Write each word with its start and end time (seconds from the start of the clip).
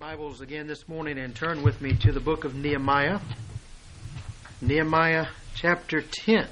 Bibles 0.00 0.40
again 0.40 0.68
this 0.68 0.88
morning 0.88 1.18
and 1.18 1.34
turn 1.34 1.64
with 1.64 1.80
me 1.80 1.92
to 1.92 2.12
the 2.12 2.20
book 2.20 2.44
of 2.44 2.54
Nehemiah. 2.54 3.18
Nehemiah 4.60 5.26
chapter 5.56 6.00
10. 6.00 6.46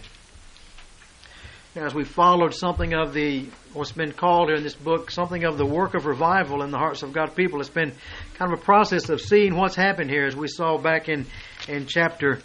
As 1.77 1.95
we 1.95 2.03
followed 2.03 2.55
something 2.55 2.93
of 2.93 3.15
the, 3.15 3.47
what's 3.73 3.93
been 3.93 4.11
called 4.11 4.49
here 4.49 4.57
in 4.57 4.65
this 4.65 4.75
book, 4.75 5.13
something 5.13 5.45
of 5.45 5.59
the 5.59 5.65
work 5.65 5.95
of 5.95 6.07
revival 6.07 6.65
in 6.65 6.73
the 6.73 6.77
hearts 6.77 7.05
of 7.05 7.13
God's 7.13 7.35
people, 7.35 7.61
it's 7.61 7.71
been 7.71 7.93
kind 8.35 8.53
of 8.53 8.59
a 8.59 8.63
process 8.63 9.11
of 9.11 9.21
seeing 9.21 9.55
what's 9.55 9.77
happened 9.77 10.11
here 10.11 10.27
as 10.27 10.35
we 10.35 10.49
saw 10.49 10.77
back 10.77 11.09
in, 11.09 11.25
in 11.69 11.87
chapter, 11.87 12.41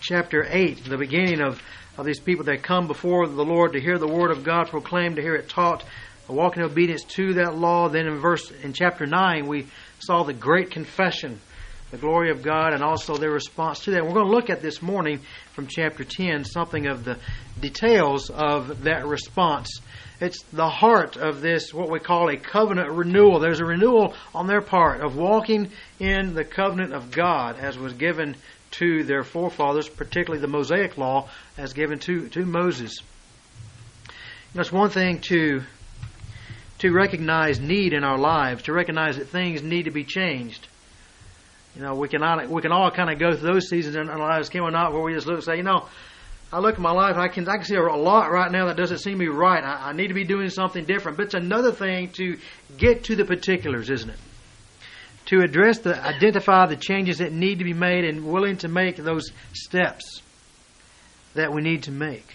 chapter 0.00 0.46
8, 0.48 0.84
the 0.84 0.96
beginning 0.96 1.40
of, 1.40 1.60
of 1.98 2.06
these 2.06 2.20
people 2.20 2.44
that 2.44 2.62
come 2.62 2.86
before 2.86 3.26
the 3.26 3.44
Lord 3.44 3.72
to 3.72 3.80
hear 3.80 3.98
the 3.98 4.06
word 4.06 4.30
of 4.30 4.44
God 4.44 4.68
proclaimed, 4.68 5.16
to 5.16 5.22
hear 5.22 5.34
it 5.34 5.48
taught, 5.48 5.84
walk 6.32 6.56
in 6.56 6.62
obedience 6.62 7.04
to 7.04 7.34
that 7.34 7.56
law. 7.56 7.88
Then 7.88 8.06
in 8.06 8.18
verse 8.18 8.50
in 8.50 8.72
chapter 8.72 9.06
nine 9.06 9.46
we 9.46 9.66
saw 9.98 10.22
the 10.24 10.32
great 10.32 10.70
confession, 10.70 11.40
the 11.90 11.98
glory 11.98 12.30
of 12.30 12.42
God, 12.42 12.72
and 12.72 12.82
also 12.82 13.16
their 13.16 13.30
response 13.30 13.80
to 13.80 13.92
that. 13.92 14.04
We're 14.04 14.14
going 14.14 14.26
to 14.26 14.32
look 14.32 14.50
at 14.50 14.62
this 14.62 14.82
morning 14.82 15.20
from 15.52 15.66
chapter 15.66 16.04
ten 16.04 16.44
something 16.44 16.86
of 16.86 17.04
the 17.04 17.18
details 17.60 18.30
of 18.30 18.84
that 18.84 19.06
response. 19.06 19.80
It's 20.20 20.42
the 20.52 20.68
heart 20.68 21.16
of 21.16 21.40
this, 21.40 21.74
what 21.74 21.90
we 21.90 21.98
call 21.98 22.28
a 22.28 22.36
covenant 22.36 22.90
renewal. 22.92 23.40
There's 23.40 23.60
a 23.60 23.64
renewal 23.64 24.14
on 24.34 24.46
their 24.46 24.60
part 24.60 25.00
of 25.00 25.16
walking 25.16 25.72
in 25.98 26.34
the 26.34 26.44
covenant 26.44 26.94
of 26.94 27.10
God 27.10 27.58
as 27.58 27.76
was 27.76 27.92
given 27.94 28.36
to 28.72 29.02
their 29.02 29.22
forefathers, 29.24 29.88
particularly 29.88 30.40
the 30.40 30.46
Mosaic 30.46 30.96
law 30.96 31.28
as 31.58 31.72
given 31.72 31.98
to, 31.98 32.28
to 32.30 32.46
Moses. 32.46 32.94
You 34.08 34.14
know, 34.54 34.60
it's 34.60 34.72
one 34.72 34.90
thing 34.90 35.20
to 35.22 35.62
to 36.82 36.90
recognize 36.90 37.60
need 37.60 37.92
in 37.92 38.02
our 38.02 38.18
lives, 38.18 38.64
to 38.64 38.72
recognize 38.72 39.16
that 39.16 39.28
things 39.28 39.62
need 39.62 39.84
to 39.84 39.92
be 39.92 40.02
changed. 40.02 40.66
You 41.76 41.82
know, 41.82 41.94
we 41.94 42.08
can 42.08 42.24
all, 42.24 42.44
we 42.48 42.60
can 42.60 42.72
all 42.72 42.90
kind 42.90 43.08
of 43.08 43.20
go 43.20 43.36
through 43.36 43.52
those 43.52 43.68
seasons 43.68 43.94
in 43.94 44.10
our 44.10 44.18
lives, 44.18 44.48
can 44.48 44.64
we 44.64 44.70
not, 44.72 44.92
where 44.92 45.00
we 45.00 45.14
just 45.14 45.28
look 45.28 45.36
and 45.36 45.44
say, 45.44 45.56
you 45.56 45.62
know, 45.62 45.86
I 46.52 46.58
look 46.58 46.74
at 46.74 46.80
my 46.80 46.90
life, 46.90 47.16
I 47.16 47.28
can 47.28 47.48
I 47.48 47.54
can 47.54 47.64
see 47.64 47.76
a 47.76 47.82
lot 47.82 48.32
right 48.32 48.50
now 48.50 48.66
that 48.66 48.76
doesn't 48.76 48.98
seem 48.98 49.14
to 49.14 49.18
be 49.20 49.28
right. 49.28 49.62
I, 49.62 49.90
I 49.90 49.92
need 49.92 50.08
to 50.08 50.14
be 50.14 50.24
doing 50.24 50.50
something 50.50 50.84
different. 50.84 51.16
But 51.16 51.26
it's 51.26 51.34
another 51.34 51.70
thing 51.70 52.10
to 52.14 52.36
get 52.76 53.04
to 53.04 53.16
the 53.16 53.24
particulars, 53.24 53.88
isn't 53.88 54.10
it? 54.10 54.18
To 55.26 55.40
address 55.40 55.78
the 55.78 56.04
identify 56.04 56.66
the 56.66 56.76
changes 56.76 57.18
that 57.18 57.32
need 57.32 57.60
to 57.60 57.64
be 57.64 57.72
made 57.72 58.04
and 58.04 58.26
willing 58.26 58.56
to 58.58 58.68
make 58.68 58.96
those 58.96 59.30
steps 59.54 60.20
that 61.34 61.54
we 61.54 61.62
need 61.62 61.84
to 61.84 61.92
make. 61.92 62.26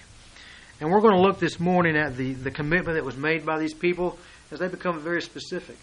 And 0.79 0.89
we're 0.89 1.01
going 1.01 1.15
to 1.15 1.21
look 1.21 1.39
this 1.39 1.59
morning 1.59 1.97
at 1.97 2.15
the, 2.15 2.33
the 2.33 2.51
commitment 2.51 2.95
that 2.95 3.03
was 3.03 3.17
made 3.17 3.45
by 3.45 3.59
these 3.59 3.73
people 3.73 4.17
as 4.51 4.59
they 4.59 4.67
become 4.67 4.99
very 4.99 5.21
specific. 5.21 5.77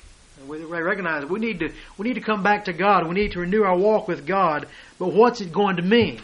We 0.46 0.64
recognize 0.64 1.24
we 1.26 1.38
need 1.38 1.60
to 1.60 1.72
we 1.96 2.08
need 2.08 2.14
to 2.14 2.20
come 2.20 2.42
back 2.42 2.64
to 2.64 2.72
God. 2.72 3.06
We 3.06 3.14
need 3.14 3.32
to 3.32 3.40
renew 3.40 3.62
our 3.62 3.76
walk 3.76 4.08
with 4.08 4.26
God. 4.26 4.66
But 4.98 5.12
what's 5.12 5.40
it 5.40 5.52
going 5.52 5.76
to 5.76 5.82
mean? 5.82 6.20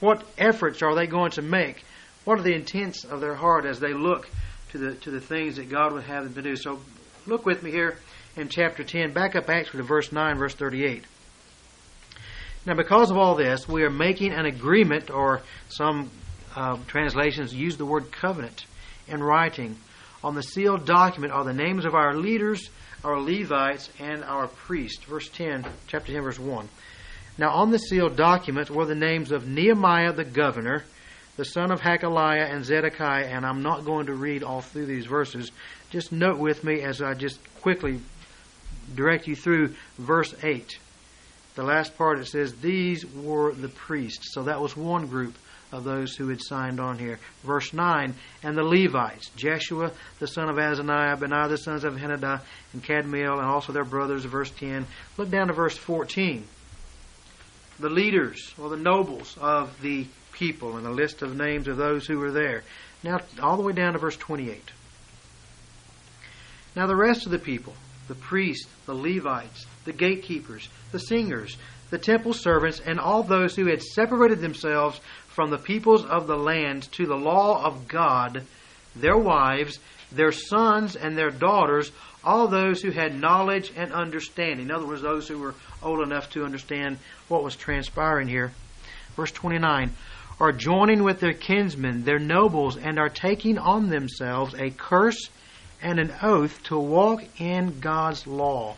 What 0.00 0.24
efforts 0.38 0.82
are 0.82 0.94
they 0.94 1.06
going 1.06 1.32
to 1.32 1.42
make? 1.42 1.84
What 2.24 2.38
are 2.38 2.42
the 2.42 2.54
intents 2.54 3.04
of 3.04 3.20
their 3.20 3.34
heart 3.34 3.66
as 3.66 3.80
they 3.80 3.92
look 3.92 4.28
to 4.70 4.78
the 4.78 4.94
to 4.94 5.10
the 5.10 5.20
things 5.20 5.56
that 5.56 5.68
God 5.68 5.92
would 5.92 6.04
have 6.04 6.24
them 6.24 6.34
to 6.34 6.42
do? 6.42 6.56
So 6.56 6.80
look 7.26 7.44
with 7.44 7.62
me 7.62 7.70
here 7.70 7.98
in 8.36 8.48
chapter 8.48 8.82
10. 8.82 9.12
Back 9.12 9.36
up 9.36 9.50
actually 9.50 9.80
to 9.80 9.86
verse 9.86 10.10
9, 10.10 10.38
verse 10.38 10.54
38. 10.54 11.04
Now, 12.66 12.74
because 12.74 13.10
of 13.10 13.16
all 13.16 13.34
this, 13.34 13.68
we 13.68 13.82
are 13.82 13.90
making 13.90 14.32
an 14.32 14.44
agreement, 14.44 15.10
or 15.10 15.42
some 15.68 16.10
uh, 16.54 16.76
translations 16.86 17.54
use 17.54 17.76
the 17.76 17.86
word 17.86 18.10
covenant 18.12 18.64
in 19.06 19.22
writing 19.22 19.76
on 20.22 20.34
the 20.34 20.42
sealed 20.42 20.84
document 20.84 21.32
are 21.32 21.44
the 21.44 21.52
names 21.52 21.84
of 21.84 21.94
our 21.94 22.14
leaders, 22.14 22.70
our 23.04 23.20
Levites, 23.20 23.88
and 24.00 24.24
our 24.24 24.48
priests. 24.48 25.04
Verse 25.04 25.28
10, 25.28 25.64
chapter 25.86 26.12
10, 26.12 26.22
verse 26.22 26.38
1. 26.38 26.68
Now 27.38 27.50
on 27.50 27.70
the 27.70 27.78
sealed 27.78 28.16
document 28.16 28.70
were 28.70 28.86
the 28.86 28.96
names 28.96 29.30
of 29.30 29.46
Nehemiah 29.46 30.12
the 30.12 30.24
governor, 30.24 30.84
the 31.36 31.44
son 31.44 31.70
of 31.70 31.80
Hacaliah, 31.80 32.52
and 32.52 32.64
Zedekiah. 32.64 33.26
And 33.26 33.46
I'm 33.46 33.62
not 33.62 33.84
going 33.84 34.06
to 34.06 34.14
read 34.14 34.42
all 34.42 34.60
through 34.60 34.86
these 34.86 35.06
verses. 35.06 35.52
Just 35.90 36.10
note 36.10 36.38
with 36.38 36.64
me 36.64 36.82
as 36.82 37.00
I 37.00 37.14
just 37.14 37.38
quickly 37.60 38.00
direct 38.94 39.28
you 39.28 39.36
through 39.36 39.74
verse 39.98 40.34
8. 40.42 40.78
The 41.54 41.62
last 41.62 41.96
part 41.96 42.18
it 42.18 42.26
says, 42.26 42.56
These 42.56 43.06
were 43.06 43.52
the 43.52 43.68
priests. 43.68 44.32
So 44.32 44.44
that 44.44 44.60
was 44.60 44.76
one 44.76 45.06
group 45.06 45.34
of 45.72 45.84
those 45.84 46.16
who 46.16 46.28
had 46.28 46.40
signed 46.42 46.80
on 46.80 46.98
here. 46.98 47.18
Verse 47.44 47.72
9, 47.72 48.14
and 48.42 48.56
the 48.56 48.62
Levites, 48.62 49.30
Jeshua 49.36 49.92
the 50.18 50.26
son 50.26 50.48
of 50.48 50.56
Azaniah, 50.56 51.18
Benaiah 51.18 51.48
the 51.48 51.58
sons 51.58 51.84
of 51.84 51.94
Henadad, 51.94 52.40
and 52.72 52.82
Kadmiel, 52.82 53.38
and 53.38 53.46
also 53.46 53.72
their 53.72 53.84
brothers, 53.84 54.24
verse 54.24 54.50
10. 54.50 54.86
Look 55.16 55.30
down 55.30 55.48
to 55.48 55.52
verse 55.52 55.76
14. 55.76 56.44
The 57.78 57.90
leaders, 57.90 58.54
or 58.58 58.70
the 58.70 58.76
nobles 58.76 59.36
of 59.40 59.80
the 59.82 60.06
people, 60.32 60.76
and 60.76 60.86
a 60.86 60.90
list 60.90 61.22
of 61.22 61.36
names 61.36 61.68
of 61.68 61.76
those 61.76 62.06
who 62.06 62.18
were 62.18 62.32
there. 62.32 62.62
Now, 63.02 63.20
all 63.40 63.56
the 63.56 63.62
way 63.62 63.72
down 63.72 63.92
to 63.92 63.98
verse 63.98 64.16
28. 64.16 64.72
Now, 66.74 66.86
the 66.86 66.96
rest 66.96 67.26
of 67.26 67.32
the 67.32 67.38
people, 67.38 67.74
the 68.08 68.14
priests, 68.14 68.68
the 68.86 68.94
Levites, 68.94 69.66
the 69.84 69.92
gatekeepers, 69.92 70.68
the 70.92 70.98
singers, 70.98 71.56
the 71.90 71.98
temple 71.98 72.32
servants, 72.32 72.80
and 72.80 72.98
all 73.00 73.22
those 73.22 73.56
who 73.56 73.66
had 73.66 73.82
separated 73.82 74.40
themselves 74.40 75.00
from 75.38 75.50
the 75.50 75.56
peoples 75.56 76.04
of 76.04 76.26
the 76.26 76.36
land 76.36 76.90
to 76.90 77.06
the 77.06 77.14
law 77.14 77.64
of 77.64 77.86
God, 77.86 78.42
their 78.96 79.16
wives, 79.16 79.78
their 80.10 80.32
sons, 80.32 80.96
and 80.96 81.16
their 81.16 81.30
daughters, 81.30 81.92
all 82.24 82.48
those 82.48 82.82
who 82.82 82.90
had 82.90 83.14
knowledge 83.14 83.70
and 83.76 83.92
understanding. 83.92 84.66
In 84.66 84.72
other 84.72 84.84
words, 84.84 85.00
those 85.00 85.28
who 85.28 85.38
were 85.38 85.54
old 85.80 86.00
enough 86.00 86.28
to 86.30 86.44
understand 86.44 86.98
what 87.28 87.44
was 87.44 87.54
transpiring 87.54 88.26
here. 88.26 88.50
Verse 89.14 89.30
29 89.30 89.92
are 90.40 90.50
joining 90.50 91.04
with 91.04 91.20
their 91.20 91.34
kinsmen, 91.34 92.02
their 92.02 92.18
nobles, 92.18 92.76
and 92.76 92.98
are 92.98 93.08
taking 93.08 93.58
on 93.58 93.90
themselves 93.90 94.54
a 94.54 94.70
curse 94.70 95.30
and 95.80 96.00
an 96.00 96.12
oath 96.20 96.60
to 96.64 96.76
walk 96.76 97.22
in 97.40 97.78
God's 97.78 98.26
law, 98.26 98.74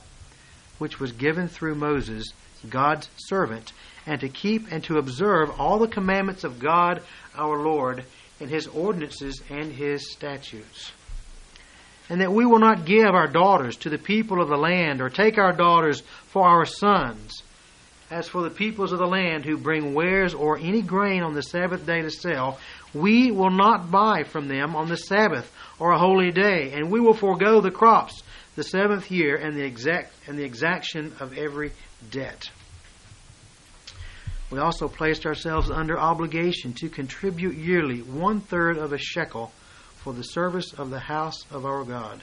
which 0.76 1.00
was 1.00 1.12
given 1.12 1.48
through 1.48 1.76
Moses, 1.76 2.34
God's 2.68 3.08
servant, 3.16 3.72
and 4.06 4.20
to 4.20 4.28
keep 4.28 4.70
and 4.70 4.82
to 4.84 4.98
observe 4.98 5.60
all 5.60 5.78
the 5.78 5.88
commandments 5.88 6.44
of 6.44 6.58
God 6.58 7.02
our 7.36 7.62
Lord 7.62 8.04
and 8.40 8.50
his 8.50 8.66
ordinances 8.66 9.42
and 9.50 9.72
his 9.72 10.10
statutes. 10.10 10.92
And 12.08 12.20
that 12.20 12.32
we 12.32 12.44
will 12.44 12.58
not 12.58 12.86
give 12.86 13.14
our 13.14 13.28
daughters 13.28 13.76
to 13.78 13.90
the 13.90 13.98
people 13.98 14.42
of 14.42 14.48
the 14.48 14.56
land 14.56 15.00
or 15.00 15.10
take 15.10 15.38
our 15.38 15.52
daughters 15.52 16.02
for 16.26 16.44
our 16.44 16.64
sons. 16.64 17.42
As 18.10 18.26
for 18.26 18.42
the 18.42 18.50
peoples 18.50 18.90
of 18.90 18.98
the 18.98 19.06
land 19.06 19.44
who 19.44 19.56
bring 19.56 19.94
wares 19.94 20.34
or 20.34 20.58
any 20.58 20.82
grain 20.82 21.22
on 21.22 21.34
the 21.34 21.42
Sabbath 21.42 21.86
day 21.86 22.02
to 22.02 22.10
sell, 22.10 22.58
we 22.92 23.30
will 23.30 23.50
not 23.50 23.92
buy 23.92 24.24
from 24.24 24.48
them 24.48 24.74
on 24.74 24.88
the 24.88 24.96
Sabbath 24.96 25.52
or 25.78 25.92
a 25.92 25.98
holy 25.98 26.32
day, 26.32 26.72
and 26.72 26.90
we 26.90 26.98
will 26.98 27.14
forego 27.14 27.60
the 27.60 27.70
crops 27.70 28.24
the 28.56 28.64
seventh 28.64 29.10
year 29.10 29.36
and 29.36 29.56
the 29.56 29.64
exact 29.64 30.12
and 30.26 30.38
the 30.38 30.44
exaction 30.44 31.14
of 31.20 31.36
every 31.36 31.72
debt. 32.10 32.50
We 34.50 34.58
also 34.58 34.88
placed 34.88 35.26
ourselves 35.26 35.70
under 35.70 35.98
obligation 35.98 36.72
to 36.74 36.88
contribute 36.88 37.54
yearly 37.54 38.00
one 38.00 38.40
third 38.40 38.78
of 38.78 38.92
a 38.92 38.98
shekel 38.98 39.52
for 39.96 40.12
the 40.12 40.22
service 40.22 40.72
of 40.72 40.90
the 40.90 40.98
house 40.98 41.44
of 41.52 41.64
our 41.64 41.84
God, 41.84 42.20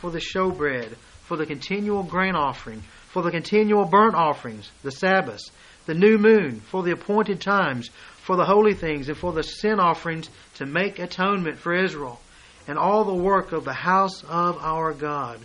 for 0.00 0.10
the 0.10 0.18
showbread, 0.18 0.96
for 1.22 1.36
the 1.36 1.46
continual 1.46 2.02
grain 2.02 2.34
offering, 2.34 2.82
for 3.08 3.22
the 3.22 3.30
continual 3.30 3.84
burnt 3.84 4.16
offerings, 4.16 4.70
the 4.82 4.90
Sabbaths, 4.90 5.52
the 5.86 5.94
new 5.94 6.18
moon, 6.18 6.60
for 6.60 6.82
the 6.82 6.90
appointed 6.90 7.40
times, 7.40 7.90
for 8.16 8.36
the 8.36 8.44
holy 8.44 8.74
things, 8.74 9.08
and 9.08 9.16
for 9.16 9.32
the 9.32 9.42
sin 9.42 9.78
offerings 9.78 10.28
to 10.54 10.66
make 10.66 10.98
atonement 10.98 11.58
for 11.58 11.74
Israel, 11.74 12.20
and 12.66 12.78
all 12.78 13.04
the 13.04 13.14
work 13.14 13.52
of 13.52 13.64
the 13.64 13.72
house 13.72 14.24
of 14.24 14.58
our 14.58 14.92
God. 14.92 15.40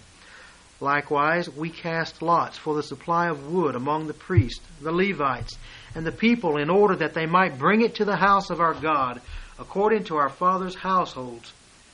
Likewise, 0.81 1.49
we 1.49 1.69
cast 1.69 2.21
lots 2.21 2.57
for 2.57 2.75
the 2.75 2.83
supply 2.83 3.29
of 3.29 3.51
wood 3.51 3.75
among 3.75 4.07
the 4.07 4.13
priests, 4.13 4.65
the 4.81 4.91
Levites, 4.91 5.57
and 5.95 6.05
the 6.05 6.11
people 6.11 6.57
in 6.57 6.69
order 6.69 6.95
that 6.97 7.13
they 7.13 7.25
might 7.25 7.57
bring 7.57 7.81
it 7.81 7.95
to 7.95 8.05
the 8.05 8.17
house 8.17 8.49
of 8.49 8.59
our 8.59 8.73
God, 8.73 9.21
according 9.57 10.03
to 10.05 10.17
our 10.17 10.29
fathers' 10.29 10.75
households, 10.75 11.53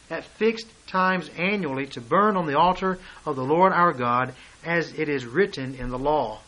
at 0.09 0.23
fixed 0.23 0.67
times 0.87 1.29
annually 1.37 1.85
to 1.85 2.01
burn 2.01 2.35
on 2.35 2.47
the 2.47 2.57
altar 2.57 2.97
of 3.25 3.35
the 3.35 3.43
Lord 3.43 3.71
our 3.71 3.93
God, 3.93 4.33
as 4.65 4.91
it 4.93 5.09
is 5.09 5.25
written 5.25 5.75
in 5.75 5.89
the 5.89 5.99
law. 5.99 6.39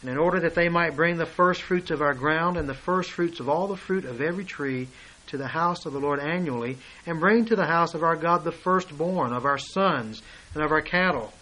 And 0.00 0.10
in 0.10 0.18
order 0.18 0.40
that 0.40 0.54
they 0.54 0.68
might 0.68 0.96
bring 0.96 1.16
the 1.18 1.26
first 1.26 1.62
fruits 1.62 1.90
of 1.90 2.02
our 2.02 2.14
ground 2.14 2.56
and 2.56 2.68
the 2.68 2.74
first 2.74 3.10
fruits 3.10 3.40
of 3.40 3.48
all 3.48 3.68
the 3.68 3.76
fruit 3.76 4.04
of 4.04 4.20
every 4.20 4.44
tree 4.44 4.88
to 5.28 5.38
the 5.38 5.48
house 5.48 5.86
of 5.86 5.92
the 5.92 6.00
Lord 6.00 6.20
annually, 6.20 6.76
and 7.06 7.20
bring 7.20 7.46
to 7.46 7.56
the 7.56 7.66
house 7.66 7.94
of 7.94 8.02
our 8.02 8.16
God 8.16 8.44
the 8.44 8.52
firstborn 8.52 9.32
of 9.32 9.44
our 9.44 9.58
sons 9.58 10.22
and 10.54 10.62
of 10.62 10.72
our 10.72 10.82
cattle. 10.82 11.32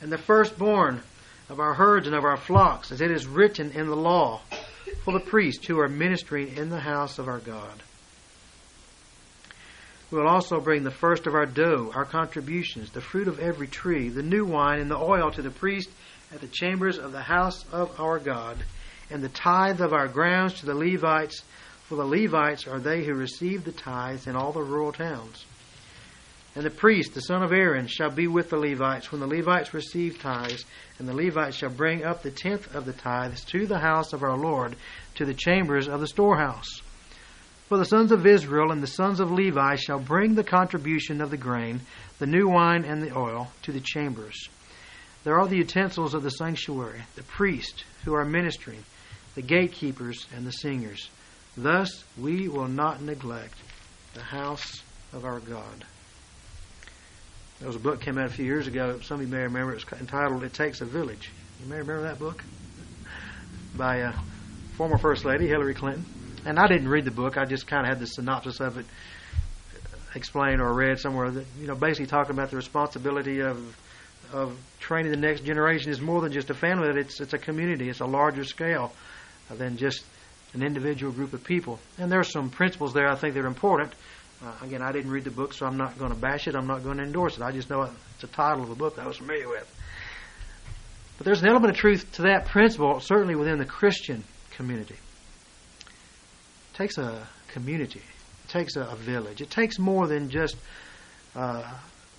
And 0.00 0.10
the 0.10 0.18
firstborn 0.18 1.02
of 1.48 1.60
our 1.60 1.74
herds 1.74 2.06
and 2.06 2.16
of 2.16 2.24
our 2.24 2.36
flocks, 2.36 2.92
as 2.92 3.00
it 3.00 3.10
is 3.10 3.26
written 3.26 3.72
in 3.72 3.86
the 3.86 3.96
law, 3.96 4.40
for 5.04 5.12
the 5.12 5.20
priests 5.20 5.66
who 5.66 5.80
are 5.80 5.88
ministering 5.88 6.56
in 6.56 6.68
the 6.68 6.80
house 6.80 7.18
of 7.18 7.28
our 7.28 7.38
God. 7.38 7.82
We 10.10 10.18
will 10.18 10.28
also 10.28 10.60
bring 10.60 10.84
the 10.84 10.90
first 10.90 11.26
of 11.26 11.34
our 11.34 11.46
dough, 11.46 11.92
our 11.94 12.06
contributions, 12.06 12.90
the 12.90 13.00
fruit 13.00 13.28
of 13.28 13.40
every 13.40 13.66
tree, 13.66 14.08
the 14.08 14.22
new 14.22 14.44
wine, 14.44 14.80
and 14.80 14.90
the 14.90 14.96
oil 14.96 15.30
to 15.32 15.42
the 15.42 15.50
priest 15.50 15.90
at 16.32 16.40
the 16.40 16.46
chambers 16.46 16.98
of 16.98 17.12
the 17.12 17.20
house 17.20 17.64
of 17.72 18.00
our 18.00 18.18
God, 18.18 18.56
and 19.10 19.22
the 19.22 19.28
tithe 19.28 19.80
of 19.80 19.92
our 19.92 20.08
grounds 20.08 20.60
to 20.60 20.66
the 20.66 20.74
Levites, 20.74 21.42
for 21.84 21.96
the 21.96 22.04
Levites 22.04 22.66
are 22.66 22.80
they 22.80 23.04
who 23.04 23.14
receive 23.14 23.64
the 23.64 23.72
tithes 23.72 24.26
in 24.26 24.36
all 24.36 24.52
the 24.52 24.62
rural 24.62 24.92
towns. 24.92 25.44
And 26.58 26.66
the 26.66 26.70
priest, 26.70 27.14
the 27.14 27.20
son 27.20 27.44
of 27.44 27.52
Aaron, 27.52 27.86
shall 27.86 28.10
be 28.10 28.26
with 28.26 28.50
the 28.50 28.56
Levites 28.56 29.12
when 29.12 29.20
the 29.20 29.28
Levites 29.28 29.72
receive 29.72 30.20
tithes, 30.20 30.64
and 30.98 31.08
the 31.08 31.14
Levites 31.14 31.54
shall 31.54 31.70
bring 31.70 32.04
up 32.04 32.24
the 32.24 32.32
tenth 32.32 32.74
of 32.74 32.84
the 32.84 32.92
tithes 32.92 33.44
to 33.44 33.64
the 33.64 33.78
house 33.78 34.12
of 34.12 34.24
our 34.24 34.36
Lord, 34.36 34.74
to 35.14 35.24
the 35.24 35.34
chambers 35.34 35.86
of 35.86 36.00
the 36.00 36.08
storehouse. 36.08 36.82
For 37.68 37.78
the 37.78 37.84
sons 37.84 38.10
of 38.10 38.26
Israel 38.26 38.72
and 38.72 38.82
the 38.82 38.88
sons 38.88 39.20
of 39.20 39.30
Levi 39.30 39.76
shall 39.76 40.00
bring 40.00 40.34
the 40.34 40.42
contribution 40.42 41.20
of 41.20 41.30
the 41.30 41.36
grain, 41.36 41.82
the 42.18 42.26
new 42.26 42.48
wine, 42.48 42.84
and 42.84 43.00
the 43.00 43.16
oil 43.16 43.52
to 43.62 43.70
the 43.70 43.78
chambers. 43.78 44.48
There 45.22 45.38
are 45.38 45.46
the 45.46 45.58
utensils 45.58 46.12
of 46.12 46.24
the 46.24 46.30
sanctuary, 46.30 47.02
the 47.14 47.22
priests 47.22 47.84
who 48.04 48.14
are 48.14 48.24
ministering, 48.24 48.82
the 49.36 49.42
gatekeepers, 49.42 50.26
and 50.34 50.44
the 50.44 50.50
singers. 50.50 51.08
Thus 51.56 52.02
we 52.20 52.48
will 52.48 52.66
not 52.66 53.00
neglect 53.00 53.54
the 54.14 54.22
house 54.22 54.82
of 55.12 55.24
our 55.24 55.38
God. 55.38 55.84
There 57.58 57.66
was 57.66 57.74
a 57.74 57.80
book 57.80 58.00
came 58.00 58.18
out 58.18 58.26
a 58.26 58.32
few 58.32 58.44
years 58.44 58.68
ago. 58.68 59.00
Some 59.00 59.20
of 59.20 59.26
you 59.26 59.32
may 59.32 59.42
remember. 59.42 59.74
It's 59.74 59.84
entitled 59.92 60.44
"It 60.44 60.54
Takes 60.54 60.80
a 60.80 60.84
Village." 60.84 61.30
You 61.60 61.68
may 61.68 61.78
remember 61.78 62.02
that 62.02 62.20
book 62.20 62.44
by 63.76 63.96
a 63.96 64.12
former 64.76 64.96
First 64.96 65.24
Lady 65.24 65.48
Hillary 65.48 65.74
Clinton. 65.74 66.04
And 66.44 66.56
I 66.56 66.68
didn't 66.68 66.88
read 66.88 67.04
the 67.04 67.10
book. 67.10 67.36
I 67.36 67.46
just 67.46 67.66
kind 67.66 67.84
of 67.84 67.88
had 67.88 67.98
the 67.98 68.06
synopsis 68.06 68.60
of 68.60 68.78
it 68.78 68.86
uh, 69.74 69.96
explained 70.14 70.60
or 70.60 70.72
read 70.72 71.00
somewhere. 71.00 71.32
That 71.32 71.46
you 71.60 71.66
know, 71.66 71.74
basically 71.74 72.06
talking 72.06 72.30
about 72.30 72.50
the 72.50 72.56
responsibility 72.56 73.40
of 73.40 73.76
of 74.32 74.56
training 74.78 75.10
the 75.10 75.18
next 75.18 75.40
generation 75.40 75.90
is 75.90 76.00
more 76.00 76.20
than 76.20 76.30
just 76.30 76.50
a 76.50 76.54
family. 76.54 76.88
It's 77.00 77.20
it's 77.20 77.32
a 77.32 77.38
community. 77.38 77.88
It's 77.88 78.00
a 78.00 78.06
larger 78.06 78.44
scale 78.44 78.92
than 79.50 79.78
just 79.78 80.04
an 80.54 80.62
individual 80.62 81.12
group 81.12 81.32
of 81.32 81.42
people. 81.42 81.80
And 81.98 82.10
there 82.10 82.20
are 82.20 82.24
some 82.24 82.50
principles 82.50 82.94
there 82.94 83.08
I 83.08 83.16
think 83.16 83.34
that 83.34 83.40
are 83.40 83.48
important. 83.48 83.92
Uh, 84.44 84.52
again, 84.62 84.82
I 84.82 84.92
didn't 84.92 85.10
read 85.10 85.24
the 85.24 85.30
book, 85.30 85.52
so 85.52 85.66
I'm 85.66 85.76
not 85.76 85.98
going 85.98 86.12
to 86.12 86.16
bash 86.16 86.46
it. 86.46 86.54
I'm 86.54 86.66
not 86.66 86.84
going 86.84 86.98
to 86.98 87.02
endorse 87.02 87.36
it. 87.36 87.42
I 87.42 87.50
just 87.50 87.70
know 87.70 87.82
it's 87.82 88.24
a 88.24 88.28
title 88.28 88.62
of 88.62 88.70
a 88.70 88.76
book 88.76 88.96
that 88.96 89.02
I 89.02 89.08
was 89.08 89.16
familiar 89.16 89.48
with. 89.48 89.74
But 91.16 91.24
there's 91.24 91.42
an 91.42 91.48
element 91.48 91.72
of 91.72 91.76
truth 91.76 92.12
to 92.12 92.22
that 92.22 92.46
principle, 92.46 93.00
certainly 93.00 93.34
within 93.34 93.58
the 93.58 93.64
Christian 93.64 94.22
community. 94.52 94.94
It 94.94 96.76
takes 96.76 96.98
a 96.98 97.26
community. 97.48 98.02
It 98.44 98.48
takes 98.48 98.76
a, 98.76 98.82
a 98.82 98.94
village. 98.94 99.40
It 99.40 99.50
takes 99.50 99.80
more 99.80 100.06
than 100.06 100.30
just 100.30 100.56
uh, 101.34 101.68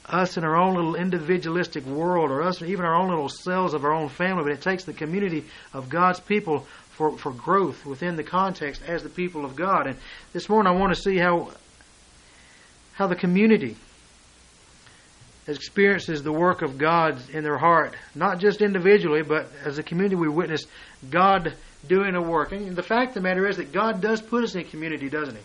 us 0.06 0.36
in 0.36 0.44
our 0.44 0.58
own 0.58 0.76
little 0.76 0.96
individualistic 0.96 1.86
world 1.86 2.32
or 2.32 2.44
us 2.44 2.62
even 2.62 2.84
our 2.84 2.96
own 2.96 3.10
little 3.10 3.30
cells 3.30 3.74
of 3.74 3.86
our 3.86 3.94
own 3.94 4.10
family, 4.10 4.44
but 4.44 4.52
it 4.52 4.62
takes 4.62 4.84
the 4.84 4.94
community 4.94 5.46
of 5.74 5.88
God's 5.88 6.20
people 6.20 6.68
for, 6.92 7.18
for 7.18 7.32
growth 7.32 7.86
within 7.86 8.18
the 8.18 8.24
context 8.24 8.82
as 8.86 9.04
the 9.04 9.10
people 9.10 9.46
of 9.46 9.56
God. 9.56 9.88
And 9.88 9.98
this 10.34 10.50
morning 10.50 10.74
I 10.74 10.76
want 10.76 10.94
to 10.94 11.02
see 11.02 11.18
how 11.18 11.52
how 13.00 13.08
the 13.08 13.16
community 13.16 13.78
experiences 15.48 16.22
the 16.22 16.34
work 16.34 16.62
of 16.62 16.78
God 16.78 17.18
in 17.32 17.44
their 17.44 17.58
heart, 17.58 17.96
not 18.14 18.40
just 18.40 18.62
individually, 18.62 19.22
but 19.24 19.50
as 19.64 19.80
a 19.80 19.84
community 19.84 20.16
we 20.16 20.28
witness 20.28 20.66
God 21.10 21.56
doing 21.88 22.16
a 22.16 22.22
work. 22.22 22.52
And 22.52 22.76
the 22.76 22.84
fact 22.84 23.12
of 23.12 23.14
the 23.16 23.22
matter 23.22 23.48
is 23.48 23.56
that 23.56 23.72
God 23.72 24.02
does 24.02 24.22
put 24.22 24.44
us 24.44 24.54
in 24.54 24.62
a 24.62 24.64
community, 24.66 25.10
doesn't 25.10 25.36
He? 25.36 25.42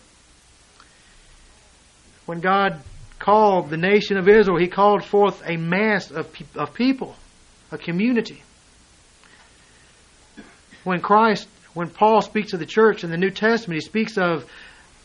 When 2.25 2.41
God 2.41 2.81
called 3.19 3.69
the 3.69 3.77
nation 3.77 4.17
of 4.17 4.27
Israel, 4.27 4.59
He 4.59 4.67
called 4.67 5.05
forth 5.05 5.41
a 5.45 5.55
mass 5.55 6.11
of, 6.11 6.27
of 6.55 6.73
people, 6.73 7.15
a 7.71 7.77
community. 7.77 8.43
When 10.83 10.99
Christ, 10.99 11.47
when 11.73 11.89
Paul 11.89 12.19
speaks 12.21 12.51
of 12.51 12.59
the 12.59 12.65
church 12.65 13.05
in 13.05 13.11
the 13.11 13.17
New 13.17 13.31
Testament, 13.31 13.81
he 13.81 13.85
speaks 13.85 14.17
of 14.17 14.45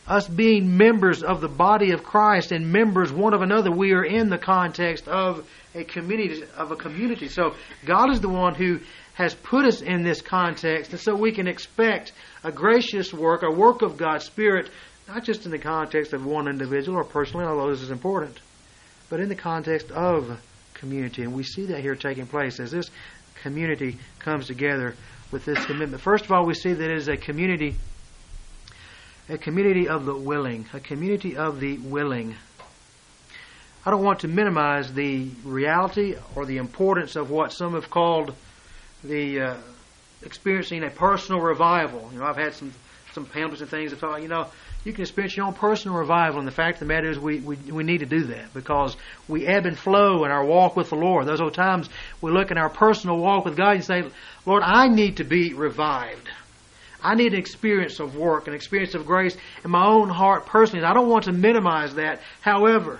us 0.07 0.27
being 0.27 0.77
members 0.77 1.23
of 1.23 1.41
the 1.41 1.47
body 1.47 1.91
of 1.91 2.03
Christ 2.03 2.51
and 2.51 2.71
members 2.71 3.11
one 3.11 3.33
of 3.33 3.41
another, 3.41 3.71
we 3.71 3.93
are 3.93 4.03
in 4.03 4.29
the 4.29 4.37
context 4.37 5.07
of 5.07 5.47
a 5.73 5.83
community 5.83 6.43
of 6.57 6.71
a 6.71 6.75
community. 6.75 7.27
So 7.29 7.55
God 7.85 8.11
is 8.11 8.19
the 8.19 8.29
one 8.29 8.55
who 8.55 8.79
has 9.13 9.35
put 9.35 9.65
us 9.65 9.81
in 9.81 10.03
this 10.03 10.21
context, 10.21 10.91
and 10.91 10.99
so 10.99 11.15
we 11.15 11.31
can 11.31 11.47
expect 11.47 12.13
a 12.43 12.51
gracious 12.51 13.13
work, 13.13 13.43
a 13.43 13.51
work 13.51 13.81
of 13.81 13.97
God's 13.97 14.25
Spirit, 14.25 14.69
not 15.07 15.23
just 15.23 15.45
in 15.45 15.51
the 15.51 15.59
context 15.59 16.13
of 16.13 16.25
one 16.25 16.47
individual 16.47 16.97
or 16.97 17.03
personally, 17.03 17.45
although 17.45 17.69
this 17.69 17.81
is 17.81 17.91
important, 17.91 18.39
but 19.09 19.19
in 19.19 19.29
the 19.29 19.35
context 19.35 19.91
of 19.91 20.41
community. 20.73 21.21
And 21.23 21.33
we 21.33 21.43
see 21.43 21.67
that 21.67 21.81
here 21.81 21.95
taking 21.95 22.25
place 22.25 22.59
as 22.59 22.71
this 22.71 22.89
community 23.43 23.97
comes 24.19 24.47
together 24.47 24.95
with 25.31 25.45
this 25.45 25.63
commitment. 25.65 26.01
First 26.01 26.25
of 26.25 26.31
all, 26.31 26.45
we 26.45 26.53
see 26.53 26.73
that 26.73 26.91
it 26.91 26.97
is 26.97 27.07
a 27.07 27.17
community 27.17 27.75
a 29.31 29.37
community 29.37 29.87
of 29.87 30.05
the 30.05 30.13
willing, 30.13 30.65
a 30.73 30.79
community 30.79 31.37
of 31.37 31.61
the 31.61 31.77
willing. 31.77 32.35
I 33.85 33.89
don't 33.89 34.03
want 34.03 34.19
to 34.19 34.27
minimize 34.27 34.93
the 34.93 35.29
reality 35.45 36.15
or 36.35 36.45
the 36.45 36.57
importance 36.57 37.15
of 37.15 37.31
what 37.31 37.53
some 37.53 37.73
have 37.73 37.89
called 37.89 38.35
the 39.03 39.39
uh, 39.39 39.57
experiencing 40.23 40.83
a 40.83 40.89
personal 40.89 41.39
revival. 41.41 42.09
You 42.11 42.19
know, 42.19 42.25
I've 42.25 42.37
had 42.37 42.53
some 42.53 42.73
some 43.13 43.25
pamphlets 43.25 43.61
and 43.61 43.69
things 43.69 43.91
that 43.91 43.99
talk. 43.99 44.21
You 44.21 44.27
know, 44.27 44.47
you 44.83 44.91
can 44.91 45.01
experience 45.01 45.35
your 45.35 45.45
own 45.45 45.53
personal 45.53 45.97
revival, 45.97 46.39
and 46.39 46.47
the 46.47 46.51
fact 46.51 46.75
of 46.75 46.79
the 46.87 46.93
matter 46.93 47.09
is, 47.09 47.17
we, 47.17 47.39
we 47.39 47.55
we 47.55 47.83
need 47.83 47.99
to 47.99 48.05
do 48.05 48.25
that 48.25 48.53
because 48.53 48.97
we 49.29 49.47
ebb 49.47 49.65
and 49.65 49.77
flow 49.77 50.25
in 50.25 50.31
our 50.31 50.45
walk 50.45 50.75
with 50.75 50.89
the 50.89 50.95
Lord. 50.95 51.25
Those 51.25 51.39
are 51.39 51.49
times 51.49 51.89
we 52.19 52.31
look 52.31 52.51
in 52.51 52.57
our 52.57 52.69
personal 52.69 53.17
walk 53.17 53.45
with 53.45 53.55
God 53.55 53.75
and 53.75 53.83
say, 53.83 54.03
"Lord, 54.45 54.61
I 54.65 54.89
need 54.89 55.17
to 55.17 55.23
be 55.23 55.53
revived." 55.53 56.29
I 57.03 57.15
need 57.15 57.33
an 57.33 57.39
experience 57.39 57.99
of 57.99 58.15
work, 58.15 58.47
an 58.47 58.53
experience 58.53 58.93
of 58.95 59.05
grace 59.05 59.35
in 59.63 59.71
my 59.71 59.85
own 59.85 60.09
heart 60.09 60.45
personally. 60.45 60.85
I 60.85 60.93
don't 60.93 61.09
want 61.09 61.25
to 61.25 61.31
minimize 61.31 61.95
that. 61.95 62.21
However, 62.41 62.99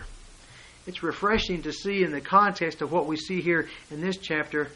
it's 0.88 1.04
refreshing 1.04 1.62
to 1.64 1.72
see 1.72 2.04
in 2.04 2.12
the 2.12 2.22
context 2.22 2.82
of 2.82 2.92
what 2.92 3.06
we 3.06 3.16
see 3.16 3.42
here 3.42 3.70
in 3.92 4.02
this 4.02 4.18
chapter 4.18 4.70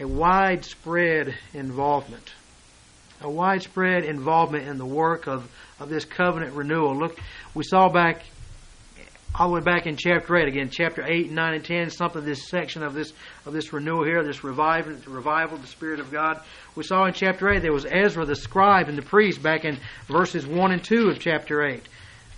a 0.00 0.06
widespread 0.06 1.34
involvement. 1.54 2.32
A 3.20 3.30
widespread 3.30 4.04
involvement 4.04 4.66
in 4.66 4.78
the 4.78 4.86
work 4.86 5.28
of, 5.28 5.48
of 5.78 5.88
this 5.90 6.04
covenant 6.04 6.54
renewal. 6.54 6.96
Look, 6.96 7.18
we 7.54 7.62
saw 7.62 7.88
back 7.88 8.24
all 9.34 9.48
the 9.48 9.54
way 9.54 9.60
back 9.60 9.86
in 9.86 9.96
chapter 9.96 10.36
eight 10.36 10.48
again, 10.48 10.68
chapter 10.70 11.04
eight, 11.06 11.30
nine, 11.30 11.54
and 11.54 11.64
ten, 11.64 11.90
something 11.90 12.24
this 12.24 12.48
section 12.48 12.82
of 12.82 12.94
this 12.94 13.12
of 13.46 13.52
this 13.52 13.72
renewal 13.72 14.04
here, 14.04 14.22
this 14.22 14.44
revival, 14.44 14.94
revival, 15.06 15.56
the 15.56 15.66
Spirit 15.66 16.00
of 16.00 16.10
God. 16.10 16.40
We 16.74 16.82
saw 16.82 17.06
in 17.06 17.14
chapter 17.14 17.50
eight 17.50 17.62
there 17.62 17.72
was 17.72 17.86
Ezra 17.86 18.26
the 18.26 18.36
scribe 18.36 18.88
and 18.88 18.98
the 18.98 19.02
priest 19.02 19.42
back 19.42 19.64
in 19.64 19.78
verses 20.06 20.46
one 20.46 20.72
and 20.72 20.84
two 20.84 21.08
of 21.08 21.18
chapter 21.18 21.64
eight. 21.64 21.88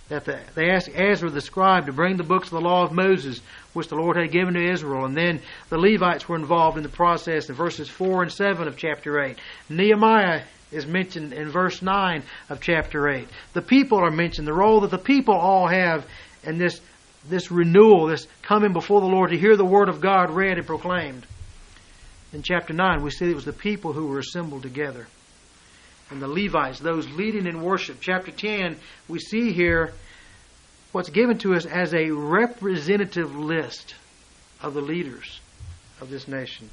That 0.07 0.25
the, 0.25 0.39
they 0.53 0.69
asked 0.69 0.89
Ezra 0.93 1.29
the 1.29 1.41
scribe 1.41 1.87
to 1.87 1.93
bring 1.93 2.15
the 2.15 2.23
books 2.23 2.47
of 2.47 2.51
the 2.51 2.61
law 2.61 2.83
of 2.83 2.91
Moses, 2.91 3.41
which 3.73 3.87
the 3.87 3.95
Lord 3.95 4.17
had 4.17 4.31
given 4.31 4.53
to 4.53 4.71
Israel, 4.71 5.05
and 5.05 5.17
then 5.17 5.41
the 5.69 5.79
Levites 5.79 6.29
were 6.29 6.35
involved 6.35 6.77
in 6.77 6.83
the 6.83 6.89
process 6.89 7.49
in 7.49 7.55
verses 7.55 7.89
four 7.89 8.21
and 8.21 8.31
seven 8.31 8.67
of 8.67 8.77
chapter 8.77 9.19
eight. 9.21 9.39
Nehemiah 9.67 10.43
is 10.71 10.85
mentioned 10.85 11.33
in 11.33 11.49
verse 11.49 11.81
9 11.81 12.23
of 12.49 12.59
chapter 12.59 13.07
8. 13.07 13.27
The 13.53 13.61
people 13.61 13.99
are 13.99 14.11
mentioned, 14.11 14.47
the 14.47 14.53
role 14.53 14.81
that 14.81 14.91
the 14.91 14.97
people 14.97 15.33
all 15.33 15.67
have 15.67 16.05
in 16.43 16.57
this 16.57 16.81
this 17.29 17.51
renewal, 17.51 18.07
this 18.07 18.27
coming 18.41 18.73
before 18.73 19.01
the 19.01 19.07
Lord 19.07 19.31
to 19.31 19.37
hear 19.37 19.55
the 19.55 19.65
word 19.65 19.89
of 19.89 20.01
God 20.01 20.31
read 20.31 20.57
and 20.57 20.67
proclaimed. 20.67 21.25
In 22.33 22.43
chapter 22.43 22.73
9, 22.73 23.01
we 23.01 23.11
see 23.11 23.29
it 23.29 23.35
was 23.35 23.45
the 23.45 23.53
people 23.53 23.93
who 23.93 24.07
were 24.07 24.19
assembled 24.19 24.63
together. 24.63 25.07
And 26.11 26.21
the 26.21 26.27
Levites, 26.27 26.79
those 26.79 27.07
leading 27.09 27.47
in 27.47 27.61
worship. 27.61 27.97
Chapter 27.99 28.31
10, 28.31 28.77
we 29.07 29.19
see 29.19 29.51
here 29.51 29.93
what's 30.91 31.09
given 31.09 31.37
to 31.39 31.55
us 31.55 31.65
as 31.65 31.93
a 31.93 32.11
representative 32.11 33.35
list 33.35 33.95
of 34.61 34.73
the 34.73 34.81
leaders 34.81 35.39
of 36.01 36.09
this 36.09 36.27
nation. 36.27 36.69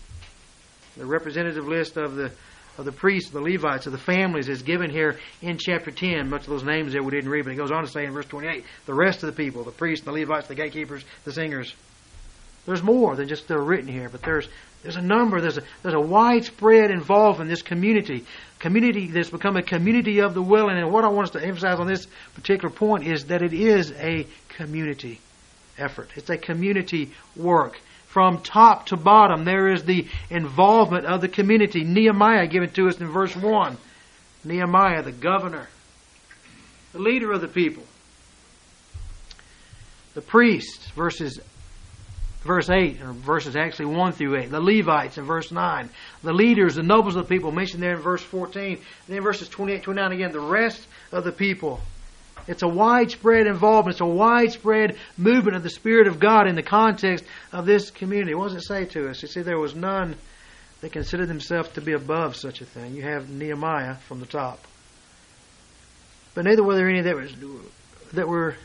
The 0.97 1.07
representative 1.07 1.67
list 1.67 1.97
of 1.97 2.17
the 2.17 2.33
of 2.79 2.85
the 2.85 2.93
priests, 2.93 3.31
the 3.31 3.41
Levites, 3.41 3.87
of 3.87 3.93
the 3.93 3.99
families 3.99 4.49
is 4.49 4.63
given 4.63 4.91
here 4.91 5.19
in 5.41 5.59
chapter 5.59 5.91
10. 5.91 6.29
Much 6.29 6.43
of 6.43 6.49
those 6.49 6.65
names 6.65 6.93
there 6.93 7.03
we 7.03 7.11
didn't 7.11 7.31
read, 7.31 7.45
but 7.45 7.53
it 7.53 7.57
goes 7.57 7.71
on 7.71 7.85
to 7.85 7.91
say 7.91 8.05
in 8.05 8.13
verse 8.13 8.27
28 8.27 8.65
the 8.87 8.95
rest 8.95 9.23
of 9.23 9.35
the 9.35 9.45
people, 9.45 9.65
the 9.65 9.71
priests, 9.71 10.05
the 10.05 10.13
Levites, 10.13 10.49
the 10.49 10.55
gatekeepers, 10.55 11.05
the 11.25 11.33
singers. 11.33 11.75
There's 12.65 12.83
more 12.83 13.17
than 13.17 13.29
just 13.29 13.49
they're 13.49 13.61
written 13.61 13.89
here, 13.89 14.09
but 14.09 14.23
there's 14.23 14.49
there's 14.83 14.97
a 14.97 15.03
number, 15.03 15.41
there's 15.41 15.59
a, 15.59 15.63
there's 15.83 15.95
a 15.95 16.01
widespread 16.01 16.91
involvement 16.91 17.49
in 17.49 17.49
this 17.49 17.63
community. 17.63 18.25
Community 18.59 19.07
that's 19.07 19.31
become 19.31 19.57
a 19.57 19.63
community 19.63 20.21
of 20.21 20.35
the 20.35 20.43
willing. 20.43 20.77
And 20.77 20.93
what 20.93 21.05
I 21.05 21.09
want 21.09 21.29
us 21.29 21.33
to 21.33 21.45
emphasize 21.45 21.79
on 21.79 21.87
this 21.87 22.07
particular 22.35 22.69
point 22.69 23.07
is 23.07 23.27
that 23.27 23.43
it 23.43 23.53
is 23.53 23.93
a 23.93 24.27
community 24.49 25.21
effort. 25.79 26.11
It's 26.17 26.31
a 26.31 26.37
community 26.37 27.13
work 27.37 27.79
from 28.13 28.43
top 28.43 28.87
to 28.87 28.97
bottom. 28.97 29.45
There 29.45 29.73
is 29.73 29.85
the 29.85 30.07
involvement 30.29 31.07
of 31.07 31.21
the 31.23 31.29
community. 31.29 31.83
Nehemiah 31.83 32.47
given 32.47 32.71
to 32.75 32.89
us 32.89 33.01
in 33.01 33.09
verse 33.09 33.35
1. 33.35 33.77
Nehemiah, 34.45 35.03
the 35.03 35.13
governor, 35.13 35.69
the 36.93 36.99
leader 36.99 37.33
of 37.33 37.41
the 37.41 37.49
people. 37.49 37.85
the 40.15 40.21
priests, 40.21 40.89
verses 40.91 41.41
verse 42.45 42.69
8, 42.69 43.01
or 43.01 43.13
verses 43.13 43.57
actually 43.57 43.87
1 43.87 44.13
through 44.13 44.37
8, 44.37 44.51
the 44.51 44.61
Levites 44.61 45.17
in 45.17 45.25
verse 45.25 45.53
9, 45.53 45.89
the 46.23 46.33
leaders, 46.33 46.75
the 46.75 46.83
nobles 46.83 47.17
of 47.17 47.29
the 47.29 47.35
people 47.35 47.53
mentioned 47.53 47.83
there 47.83 47.95
in 47.95 48.03
verse 48.03 48.23
14, 48.23 48.73
and 48.73 48.81
then 49.09 49.23
verses 49.23 49.49
28, 49.49 49.83
29 49.83 50.13
again, 50.13 50.33
the 50.33 50.41
rest 50.41 50.87
of 51.13 51.25
the 51.25 51.33
people. 51.33 51.81
It's 52.47 52.63
a 52.63 52.69
widespread 52.69 53.47
involvement. 53.47 53.95
It's 53.95 54.01
a 54.01 54.07
widespread 54.07 54.97
movement 55.17 55.57
of 55.57 55.63
the 55.63 55.71
Spirit 55.71 56.09
of 56.09 56.19
God 56.19 56.49
in 56.49 56.57
the 56.57 56.63
context 56.63 57.25
of 57.53 57.67
this 57.67 57.91
community. 57.91 58.35
What 58.35 58.49
does 58.49 58.57
it 58.57 58.67
say 58.67 58.85
to 58.87 59.09
us? 59.09 59.23
You 59.23 59.29
see, 59.29 59.43
there 59.43 59.59
was 59.59 59.75
none 59.75 60.17
that 60.81 60.93
considered 60.93 61.29
themselves 61.29 61.69
to 61.71 61.81
be 61.81 61.93
above 61.93 62.35
such 62.35 62.61
a 62.61 62.65
thing. 62.65 62.95
You 62.95 63.03
have 63.03 63.31
Nehemiah 63.31 63.97
from 64.09 64.21
the 64.21 64.27
top. 64.27 64.59
But 66.35 66.45
neither 66.45 66.65
were 66.65 66.75
there 66.75 66.89
any 66.89 67.03
that, 67.03 67.17
was, 67.17 67.33
that 68.15 68.27
were 68.27 68.57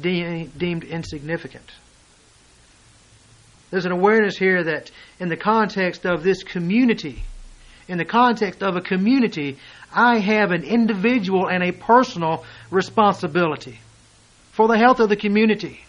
deemed 0.00 0.84
insignificant. 0.84 1.70
There's 3.70 3.86
an 3.86 3.92
awareness 3.92 4.36
here 4.36 4.64
that 4.64 4.90
in 5.20 5.28
the 5.28 5.36
context 5.36 6.04
of 6.04 6.24
this 6.24 6.42
community, 6.42 7.22
in 7.90 7.98
the 7.98 8.04
context 8.04 8.62
of 8.62 8.76
a 8.76 8.80
community, 8.80 9.58
I 9.92 10.20
have 10.20 10.52
an 10.52 10.62
individual 10.62 11.48
and 11.48 11.60
a 11.64 11.72
personal 11.72 12.44
responsibility 12.70 13.80
for 14.52 14.68
the 14.68 14.78
health 14.78 15.00
of 15.00 15.08
the 15.08 15.16
community. 15.16 15.80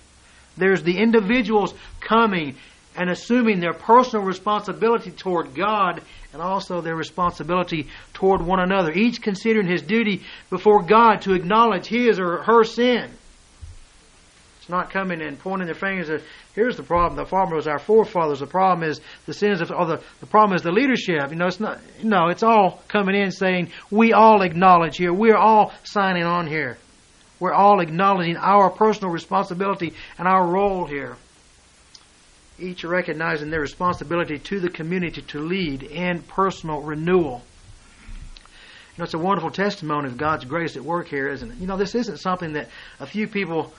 There's 0.57 0.81
the 0.81 0.97
individuals 0.97 1.75
coming 1.99 2.55
and 2.95 3.07
assuming 3.11 3.59
their 3.59 3.73
personal 3.73 4.25
responsibility 4.25 5.11
toward 5.11 5.53
God 5.53 6.01
and 6.33 6.41
also 6.41 6.81
their 6.81 6.95
responsibility 6.95 7.87
toward 8.15 8.41
one 8.41 8.59
another, 8.59 8.91
each 8.91 9.21
considering 9.21 9.67
his 9.67 9.83
duty 9.83 10.23
before 10.49 10.81
God 10.81 11.21
to 11.21 11.35
acknowledge 11.35 11.85
his 11.85 12.19
or 12.19 12.41
her 12.41 12.63
sin 12.63 13.11
not 14.71 14.89
coming 14.89 15.21
and 15.21 15.37
pointing 15.37 15.67
their 15.67 15.75
fingers 15.75 16.09
at, 16.09 16.21
here's 16.55 16.77
the 16.77 16.83
problem. 16.83 17.15
The 17.17 17.29
problem 17.29 17.59
is 17.59 17.67
our 17.67 17.79
forefathers. 17.79 18.39
The 18.39 18.47
problem 18.47 18.89
is 18.89 18.99
the 19.27 19.33
sins 19.33 19.61
of, 19.61 19.71
or 19.71 19.85
the, 19.85 20.03
the 20.19 20.25
problem 20.25 20.55
is 20.55 20.63
the 20.63 20.71
leadership. 20.71 21.29
You 21.29 21.35
know, 21.35 21.47
it's 21.47 21.59
not, 21.59 21.79
no, 22.03 22.29
it's 22.29 22.43
all 22.43 22.81
coming 22.87 23.15
in 23.15 23.31
saying, 23.31 23.71
we 23.91 24.13
all 24.13 24.41
acknowledge 24.41 24.97
here. 24.97 25.13
We're 25.13 25.37
all 25.37 25.71
signing 25.83 26.23
on 26.23 26.47
here. 26.47 26.77
We're 27.39 27.53
all 27.53 27.79
acknowledging 27.79 28.37
our 28.37 28.69
personal 28.69 29.11
responsibility 29.11 29.93
and 30.17 30.27
our 30.27 30.45
role 30.45 30.85
here. 30.85 31.17
Each 32.59 32.83
recognizing 32.83 33.49
their 33.49 33.61
responsibility 33.61 34.37
to 34.37 34.59
the 34.59 34.69
community 34.69 35.23
to 35.23 35.39
lead 35.39 35.81
in 35.83 36.21
personal 36.21 36.81
renewal. 36.81 37.41
You 38.91 38.99
know, 38.99 39.05
it's 39.05 39.13
a 39.13 39.19
wonderful 39.19 39.51
testimony 39.51 40.09
of 40.09 40.17
God's 40.17 40.45
grace 40.45 40.75
at 40.75 40.83
work 40.83 41.07
here, 41.07 41.29
isn't 41.29 41.49
it? 41.49 41.57
You 41.57 41.65
know, 41.65 41.77
this 41.77 41.95
isn't 41.95 42.17
something 42.17 42.53
that 42.53 42.67
a 42.99 43.07
few 43.07 43.27
people 43.27 43.73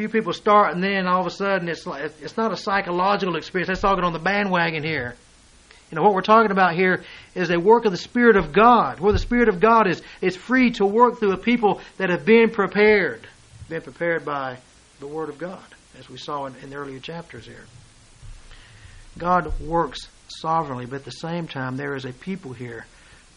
few 0.00 0.08
people 0.08 0.32
start 0.32 0.72
and 0.72 0.82
then 0.82 1.06
all 1.06 1.20
of 1.20 1.26
a 1.26 1.30
sudden 1.30 1.68
it's 1.68 1.86
like, 1.86 2.10
it's 2.22 2.34
not 2.34 2.50
a 2.52 2.56
psychological 2.56 3.36
experience. 3.36 3.68
Let's 3.68 3.82
talk 3.82 4.02
on 4.02 4.14
the 4.14 4.18
bandwagon 4.18 4.82
here. 4.82 5.14
You 5.90 5.96
know 5.96 6.02
what 6.02 6.14
we're 6.14 6.22
talking 6.22 6.50
about 6.50 6.74
here 6.74 7.04
is 7.34 7.50
a 7.50 7.60
work 7.60 7.84
of 7.84 7.92
the 7.92 7.98
Spirit 7.98 8.36
of 8.36 8.50
God, 8.50 8.98
where 8.98 9.12
the 9.12 9.18
Spirit 9.18 9.50
of 9.50 9.60
God 9.60 9.86
is 9.86 10.00
is 10.22 10.36
free 10.36 10.70
to 10.72 10.86
work 10.86 11.18
through 11.18 11.32
a 11.32 11.36
people 11.36 11.82
that 11.98 12.08
have 12.08 12.24
been 12.24 12.48
prepared, 12.48 13.26
been 13.68 13.82
prepared 13.82 14.24
by 14.24 14.56
the 15.00 15.06
Word 15.06 15.28
of 15.28 15.36
God, 15.36 15.66
as 15.98 16.08
we 16.08 16.16
saw 16.16 16.46
in, 16.46 16.54
in 16.62 16.70
the 16.70 16.76
earlier 16.76 16.98
chapters 16.98 17.44
here. 17.44 17.66
God 19.18 19.60
works 19.60 20.08
sovereignly, 20.28 20.86
but 20.86 21.00
at 21.00 21.04
the 21.04 21.10
same 21.10 21.46
time 21.46 21.76
there 21.76 21.94
is 21.94 22.06
a 22.06 22.12
people 22.14 22.54
here 22.54 22.86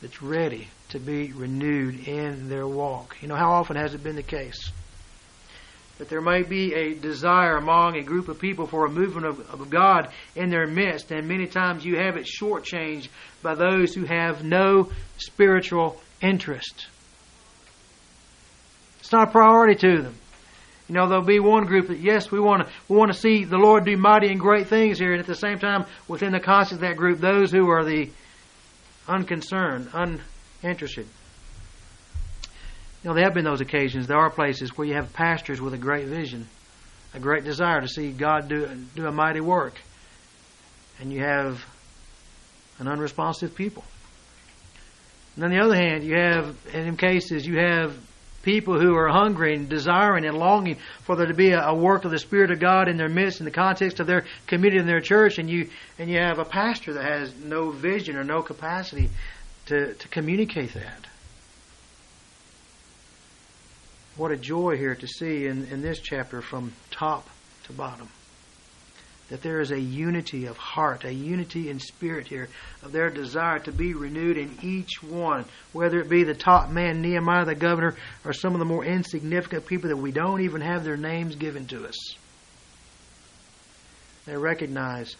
that's 0.01 0.22
ready 0.22 0.70
to 0.89 1.00
be 1.00 1.34
renewed 1.34 2.08
in 2.08 2.48
their 2.48 2.67
walk. 2.67 3.17
You 3.20 3.27
know 3.27 3.36
how 3.36 3.51
often 3.51 3.75
has 3.75 3.93
it 3.93 4.01
been 4.01 4.15
the 4.15 4.24
case? 4.24 4.72
That 5.98 6.10
there 6.10 6.22
may 6.22 6.44
be 6.44 6.74
a 6.74 6.96
desire 6.96 7.58
among 7.58 7.96
a 7.96 8.04
group 8.04 8.28
of 8.28 8.40
people 8.40 8.66
for 8.66 8.86
a 8.86 8.90
movement 8.90 9.28
of, 9.28 9.40
of 9.50 9.70
God 9.70 10.10
in 10.36 10.50
their 10.50 10.66
midst, 10.66 11.12
and 11.12 11.28
many 11.28 11.48
times 11.48 11.86
you 11.86 11.98
have 11.98 12.18
it 12.18 12.26
shortchanged 12.26 13.10
by 13.42 13.56
those 13.56 13.94
who 13.94 14.06
have 14.06 14.44
no 14.44 14.92
spiritual 15.18 16.02
interest. 16.22 16.88
It's 19.00 19.12
not 19.12 19.30
a 19.30 19.32
priority 19.32 19.76
to 19.76 20.02
them. 20.02 20.16
You 20.88 20.96
know, 20.96 21.08
there'll 21.08 21.24
be 21.24 21.40
one 21.40 21.66
group 21.66 21.88
that 21.88 22.00
yes, 22.00 22.32
we 22.32 22.40
want 22.40 22.68
to 22.68 22.74
we 22.90 22.98
want 22.98 23.12
to 23.14 23.18
see 23.18 23.46
the 23.46 23.58
Lord 23.58 23.86
do 23.86 23.96
mighty 23.96 24.30
and 24.30 24.40
great 24.40 24.68
things 24.68 25.00
here, 25.00 25.12
and 25.12 25.20
at 25.20 25.28
the 25.28 25.36
same 25.36 25.60
time, 25.60 25.86
within 26.08 26.34
the 26.34 26.40
context 26.40 26.74
of 26.74 26.80
that 26.82 26.98
group, 26.98 27.20
those 27.20 27.52
who 27.52 27.70
are 27.70 27.86
the 27.86 28.10
unconcerned, 29.08 29.90
uninterested. 29.94 31.08
You 33.04 33.10
know, 33.10 33.16
there 33.16 33.26
have 33.26 33.34
been 33.34 33.44
those 33.44 33.60
occasions. 33.60 34.08
There 34.08 34.18
are 34.18 34.30
places 34.30 34.78
where 34.78 34.88
you 34.88 34.94
have 34.94 35.12
pastors 35.12 35.60
with 35.60 35.74
a 35.74 35.78
great 35.78 36.08
vision, 36.08 36.48
a 37.14 37.20
great 37.20 37.44
desire 37.44 37.82
to 37.82 37.88
see 37.88 38.12
God 38.12 38.48
do, 38.48 38.66
do 38.96 39.06
a 39.06 39.12
mighty 39.12 39.42
work. 39.42 39.74
And 41.02 41.12
you 41.12 41.20
have 41.20 41.66
an 42.80 42.88
unresponsive 42.88 43.56
people. 43.56 43.84
And 45.36 45.44
on 45.44 45.52
the 45.52 45.60
other 45.60 45.76
hand, 45.76 46.06
you 46.06 46.16
have, 46.16 46.56
in 46.74 46.96
cases, 46.96 47.46
you 47.46 47.58
have 47.58 47.94
people 48.42 48.80
who 48.80 48.96
are 48.96 49.10
hungry 49.10 49.56
and 49.56 49.68
desiring 49.68 50.26
and 50.26 50.38
longing 50.38 50.78
for 51.04 51.16
there 51.16 51.26
to 51.26 51.34
be 51.34 51.52
a, 51.52 51.74
work 51.74 52.06
of 52.06 52.12
the 52.12 52.20
Spirit 52.20 52.52
of 52.52 52.60
God 52.60 52.88
in 52.88 52.98
their 52.98 53.10
midst 53.10 53.40
in 53.40 53.46
the 53.46 53.52
context 53.52 54.00
of 54.00 54.08
their 54.08 54.26
community 54.48 54.80
and 54.80 54.88
their 54.88 55.02
church, 55.02 55.40
and 55.40 55.50
you 55.50 55.70
and 55.98 56.10
you 56.10 56.20
have 56.20 56.40
a 56.40 56.46
pastor 56.46 56.94
that 56.94 57.04
has 57.04 57.36
no 57.36 57.72
vision 57.72 58.16
or 58.16 58.24
no 58.24 58.42
capacity 58.42 59.10
to, 59.66 59.94
to 59.94 60.08
communicate 60.10 60.74
that. 60.74 61.08
What 64.15 64.32
a 64.32 64.38
joy 64.38 64.77
here 64.77 64.93
to 64.93 65.08
see 65.08 65.48
in, 65.48 65.65
in 65.65 65.82
this 65.82 66.00
chapter 66.00 66.41
from 66.41 66.74
top 66.91 67.27
to 67.65 67.74
bottom. 67.74 68.10
That 69.29 69.41
there 69.41 69.60
is 69.60 69.72
a 69.72 69.79
unity 69.79 70.46
of 70.46 70.58
heart, 70.58 71.03
a 71.03 71.12
unity 71.12 71.70
in 71.70 71.79
spirit 71.79 72.27
here, 72.27 72.50
of 72.84 72.91
their 72.91 73.10
desire 73.10 73.58
to 73.60 73.72
be 73.72 73.96
renewed 73.96 74.38
in 74.38 74.55
each 74.62 75.01
one, 75.01 75.46
whether 75.72 76.00
it 76.00 76.10
be 76.10 76.24
the 76.24 76.36
top 76.36 76.70
man, 76.70 77.01
Nehemiah, 77.01 77.46
the 77.46 77.55
governor, 77.55 77.96
or 78.24 78.34
some 78.34 78.53
of 78.53 78.60
the 78.60 78.65
more 78.65 78.86
insignificant 78.86 79.65
people 79.65 79.89
that 79.89 79.98
we 79.98 80.12
don't 80.12 80.41
even 80.41 80.62
have 80.62 80.84
their 80.84 80.98
names 80.98 81.36
given 81.36 81.65
to 81.67 81.88
us. 81.88 82.15
They 84.25 84.38
recognize 84.38 85.15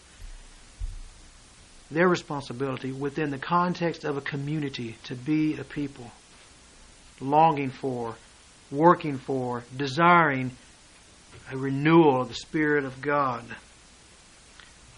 their 1.90 2.08
responsibility 2.08 2.92
within 2.92 3.30
the 3.30 3.38
context 3.38 4.04
of 4.04 4.16
a 4.16 4.20
community 4.20 4.96
to 5.04 5.16
be 5.16 5.56
a 5.56 5.64
people 5.64 6.12
longing 7.20 7.70
for 7.70 8.14
working 8.70 9.18
for, 9.18 9.64
desiring 9.76 10.50
a 11.50 11.56
renewal 11.56 12.22
of 12.22 12.28
the 12.28 12.34
Spirit 12.34 12.84
of 12.84 13.00
God. 13.00 13.44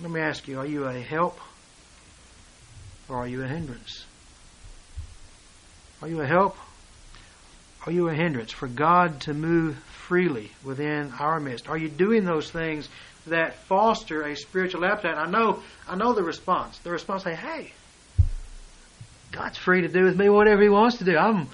Let 0.01 0.11
me 0.11 0.21
ask 0.21 0.47
you, 0.47 0.59
are 0.59 0.67
you 0.67 0.85
a 0.85 1.01
help 1.01 1.39
or 3.09 3.17
are 3.17 3.27
you 3.27 3.43
a 3.43 3.47
hindrance? 3.47 4.05
Are 6.03 6.09
you 6.09 6.21
a 6.21 6.27
help? 6.27 6.57
Are 7.87 7.93
you 7.93 8.09
a 8.09 8.15
hindrance 8.15 8.53
for 8.53 8.67
God 8.67 9.21
to 9.23 9.35
move 9.35 9.77
freely 9.77 10.51
within 10.65 11.13
our 11.19 11.41
midst? 11.41 11.69
Are 11.69 11.79
you 11.79 11.89
doing 11.89 12.25
those 12.25 12.51
things 12.51 12.89
that 13.27 13.55
foster 13.55 14.23
a 14.23 14.37
spiritual 14.37 14.85
appetite? 14.85 15.17
I 15.17 15.31
know, 15.31 15.63
I 15.89 15.97
know 15.97 16.13
the 16.13 16.23
response. 16.23 16.79
The 16.79 16.91
response 16.91 17.23
say, 17.23 17.35
"Hey, 17.35 17.73
God's 19.33 19.59
free 19.59 19.83
to 19.83 19.89
do 19.89 20.05
with 20.05 20.17
me 20.17 20.29
whatever 20.29 20.63
He 20.63 20.69
wants 20.69 20.99
to 20.99 21.05
do. 21.05 21.17
I'm, 21.17 21.49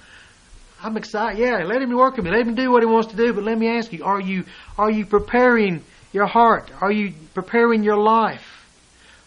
I'm 0.83 0.97
excited. 0.97 1.39
Yeah, 1.39 1.63
let 1.63 1.81
him 1.81 1.95
work 1.95 2.17
with 2.17 2.25
me. 2.25 2.31
Let 2.31 2.45
him 2.45 2.55
do 2.55 2.69
what 2.69 2.83
he 2.83 2.87
wants 2.87 3.11
to 3.11 3.15
do. 3.15 3.31
But 3.31 3.45
let 3.45 3.57
me 3.57 3.69
ask 3.69 3.93
you: 3.93 4.03
Are 4.03 4.19
you 4.19 4.43
are 4.77 4.91
you 4.91 5.05
preparing 5.05 5.81
your 6.11 6.27
heart? 6.27 6.69
Are 6.81 6.91
you 6.91 7.13
preparing 7.33 7.83
your 7.83 7.97
life 7.97 8.45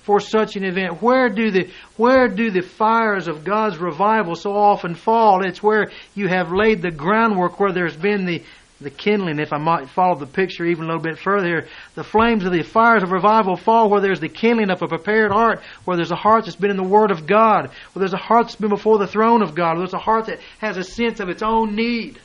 for 0.03 0.21
such 0.21 0.57
an 0.57 0.65
event? 0.65 1.01
Where 1.01 1.31
do 1.31 1.51
the 1.51 1.71
where 1.97 2.29
do 2.29 2.51
the 2.51 2.61
fires 2.61 3.27
of 3.27 3.43
God's 3.43 3.79
revival 3.79 4.35
so 4.35 4.53
often 4.53 4.95
fall? 4.95 5.47
It's 5.47 5.63
where 5.63 5.91
you 6.15 6.29
have 6.29 6.53
laid 6.53 6.83
the 6.83 6.91
groundwork, 6.91 7.59
where 7.59 7.73
there's 7.73 7.97
been 7.97 8.27
the 8.27 8.43
the 8.81 8.91
kindling, 8.91 9.39
if 9.39 9.53
I 9.53 9.59
might 9.59 9.89
follow 9.89 10.17
the 10.17 10.27
picture 10.27 10.67
even 10.67 10.85
a 10.85 10.87
little 10.89 11.03
bit 11.03 11.19
further 11.19 11.47
here, 11.47 11.69
the 11.95 12.05
flames 12.05 12.45
of 12.45 12.53
the 12.53 12.63
fires 12.63 13.03
of 13.03 13.11
revival 13.11 13.57
fall 13.57 13.89
where 13.89 14.03
there's 14.03 14.21
the 14.21 14.29
kindling 14.29 14.71
of 14.71 14.83
a 14.83 14.89
prepared 14.89 15.33
heart, 15.33 15.63
where 15.85 15.97
there's 15.97 16.11
a 16.11 16.17
heart 16.17 16.45
that's 16.45 16.57
been 16.57 16.71
in 16.71 16.77
the 16.77 16.83
Word 16.83 17.11
of 17.11 17.27
God, 17.27 17.71
where 17.93 18.01
there's 18.01 18.13
a 18.13 18.19
heart 18.19 18.47
that's 18.47 18.57
been 18.57 18.69
before 18.69 18.99
the 18.99 19.07
throne 19.07 19.43
of 19.43 19.55
God, 19.55 19.73
where 19.73 19.87
there's 19.87 19.95
a 19.95 19.99
heart 19.99 20.27
that 20.27 20.41
has 20.59 20.77
a 20.77 20.85
sense 20.85 21.21
of 21.21 21.31
its 21.31 21.43
own 21.43 21.75
need. 21.75 22.21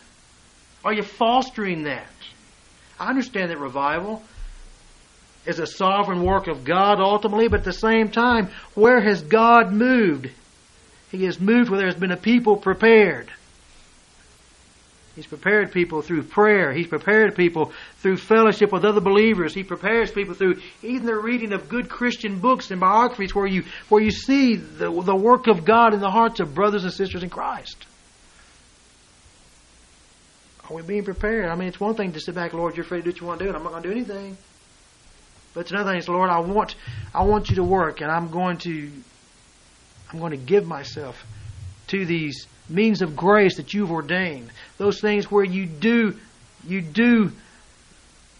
Are 0.84 0.93
you 0.93 1.03
fostering 1.03 1.84
that? 1.84 2.08
I 3.00 3.10
understand 3.10 3.50
that 3.50 3.60
revival 3.60 4.22
is 5.46 5.60
a 5.60 5.65
sovereign 5.65 6.24
work 6.24 6.48
of 6.48 6.65
God 6.65 7.00
ultimately, 7.00 7.48
but 7.48 7.62
at 7.62 7.65
the 7.65 7.74
same 7.74 8.10
time, 8.10 8.50
where 8.75 9.00
has 9.00 9.22
God 9.22 9.72
moved? 9.72 10.29
He 11.12 11.25
has 11.25 11.39
moved 11.39 11.70
where 11.70 11.79
there's 11.79 11.96
been 11.96 12.12
a 12.12 12.17
people 12.17 12.58
prepared. 12.58 13.31
He's 15.15 15.27
prepared 15.27 15.74
people 15.74 16.01
through 16.01 16.24
prayer. 16.24 16.72
He's 16.72 16.88
prepared 16.88 17.36
people 17.36 17.74
through 17.98 18.18
fellowship 18.18 18.72
with 18.72 18.86
other 18.86 19.01
believers. 19.01 19.53
He 19.53 19.63
prepares 19.63 20.10
people 20.10 20.36
through 20.36 20.62
even 20.82 21.06
the 21.06 21.15
reading 21.15 21.51
of 21.51 21.68
good 21.68 21.89
Christian 21.89 22.39
books 22.39 22.72
and 22.72 22.80
biographies 22.80 23.36
where 23.36 23.46
you, 23.46 23.63
where 23.89 24.01
you 24.01 24.12
see 24.12 24.56
the, 24.56 24.89
the 24.89 25.15
work 25.15 25.48
of 25.48 25.65
God 25.65 25.94
in 25.94 26.00
the 26.00 26.10
hearts 26.10 26.39
of 26.39 26.56
brothers 26.56 26.86
and 26.86 26.94
sisters 26.94 27.24
in 27.24 27.30
Christ. 27.30 27.86
Are 30.70 30.75
we 30.75 30.82
being 30.82 31.03
prepared? 31.03 31.50
I 31.50 31.56
mean, 31.56 31.68
it's 31.68 31.80
one 31.80 31.96
thing 31.96 32.13
to 32.13 32.22
sit 32.22 32.34
back, 32.34 32.53
Lord, 32.53 32.77
you're 32.77 32.86
free 32.86 33.00
to 33.00 33.03
do 33.03 33.10
what 33.10 33.20
you 33.20 33.27
want 33.27 33.39
to 33.39 33.46
do, 33.46 33.50
and 33.50 33.58
I'm 33.58 33.63
not 33.63 33.72
going 33.72 33.84
to 33.84 33.89
do 33.89 33.96
anything. 33.96 34.38
But 35.53 35.62
it's 35.62 35.72
another 35.72 35.91
thing. 35.91 36.00
Is, 36.00 36.08
Lord, 36.08 36.30
I 36.30 36.39
want, 36.39 36.75
I 37.13 37.24
want 37.24 37.50
you 37.50 37.58
to 37.58 37.63
work, 37.63 38.00
and 38.00 38.10
I'm 38.10 38.30
going 38.30 38.56
to, 38.60 38.89
I'm 40.13 40.20
going 40.20 40.32
to 40.32 40.38
give 40.38 40.65
myself 40.65 41.22
to 41.88 42.06
these 42.06 42.48
means 42.72 43.01
of 43.01 43.16
grace 43.16 43.58
that 43.58 43.74
you've 43.74 43.92
ordained. 43.92 44.50
Those 44.78 45.00
things 45.00 45.30
where 45.30 45.44
you 45.44 45.66
do, 45.66 46.18
you 46.68 46.82
do 46.82 47.32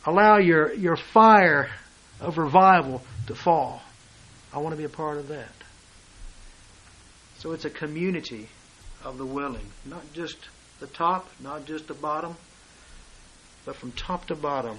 allow 0.06 0.38
your 0.38 0.74
your 0.74 0.96
fire 0.96 1.70
of 2.20 2.38
revival 2.38 3.02
to 3.28 3.36
fall. 3.36 3.82
I 4.54 4.60
want 4.60 4.74
to 4.74 4.78
be 4.78 4.84
a 4.84 4.90
part 4.90 5.18
of 5.18 5.28
that. 5.30 5.52
So 7.38 7.54
it's 7.54 7.66
a 7.66 7.70
community 7.70 8.48
of 9.04 9.18
the 9.18 9.26
willing, 9.26 9.66
not 9.86 10.04
just 10.14 10.38
the 10.80 10.88
top, 10.88 11.28
not 11.40 11.66
just 11.66 11.88
the 11.88 11.94
bottom, 11.94 12.36
but 13.66 13.76
from 13.76 13.92
top 13.94 14.28
to 14.28 14.36
bottom, 14.36 14.78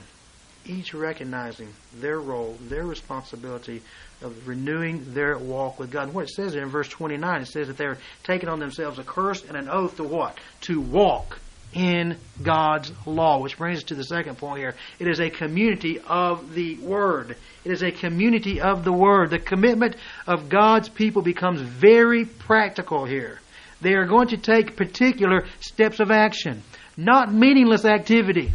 each 0.66 0.94
recognizing 0.94 1.68
their 1.96 2.20
role, 2.20 2.56
their 2.68 2.84
responsibility 2.84 3.82
of 4.20 4.46
renewing 4.46 5.14
their 5.14 5.36
walk 5.38 5.78
with 5.78 5.90
God. 5.90 6.04
And 6.04 6.14
what 6.14 6.24
it 6.24 6.30
says 6.30 6.54
in 6.54 6.68
verse 6.68 6.88
29, 6.88 7.42
it 7.42 7.46
says 7.46 7.68
that 7.68 7.76
they're 7.76 7.98
taking 8.24 8.48
on 8.48 8.60
themselves 8.60 8.98
a 8.98 9.04
curse 9.04 9.44
and 9.44 9.56
an 9.56 9.68
oath 9.68 9.96
to 9.96 10.04
what? 10.04 10.38
To 10.62 10.80
walk 10.80 11.38
in 11.74 12.16
God's 12.42 12.92
law, 13.06 13.40
which 13.40 13.56
brings 13.56 13.78
us 13.78 13.84
to 13.84 13.94
the 13.94 14.04
second 14.04 14.38
point 14.38 14.58
here. 14.58 14.74
It 14.98 15.08
is 15.08 15.20
a 15.20 15.30
community 15.30 15.98
of 16.00 16.54
the 16.54 16.76
Word. 16.76 17.36
It 17.64 17.72
is 17.72 17.82
a 17.82 17.90
community 17.90 18.60
of 18.60 18.84
the 18.84 18.92
Word. 18.92 19.30
The 19.30 19.38
commitment 19.38 19.96
of 20.26 20.48
God's 20.48 20.88
people 20.88 21.22
becomes 21.22 21.60
very 21.60 22.24
practical 22.24 23.04
here. 23.04 23.40
They 23.80 23.94
are 23.94 24.06
going 24.06 24.28
to 24.28 24.36
take 24.36 24.76
particular 24.76 25.46
steps 25.60 25.98
of 25.98 26.10
action, 26.10 26.62
not 26.96 27.32
meaningless 27.32 27.84
activity. 27.84 28.52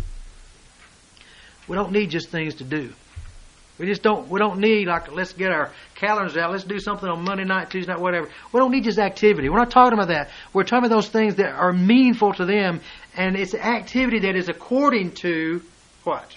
We 1.68 1.76
don't 1.76 1.92
need 1.92 2.10
just 2.10 2.30
things 2.30 2.56
to 2.56 2.64
do. 2.64 2.94
We 3.78 3.86
just 3.86 4.02
don't. 4.02 4.28
We 4.28 4.40
don't 4.40 4.60
need 4.60 4.88
like 4.88 5.12
let's 5.12 5.34
get 5.34 5.52
our 5.52 5.72
calendars 5.96 6.36
out. 6.36 6.52
Let's 6.52 6.64
do 6.64 6.80
something 6.80 7.08
on 7.08 7.24
Monday 7.24 7.44
night, 7.44 7.70
Tuesday 7.70 7.92
night, 7.92 8.02
whatever. 8.02 8.28
We 8.52 8.60
don't 8.60 8.72
need 8.72 8.86
just 8.86 8.98
activity. 8.98 9.50
We're 9.50 9.60
not 9.60 9.70
talking 9.70 9.94
about 9.94 10.08
that. 10.08 10.32
We're 10.52 10.64
talking 10.64 10.86
about 10.86 10.96
those 10.96 11.10
things 11.10 11.36
that 11.36 11.52
are 11.52 11.74
meaningful 11.74 12.34
to 12.34 12.46
them, 12.46 12.82
and 13.16 13.36
it's 13.36 13.54
activity 13.54 14.20
that 14.20 14.36
is 14.36 14.50
according 14.50 15.12
to 15.22 15.62
what? 16.04 16.36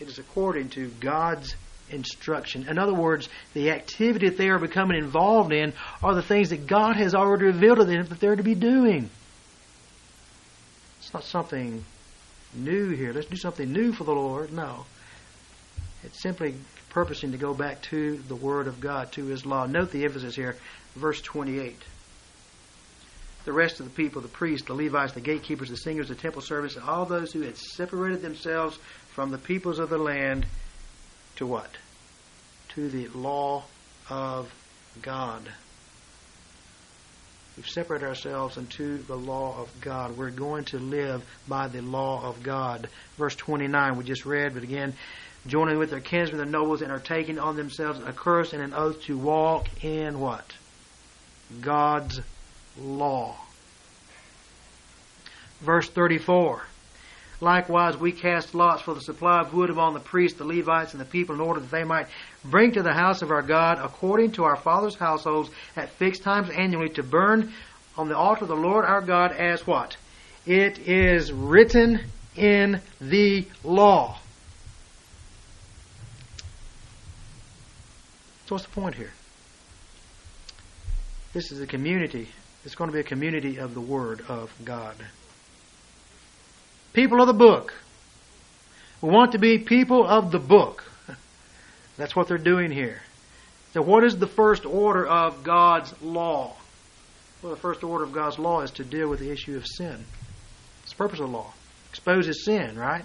It 0.00 0.08
is 0.08 0.18
according 0.18 0.70
to 0.70 0.88
God's 0.98 1.54
instruction. 1.90 2.66
In 2.68 2.78
other 2.78 2.94
words, 2.94 3.28
the 3.52 3.70
activity 3.70 4.30
that 4.30 4.38
they 4.38 4.48
are 4.48 4.58
becoming 4.58 4.96
involved 4.98 5.52
in 5.52 5.74
are 6.02 6.14
the 6.14 6.22
things 6.22 6.50
that 6.50 6.66
God 6.66 6.96
has 6.96 7.14
already 7.14 7.46
revealed 7.46 7.78
to 7.78 7.84
them 7.84 8.06
that 8.06 8.18
they're 8.18 8.36
to 8.36 8.42
be 8.42 8.54
doing. 8.54 9.10
It's 11.00 11.12
not 11.12 11.24
something 11.24 11.84
new 12.54 12.90
here. 12.90 13.12
Let's 13.12 13.28
do 13.28 13.36
something 13.36 13.72
new 13.72 13.92
for 13.92 14.04
the 14.04 14.12
Lord. 14.12 14.52
No. 14.52 14.84
It's 16.02 16.20
simply 16.22 16.54
purposing 16.90 17.32
to 17.32 17.38
go 17.38 17.54
back 17.54 17.82
to 17.82 18.16
the 18.16 18.34
Word 18.34 18.66
of 18.66 18.80
God, 18.80 19.12
to 19.12 19.26
His 19.26 19.46
law. 19.46 19.66
Note 19.66 19.90
the 19.90 20.04
emphasis 20.04 20.34
here, 20.34 20.56
verse 20.96 21.20
28. 21.20 21.76
The 23.44 23.52
rest 23.52 23.80
of 23.80 23.86
the 23.86 23.92
people, 23.92 24.20
the 24.20 24.28
priests, 24.28 24.66
the 24.66 24.74
Levites, 24.74 25.12
the 25.12 25.20
gatekeepers, 25.20 25.70
the 25.70 25.76
singers, 25.76 26.08
the 26.08 26.14
temple 26.14 26.42
servants, 26.42 26.76
all 26.76 27.06
those 27.06 27.32
who 27.32 27.42
had 27.42 27.56
separated 27.56 28.22
themselves 28.22 28.78
from 29.08 29.30
the 29.30 29.38
peoples 29.38 29.78
of 29.78 29.88
the 29.88 29.98
land 29.98 30.46
to 31.36 31.46
what? 31.46 31.70
To 32.70 32.88
the 32.88 33.08
law 33.08 33.64
of 34.08 34.52
God. 35.00 35.42
We've 37.56 37.68
separated 37.68 38.06
ourselves 38.06 38.56
into 38.56 38.98
the 38.98 39.16
law 39.16 39.58
of 39.58 39.68
God. 39.80 40.16
We're 40.16 40.30
going 40.30 40.64
to 40.66 40.78
live 40.78 41.22
by 41.48 41.68
the 41.68 41.82
law 41.82 42.24
of 42.24 42.42
God. 42.42 42.88
Verse 43.18 43.36
29, 43.36 43.96
we 43.96 44.04
just 44.04 44.24
read, 44.24 44.54
but 44.54 44.62
again, 44.62 44.94
joining 45.46 45.78
with 45.78 45.90
their 45.90 46.00
kinsmen, 46.00 46.38
the 46.38 46.46
nobles, 46.46 46.82
and 46.82 46.92
are 46.92 47.00
taking 47.00 47.38
on 47.38 47.56
themselves 47.56 48.00
a 48.06 48.12
curse 48.12 48.52
and 48.52 48.62
an 48.62 48.72
oath 48.72 49.02
to 49.02 49.18
walk 49.18 49.68
in 49.84 50.20
what? 50.20 50.52
God's 51.60 52.20
law. 52.78 53.36
Verse 55.60 55.88
34. 55.88 56.62
Likewise, 57.40 57.96
we 57.96 58.12
cast 58.12 58.54
lots 58.54 58.82
for 58.82 58.92
the 58.92 59.00
supply 59.00 59.40
of 59.40 59.54
wood 59.54 59.70
among 59.70 59.94
the 59.94 60.00
priests, 60.00 60.36
the 60.36 60.44
Levites, 60.44 60.92
and 60.92 61.00
the 61.00 61.06
people 61.06 61.34
in 61.34 61.40
order 61.40 61.60
that 61.60 61.70
they 61.70 61.84
might 61.84 62.06
bring 62.44 62.72
to 62.72 62.82
the 62.82 62.92
house 62.92 63.22
of 63.22 63.30
our 63.30 63.42
God 63.42 63.78
according 63.82 64.32
to 64.32 64.44
our 64.44 64.56
fathers' 64.56 64.94
households 64.94 65.50
at 65.74 65.88
fixed 65.90 66.22
times 66.22 66.50
annually 66.50 66.90
to 66.90 67.02
burn 67.02 67.52
on 67.96 68.08
the 68.08 68.16
altar 68.16 68.42
of 68.42 68.48
the 68.48 68.56
Lord 68.56 68.84
our 68.84 69.00
God 69.00 69.32
as 69.32 69.66
what? 69.66 69.96
It 70.46 70.78
is 70.80 71.32
written 71.32 72.00
in 72.36 72.80
the 73.00 73.46
law. 73.64 74.18
So 78.46 78.54
what's 78.54 78.64
the 78.64 78.70
point 78.72 78.96
here? 78.96 79.12
This 81.32 81.52
is 81.52 81.60
a 81.60 81.66
community. 81.66 82.28
It's 82.64 82.74
going 82.74 82.90
to 82.90 82.94
be 82.94 83.00
a 83.00 83.04
community 83.04 83.58
of 83.58 83.74
the 83.74 83.80
Word 83.80 84.24
of 84.28 84.52
God. 84.64 84.96
People 86.92 87.20
of 87.20 87.26
the 87.26 87.32
book. 87.32 87.72
We 89.00 89.10
want 89.10 89.32
to 89.32 89.38
be 89.38 89.58
people 89.58 90.06
of 90.06 90.30
the 90.30 90.38
book. 90.38 90.84
That's 91.96 92.14
what 92.16 92.28
they're 92.28 92.38
doing 92.38 92.70
here. 92.70 93.00
So, 93.72 93.82
what 93.82 94.04
is 94.04 94.18
the 94.18 94.26
first 94.26 94.66
order 94.66 95.06
of 95.06 95.44
God's 95.44 95.94
law? 96.02 96.56
Well, 97.42 97.54
the 97.54 97.60
first 97.60 97.84
order 97.84 98.04
of 98.04 98.12
God's 98.12 98.38
law 98.38 98.62
is 98.62 98.72
to 98.72 98.84
deal 98.84 99.08
with 99.08 99.20
the 99.20 99.30
issue 99.30 99.56
of 99.56 99.66
sin. 99.66 100.04
It's 100.82 100.92
the 100.92 100.96
purpose 100.96 101.20
of 101.20 101.30
the 101.30 101.36
law. 101.36 101.52
Exposes 101.90 102.44
sin, 102.44 102.76
right? 102.76 103.04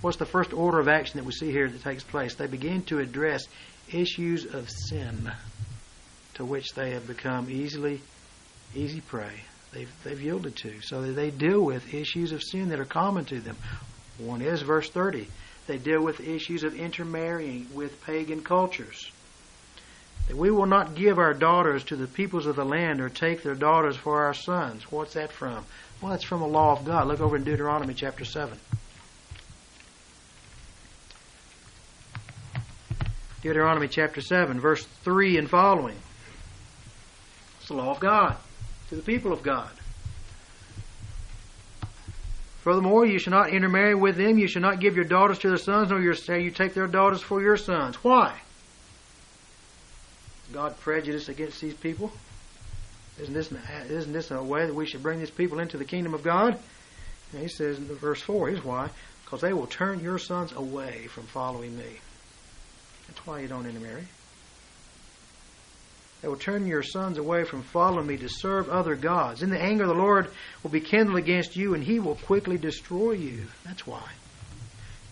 What's 0.00 0.16
the 0.18 0.26
first 0.26 0.52
order 0.52 0.78
of 0.78 0.88
action 0.88 1.18
that 1.18 1.24
we 1.24 1.32
see 1.32 1.50
here 1.50 1.68
that 1.68 1.82
takes 1.82 2.04
place? 2.04 2.34
They 2.34 2.46
begin 2.46 2.82
to 2.84 3.00
address 3.00 3.42
issues 3.92 4.44
of 4.44 4.70
sin 4.70 5.30
to 6.34 6.44
which 6.44 6.74
they 6.74 6.92
have 6.92 7.06
become 7.06 7.50
easily 7.50 8.00
easy 8.74 9.00
prey 9.00 9.40
they've, 9.76 10.04
they've 10.04 10.22
yielded 10.22 10.56
to. 10.56 10.80
So 10.80 11.12
they 11.12 11.30
deal 11.30 11.60
with 11.60 11.92
issues 11.92 12.32
of 12.32 12.42
sin 12.42 12.70
that 12.70 12.80
are 12.80 12.86
common 12.86 13.24
to 13.26 13.40
them. 13.40 13.56
One 14.18 14.40
is 14.40 14.62
verse 14.62 14.88
30. 14.88 15.28
They 15.66 15.78
deal 15.78 16.02
with 16.02 16.20
issues 16.20 16.64
of 16.64 16.74
intermarrying 16.74 17.68
with 17.74 18.04
pagan 18.04 18.42
cultures. 18.42 19.10
That 20.28 20.36
we 20.36 20.50
will 20.50 20.66
not 20.66 20.94
give 20.94 21.18
our 21.18 21.34
daughters 21.34 21.84
to 21.84 21.96
the 21.96 22.06
peoples 22.06 22.46
of 22.46 22.56
the 22.56 22.64
land 22.64 23.00
or 23.00 23.08
take 23.08 23.42
their 23.42 23.54
daughters 23.54 23.96
for 23.96 24.24
our 24.24 24.34
sons. 24.34 24.90
What's 24.90 25.14
that 25.14 25.30
from? 25.30 25.64
Well, 26.00 26.10
that's 26.10 26.24
from 26.24 26.40
the 26.40 26.46
law 26.46 26.72
of 26.72 26.84
God. 26.84 27.06
Look 27.06 27.20
over 27.20 27.36
in 27.36 27.44
Deuteronomy 27.44 27.94
chapter 27.94 28.24
7. 28.24 28.58
Deuteronomy 33.42 33.88
chapter 33.88 34.20
7, 34.20 34.58
verse 34.58 34.84
3 35.04 35.38
and 35.38 35.48
following. 35.48 35.96
It's 37.60 37.68
the 37.68 37.74
law 37.74 37.92
of 37.92 38.00
God 38.00 38.36
to 38.88 38.96
the 38.96 39.02
people 39.02 39.32
of 39.32 39.42
God. 39.42 39.70
Furthermore, 42.62 43.06
you 43.06 43.18
shall 43.20 43.32
not 43.32 43.50
intermarry 43.50 43.94
with 43.94 44.16
them. 44.16 44.38
You 44.38 44.48
shall 44.48 44.62
not 44.62 44.80
give 44.80 44.96
your 44.96 45.04
daughters 45.04 45.38
to 45.40 45.48
their 45.48 45.56
sons, 45.56 45.90
nor 45.90 46.14
shall 46.14 46.36
you 46.36 46.50
take 46.50 46.74
their 46.74 46.88
daughters 46.88 47.22
for 47.22 47.40
your 47.40 47.56
sons. 47.56 47.96
Why? 48.02 48.36
God 50.52 50.78
prejudice 50.80 51.28
against 51.28 51.60
these 51.60 51.74
people? 51.74 52.10
Isn't 53.20 53.34
this, 53.34 53.52
isn't 53.88 54.12
this 54.12 54.30
a 54.30 54.42
way 54.42 54.66
that 54.66 54.74
we 54.74 54.86
should 54.86 55.02
bring 55.02 55.20
these 55.20 55.30
people 55.30 55.60
into 55.60 55.76
the 55.76 55.84
kingdom 55.84 56.12
of 56.12 56.22
God? 56.22 56.58
And 57.32 57.42
he 57.42 57.48
says 57.48 57.78
in 57.78 57.86
verse 57.86 58.20
4, 58.20 58.48
here's 58.48 58.64
why. 58.64 58.90
Because 59.24 59.40
they 59.40 59.52
will 59.52 59.66
turn 59.66 60.00
your 60.00 60.18
sons 60.18 60.52
away 60.52 61.06
from 61.06 61.24
following 61.24 61.76
me. 61.76 62.00
That's 63.08 63.26
why 63.26 63.40
you 63.40 63.48
don't 63.48 63.66
intermarry. 63.66 64.06
They 66.22 66.28
will 66.28 66.36
turn 66.36 66.66
your 66.66 66.82
sons 66.82 67.18
away 67.18 67.44
from 67.44 67.62
following 67.62 68.06
me 68.06 68.16
to 68.16 68.28
serve 68.28 68.68
other 68.68 68.96
gods. 68.96 69.42
In 69.42 69.50
the 69.50 69.60
anger 69.60 69.84
of 69.84 69.88
the 69.88 69.94
Lord 69.94 70.28
will 70.62 70.70
be 70.70 70.80
kindled 70.80 71.18
against 71.18 71.56
you, 71.56 71.74
and 71.74 71.84
he 71.84 72.00
will 72.00 72.16
quickly 72.16 72.56
destroy 72.56 73.12
you. 73.12 73.46
That's 73.64 73.86
why. 73.86 74.02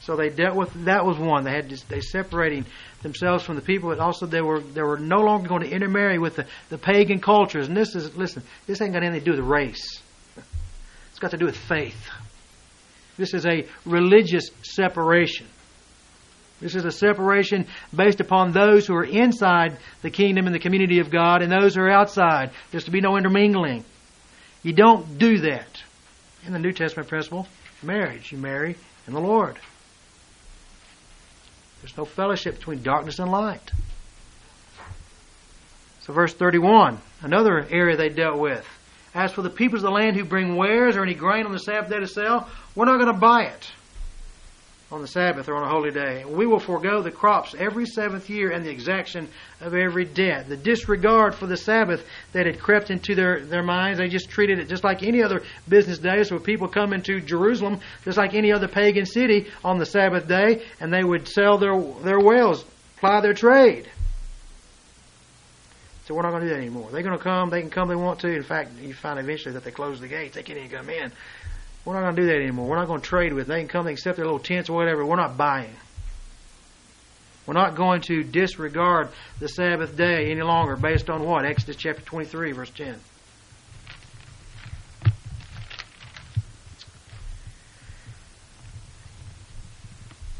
So 0.05 0.17
they 0.17 0.29
dealt 0.29 0.55
with 0.55 0.85
that 0.85 1.07
was 1.07 1.17
one. 1.19 1.45
They 1.45 1.53
had 1.53 1.71
they 1.89 2.01
separating 2.01 2.67
themselves 3.03 3.43
from 3.43 3.57
the 3.57 3.63
people, 3.63 3.89
but 3.89 4.01
also 4.01 4.27
they 4.27 4.43
were 4.43 4.61
they 4.61 4.83
were 4.83 4.99
no 4.99 5.21
longer 5.21 5.49
going 5.49 5.63
to 5.63 5.71
intermarry 5.71 6.19
with 6.19 6.37
the, 6.37 6.47
the 6.69 6.77
pagan 6.77 7.21
cultures. 7.21 7.69
And 7.69 7.77
this 7.77 7.95
is 7.95 8.15
listen, 8.15 8.43
this 8.67 8.83
ain't 8.83 8.93
got 8.93 9.03
anything 9.03 9.21
to 9.21 9.25
do 9.25 9.37
with 9.37 9.49
race. 9.49 10.03
It's 11.11 11.19
got 11.21 11.31
to 11.31 11.39
do 11.39 11.47
with 11.47 11.57
faith. 11.57 12.11
This 13.17 13.33
is 13.33 13.47
a 13.47 13.67
religious 13.87 14.51
separation. 14.63 15.47
This 16.61 16.75
is 16.75 16.85
a 16.85 16.93
separation 16.93 17.67
based 17.95 18.21
upon 18.21 18.53
those 18.53 18.87
who 18.87 18.95
are 18.95 19.05
inside 19.05 19.79
the 20.03 20.11
kingdom 20.11 20.47
and 20.47 20.55
the 20.55 20.61
community 20.61 21.01
of 21.01 21.11
God 21.11 21.43
and 21.43 21.51
those 21.51 21.75
who 21.75 21.83
are 21.83 21.91
outside. 21.91 22.53
There's 22.71 22.85
to 22.85 22.91
be 22.91 23.01
no 23.01 23.17
intermingling. 23.17 23.85
You 24.63 24.73
don't 24.73 25.19
do 25.19 25.39
that. 25.39 25.83
In 26.47 26.53
the 26.53 26.59
New 26.59 26.73
Testament 26.73 27.09
principle, 27.09 27.49
marriage, 27.83 28.31
you 28.31 28.39
marry 28.39 28.77
in 29.07 29.15
the 29.15 29.21
Lord. 29.21 29.59
There's 31.81 31.97
no 31.97 32.05
fellowship 32.05 32.57
between 32.57 32.83
darkness 32.83 33.19
and 33.19 33.31
light. 33.31 33.71
So, 36.03 36.13
verse 36.13 36.35
31, 36.35 36.99
another 37.23 37.67
area 37.71 37.97
they 37.97 38.11
dealt 38.11 38.39
with. 38.39 38.67
As 39.15 39.33
for 39.33 39.43
the 39.43 39.51
peoples 39.51 39.83
of 39.83 39.91
the 39.91 39.95
land 39.95 40.17
who 40.17 40.25
bring 40.25 40.57
wares 40.57 40.97
or 40.97 41.03
any 41.03 41.15
grain 41.15 41.47
on 41.47 41.53
the 41.53 41.59
Sabbath 41.59 41.91
day 41.91 42.01
to 42.01 42.07
sell, 42.07 42.49
we're 42.75 42.85
not 42.85 43.01
going 43.01 43.13
to 43.13 43.21
buy 43.21 43.45
it 43.45 43.71
on 44.93 45.01
the 45.01 45.09
Sabbath 45.09 45.49
or 45.49 45.57
on 45.57 45.65
a 45.65 45.69
holy 45.69 45.91
day. 45.91 46.25
We 46.25 46.47
will 46.47 46.61
forego 46.61 47.03
the 47.03 47.11
crops 47.11 47.55
every 47.59 47.87
seventh 47.87 48.29
year 48.29 48.51
and 48.51 48.65
the 48.65 48.71
exaction 48.71 49.29
of 49.61 49.75
every 49.75 50.05
debt. 50.05 50.49
The 50.49 50.57
disregard 50.57 51.35
for 51.35 51.47
the 51.47 51.57
Sabbath 51.57 52.05
that 52.33 52.47
had 52.47 52.61
crept 52.61 52.91
into 52.91 53.15
their, 53.15 53.41
their 53.41 53.63
minds, 53.63 53.99
they 53.99 54.09
just 54.09 54.29
treated 54.29 54.59
it 54.59 54.69
just 54.69 54.85
like 54.85 55.03
any 55.03 55.23
other 55.23 55.43
business 55.69 55.99
day. 55.99 56.23
So 56.23 56.39
people 56.39 56.69
come 56.69 56.93
into 56.93 57.21
Jerusalem, 57.21 57.81
just 58.05 58.19
like 58.19 58.35
any 58.35 58.53
other 58.53 58.69
pagan 58.69 59.07
city 59.07 59.47
on 59.65 59.79
the 59.79 59.87
Sabbath 59.87 60.29
day, 60.29 60.65
and 60.81 60.93
they 60.93 61.03
would 61.03 61.27
sell 61.27 61.59
their, 61.59 61.81
their 62.03 62.21
wares, 62.21 62.65
ply 62.99 63.21
their 63.21 63.35
trade. 63.35 63.89
So 66.07 66.15
we're 66.15 66.23
not 66.23 66.33
going 66.33 66.43
to 66.43 66.49
do 66.49 66.55
that 66.55 66.61
anymore. 66.61 66.91
They're 66.91 67.03
going 67.03 67.17
to 67.17 67.23
come. 67.23 67.49
They 67.49 67.63
can 67.63 67.71
come. 67.71 67.89
They 67.89 67.97
want 67.97 68.21
to. 68.21 68.29
In 68.29 68.43
fact, 68.43 68.79
you 68.79 68.93
find 68.93 69.19
eventually 69.19 69.55
that 69.55 69.65
they 69.65 69.71
close 69.71 70.01
the 70.01 70.09
gates. 70.09 70.35
They 70.35 70.43
can't 70.43 70.59
even 70.59 70.71
come 70.71 70.91
in. 70.91 71.11
We're 71.85 71.95
not 71.95 72.03
going 72.03 72.17
to 72.17 72.23
do 72.23 72.29
that 72.29 72.37
anymore. 72.37 72.67
We're 72.67 72.77
not 72.77 72.87
going 72.87 73.01
to 73.01 73.07
trade 73.07 73.33
with. 73.33 73.47
Them. 73.47 73.57
They 73.57 73.61
can 73.63 73.69
come. 73.69 73.87
They 73.87 73.93
accept 73.93 74.17
their 74.17 74.25
little 74.25 74.39
tents 74.39 74.71
or 74.71 74.77
whatever. 74.77 75.05
We're 75.05 75.17
not 75.17 75.37
buying. 75.37 75.75
We're 77.47 77.55
not 77.55 77.75
going 77.75 78.01
to 78.03 78.23
disregard 78.23 79.09
the 79.39 79.49
Sabbath 79.49 79.97
day 79.97 80.31
any 80.31 80.43
longer 80.43 80.77
based 80.77 81.11
on 81.11 81.25
what? 81.25 81.45
Exodus 81.45 81.77
chapter 81.77 82.03
23, 82.03 82.53
verse 82.53 82.71
10. 82.71 82.99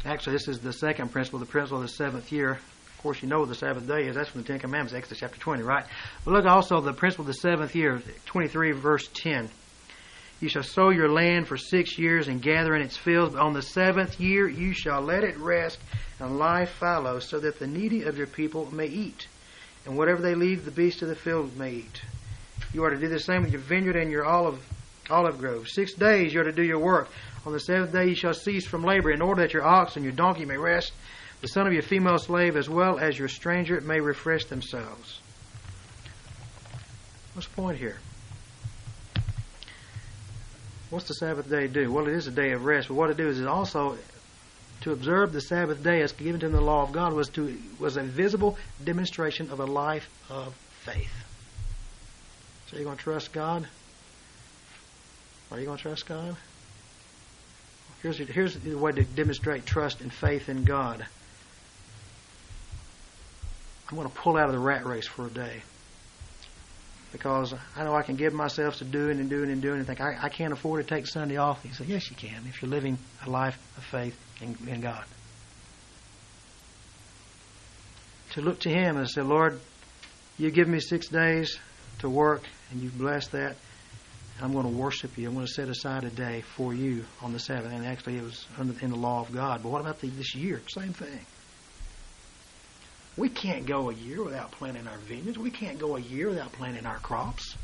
Actually, 0.03 0.33
this 0.33 0.47
is 0.47 0.59
the 0.59 0.73
second 0.73 1.11
principle, 1.11 1.39
the 1.39 1.45
principle 1.45 1.79
of 1.79 1.83
the 1.83 1.93
seventh 1.93 2.31
year 2.31 2.51
Of 2.51 2.97
course, 3.01 3.21
you 3.21 3.27
know 3.27 3.39
what 3.39 3.49
the 3.49 3.55
Sabbath 3.55 3.87
day 3.87 4.07
is. 4.07 4.15
That's 4.15 4.29
from 4.29 4.41
the 4.41 4.47
Ten 4.47 4.59
Commandments, 4.59 4.93
Exodus 4.93 5.19
chapter 5.19 5.39
20, 5.39 5.63
right? 5.63 5.85
But 6.23 6.33
look 6.33 6.45
also 6.45 6.79
the 6.81 6.93
principle 6.93 7.23
of 7.23 7.27
the 7.27 7.33
seventh 7.33 7.75
year, 7.75 8.01
23, 8.25 8.71
verse 8.71 9.07
10. 9.13 9.49
You 10.41 10.49
shall 10.49 10.63
sow 10.63 10.89
your 10.89 11.09
land 11.09 11.47
for 11.47 11.57
six 11.57 11.97
years 11.97 12.27
and 12.27 12.41
gather 12.41 12.75
in 12.75 12.81
its 12.81 12.97
fields, 12.97 13.33
but 13.33 13.41
on 13.41 13.53
the 13.53 13.61
seventh 13.61 14.19
year 14.19 14.47
you 14.47 14.73
shall 14.73 15.01
let 15.01 15.23
it 15.23 15.37
rest 15.37 15.79
and 16.19 16.37
lie 16.37 16.65
fallow, 16.65 17.19
so 17.19 17.39
that 17.39 17.59
the 17.59 17.67
needy 17.67 18.03
of 18.03 18.17
your 18.17 18.27
people 18.27 18.73
may 18.73 18.87
eat, 18.87 19.27
and 19.85 19.97
whatever 19.97 20.21
they 20.21 20.35
leave, 20.35 20.65
the 20.65 20.71
beasts 20.71 21.01
of 21.01 21.07
the 21.07 21.15
field 21.15 21.57
may 21.57 21.71
eat. 21.71 22.01
You 22.73 22.83
are 22.83 22.89
to 22.89 22.99
do 22.99 23.07
the 23.07 23.19
same 23.19 23.43
with 23.43 23.51
your 23.51 23.61
vineyard 23.61 23.95
and 23.95 24.11
your 24.11 24.25
olive 24.25 24.61
olive 25.09 25.37
grove. 25.37 25.67
Six 25.67 25.93
days 25.93 26.33
you 26.33 26.41
are 26.41 26.45
to 26.45 26.51
do 26.51 26.63
your 26.63 26.79
work. 26.79 27.09
On 27.45 27.53
the 27.53 27.59
seventh 27.59 27.91
day 27.91 28.07
you 28.07 28.15
shall 28.15 28.33
cease 28.33 28.65
from 28.65 28.83
labor, 28.83 29.11
in 29.11 29.21
order 29.21 29.41
that 29.43 29.53
your 29.53 29.65
ox 29.65 29.95
and 29.95 30.03
your 30.03 30.13
donkey 30.13 30.45
may 30.45 30.57
rest, 30.57 30.93
the 31.41 31.47
son 31.47 31.67
of 31.67 31.73
your 31.73 31.83
female 31.83 32.17
slave 32.17 32.57
as 32.57 32.69
well 32.69 32.97
as 32.97 33.17
your 33.17 33.27
stranger 33.27 33.79
may 33.81 33.99
refresh 33.99 34.45
themselves. 34.45 35.19
What's 37.33 37.47
the 37.47 37.55
point 37.55 37.77
here? 37.77 37.99
What's 40.89 41.07
the 41.07 41.13
Sabbath 41.15 41.49
day 41.49 41.67
do? 41.67 41.91
Well, 41.91 42.07
it 42.07 42.13
is 42.13 42.27
a 42.27 42.31
day 42.31 42.51
of 42.51 42.63
rest, 42.63 42.87
but 42.87 42.93
what 42.93 43.09
it 43.09 43.17
do 43.17 43.27
is 43.27 43.39
it 43.39 43.47
also 43.47 43.97
to 44.81 44.91
observe 44.91 45.33
the 45.33 45.41
Sabbath 45.41 45.81
day 45.83 46.01
as 46.01 46.11
given 46.11 46.39
to 46.41 46.49
the 46.49 46.61
law 46.61 46.83
of 46.83 46.91
God 46.91 47.13
was 47.13 47.29
to 47.29 47.57
was 47.79 47.97
a 47.97 48.03
visible 48.03 48.57
demonstration 48.83 49.49
of 49.49 49.59
a 49.59 49.65
life 49.65 50.09
of 50.29 50.53
faith. 50.81 51.13
So 52.67 52.77
you're 52.77 52.85
going 52.85 52.97
to 52.97 53.03
trust 53.03 53.33
God? 53.33 53.67
Are 55.51 55.59
you 55.59 55.65
going 55.65 55.77
to 55.77 55.83
trust 55.83 56.05
God? 56.07 56.35
Here's, 58.01 58.17
here's 58.17 58.55
the 58.55 58.75
way 58.75 58.91
to 58.91 59.03
demonstrate 59.03 59.65
trust 59.65 60.01
and 60.01 60.13
faith 60.13 60.49
in 60.49 60.63
God. 60.63 61.05
I'm 63.89 63.95
going 63.95 64.09
to 64.09 64.15
pull 64.15 64.37
out 64.37 64.47
of 64.47 64.51
the 64.51 64.59
rat 64.59 64.85
race 64.85 65.07
for 65.07 65.27
a 65.27 65.29
day. 65.29 65.61
Because 67.17 67.53
I 67.77 67.85
know 67.85 67.95
I 67.95 68.01
can 68.01 68.17
give 68.17 68.33
myself 68.33 68.77
to 68.79 68.83
doing 68.83 69.21
and 69.21 69.29
doing 69.29 69.49
and 69.49 69.61
doing 69.61 69.77
and 69.77 69.87
think, 69.87 70.01
I, 70.01 70.17
I 70.21 70.29
can't 70.29 70.51
afford 70.51 70.85
to 70.85 70.95
take 70.95 71.07
Sunday 71.07 71.37
off. 71.37 71.63
He 71.63 71.71
said, 71.71 71.87
Yes, 71.87 72.09
you 72.09 72.15
can 72.17 72.43
if 72.47 72.61
you're 72.61 72.69
living 72.69 72.97
a 73.25 73.29
life 73.29 73.57
of 73.77 73.85
faith 73.85 74.17
in, 74.41 74.57
in 74.67 74.81
God. 74.81 75.03
To 78.33 78.41
look 78.41 78.59
to 78.61 78.69
Him 78.69 78.97
and 78.97 79.09
say, 79.09 79.21
Lord, 79.21 79.61
you 80.37 80.51
give 80.51 80.67
me 80.67 80.81
six 80.81 81.07
days 81.07 81.57
to 81.99 82.09
work 82.09 82.43
and 82.71 82.81
you've 82.81 82.97
blessed 82.97 83.31
that. 83.31 83.55
I'm 84.41 84.51
going 84.51 84.69
to 84.69 84.77
worship 84.77 85.17
you. 85.17 85.29
I'm 85.29 85.35
going 85.35 85.45
to 85.45 85.51
set 85.53 85.69
aside 85.69 86.03
a 86.03 86.09
day 86.09 86.41
for 86.41 86.73
you 86.73 87.05
on 87.21 87.31
the 87.31 87.39
Sabbath. 87.39 87.71
And 87.71 87.85
actually, 87.85 88.17
it 88.17 88.23
was 88.23 88.45
in 88.81 88.89
the 88.89 88.97
law 88.97 89.21
of 89.21 89.31
God. 89.31 89.63
But 89.63 89.71
what 89.71 89.79
about 89.79 90.01
the, 90.01 90.07
this 90.09 90.35
year? 90.35 90.61
Same 90.67 90.91
thing. 90.91 91.25
We 93.17 93.29
can't 93.29 93.65
go 93.65 93.89
a 93.89 93.93
year 93.93 94.21
without 94.21 94.51
planting 94.51 94.87
our 94.87 94.97
vineyards. 94.97 95.37
We 95.37 95.49
can't 95.49 95.79
go 95.79 95.95
a 95.95 96.01
year 96.01 96.29
without 96.29 96.51
planting 96.51 96.85
our 96.85 96.97
crops. 96.97 97.55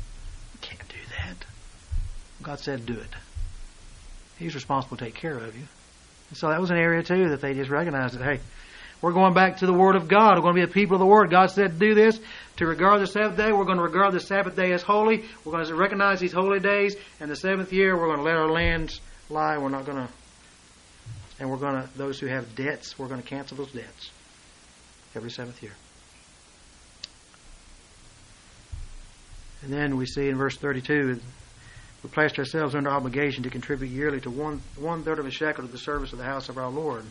We 0.54 0.66
can't 0.66 0.88
do 0.88 0.96
that. 1.18 1.36
God 2.42 2.58
said, 2.58 2.86
do 2.86 2.94
it. 2.94 3.10
He's 4.38 4.54
responsible 4.54 4.96
to 4.96 5.04
take 5.04 5.14
care 5.14 5.36
of 5.36 5.54
you. 5.54 5.64
And 6.30 6.38
so 6.38 6.48
that 6.48 6.60
was 6.60 6.70
an 6.70 6.78
area, 6.78 7.02
too, 7.02 7.28
that 7.28 7.42
they 7.42 7.52
just 7.52 7.70
recognized 7.70 8.18
that, 8.18 8.24
hey, 8.24 8.40
we're 9.02 9.12
going 9.12 9.34
back 9.34 9.58
to 9.58 9.66
the 9.66 9.74
Word 9.74 9.94
of 9.94 10.08
God. 10.08 10.36
We're 10.36 10.42
going 10.42 10.54
to 10.54 10.60
be 10.62 10.66
the 10.66 10.72
people 10.72 10.94
of 10.94 11.00
the 11.00 11.06
Word. 11.06 11.30
God 11.30 11.50
said, 11.50 11.78
do 11.78 11.94
this. 11.94 12.18
To 12.56 12.66
regard 12.66 13.02
the 13.02 13.06
Sabbath 13.06 13.36
day, 13.36 13.52
we're 13.52 13.64
going 13.64 13.76
to 13.76 13.82
regard 13.84 14.14
the 14.14 14.20
Sabbath 14.20 14.56
day 14.56 14.72
as 14.72 14.82
holy. 14.82 15.24
We're 15.44 15.52
going 15.52 15.66
to 15.66 15.74
recognize 15.74 16.18
these 16.18 16.32
holy 16.32 16.60
days. 16.60 16.96
And 17.20 17.30
the 17.30 17.36
seventh 17.36 17.72
year, 17.72 17.94
we're 17.94 18.06
going 18.06 18.18
to 18.18 18.24
let 18.24 18.36
our 18.36 18.50
lands 18.50 19.00
lie. 19.28 19.58
We're 19.58 19.68
not 19.68 19.84
going 19.84 19.98
to, 19.98 20.08
and 21.40 21.50
we're 21.50 21.58
going 21.58 21.82
to, 21.82 21.88
those 21.98 22.18
who 22.18 22.26
have 22.26 22.54
debts, 22.56 22.98
we're 22.98 23.08
going 23.08 23.22
to 23.22 23.28
cancel 23.28 23.58
those 23.58 23.72
debts 23.72 24.10
every 25.14 25.30
seventh 25.30 25.62
year. 25.62 25.72
And 29.62 29.72
then 29.72 29.96
we 29.96 30.06
see 30.06 30.28
in 30.28 30.36
verse 30.36 30.56
32, 30.56 31.20
we 32.02 32.10
placed 32.10 32.38
ourselves 32.38 32.74
under 32.74 32.90
obligation 32.90 33.44
to 33.44 33.50
contribute 33.50 33.90
yearly 33.90 34.20
to 34.22 34.30
one, 34.30 34.60
one 34.76 35.04
third 35.04 35.20
of 35.20 35.26
a 35.26 35.30
shekel 35.30 35.64
to 35.64 35.70
the 35.70 35.78
service 35.78 36.12
of 36.12 36.18
the 36.18 36.24
house 36.24 36.48
of 36.48 36.58
our 36.58 36.68
Lord. 36.68 37.04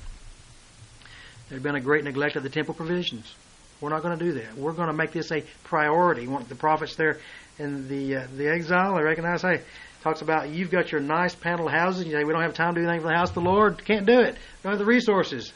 There 1.47 1.57
had 1.57 1.63
been 1.63 1.75
a 1.75 1.81
great 1.81 2.03
neglect 2.03 2.35
of 2.35 2.43
the 2.43 2.49
temple 2.49 2.73
provisions. 2.73 3.33
We're 3.79 3.89
not 3.89 4.03
going 4.03 4.17
to 4.17 4.23
do 4.23 4.33
that. 4.33 4.55
We're 4.57 4.73
going 4.73 4.89
to 4.89 4.93
make 4.93 5.11
this 5.11 5.31
a 5.31 5.43
priority. 5.63 6.25
The 6.25 6.55
prophets 6.55 6.95
there 6.95 7.19
in 7.57 7.87
the 7.87 8.17
uh, 8.17 8.27
the 8.37 8.47
exile, 8.47 8.95
I 8.95 9.01
recognize, 9.01 9.41
hey, 9.41 9.61
talks 10.03 10.21
about 10.21 10.49
you've 10.49 10.69
got 10.69 10.91
your 10.91 11.01
nice 11.01 11.33
paneled 11.33 11.71
houses. 11.71 12.05
You 12.05 12.11
say 12.11 12.23
we 12.23 12.31
don't 12.31 12.43
have 12.43 12.53
time 12.53 12.75
to 12.75 12.81
do 12.81 12.87
anything 12.87 13.01
for 13.01 13.07
the 13.07 13.15
house 13.15 13.29
of 13.29 13.35
the 13.35 13.41
Lord. 13.41 13.83
Can't 13.83 14.05
do 14.05 14.19
it. 14.19 14.35
Don't 14.61 14.71
have 14.71 14.79
the 14.79 14.85
resources. 14.85 15.51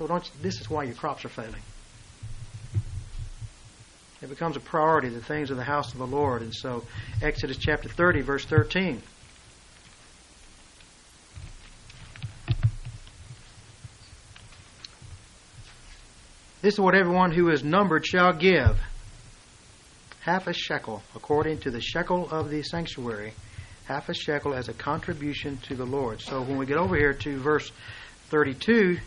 So 0.00 0.06
don't 0.06 0.24
you, 0.24 0.30
this 0.40 0.62
is 0.62 0.70
why 0.70 0.84
your 0.84 0.94
crops 0.94 1.26
are 1.26 1.28
failing. 1.28 1.60
It 4.22 4.30
becomes 4.30 4.56
a 4.56 4.60
priority, 4.60 5.10
the 5.10 5.20
things 5.20 5.50
of 5.50 5.58
the 5.58 5.62
house 5.62 5.92
of 5.92 5.98
the 5.98 6.06
Lord. 6.06 6.40
And 6.40 6.54
so, 6.54 6.84
Exodus 7.20 7.58
chapter 7.58 7.90
30, 7.90 8.22
verse 8.22 8.46
13. 8.46 9.02
This 16.62 16.74
is 16.74 16.80
what 16.80 16.94
everyone 16.94 17.32
who 17.32 17.50
is 17.50 17.62
numbered 17.62 18.06
shall 18.06 18.32
give 18.32 18.80
half 20.20 20.46
a 20.46 20.54
shekel, 20.54 21.02
according 21.14 21.58
to 21.58 21.70
the 21.70 21.82
shekel 21.82 22.26
of 22.30 22.48
the 22.48 22.62
sanctuary, 22.62 23.34
half 23.84 24.08
a 24.08 24.14
shekel 24.14 24.54
as 24.54 24.70
a 24.70 24.72
contribution 24.72 25.58
to 25.64 25.74
the 25.74 25.84
Lord. 25.84 26.22
So 26.22 26.40
when 26.40 26.56
we 26.56 26.64
get 26.64 26.78
over 26.78 26.96
here 26.96 27.12
to 27.12 27.38
verse 27.38 27.70
32, 28.30 28.98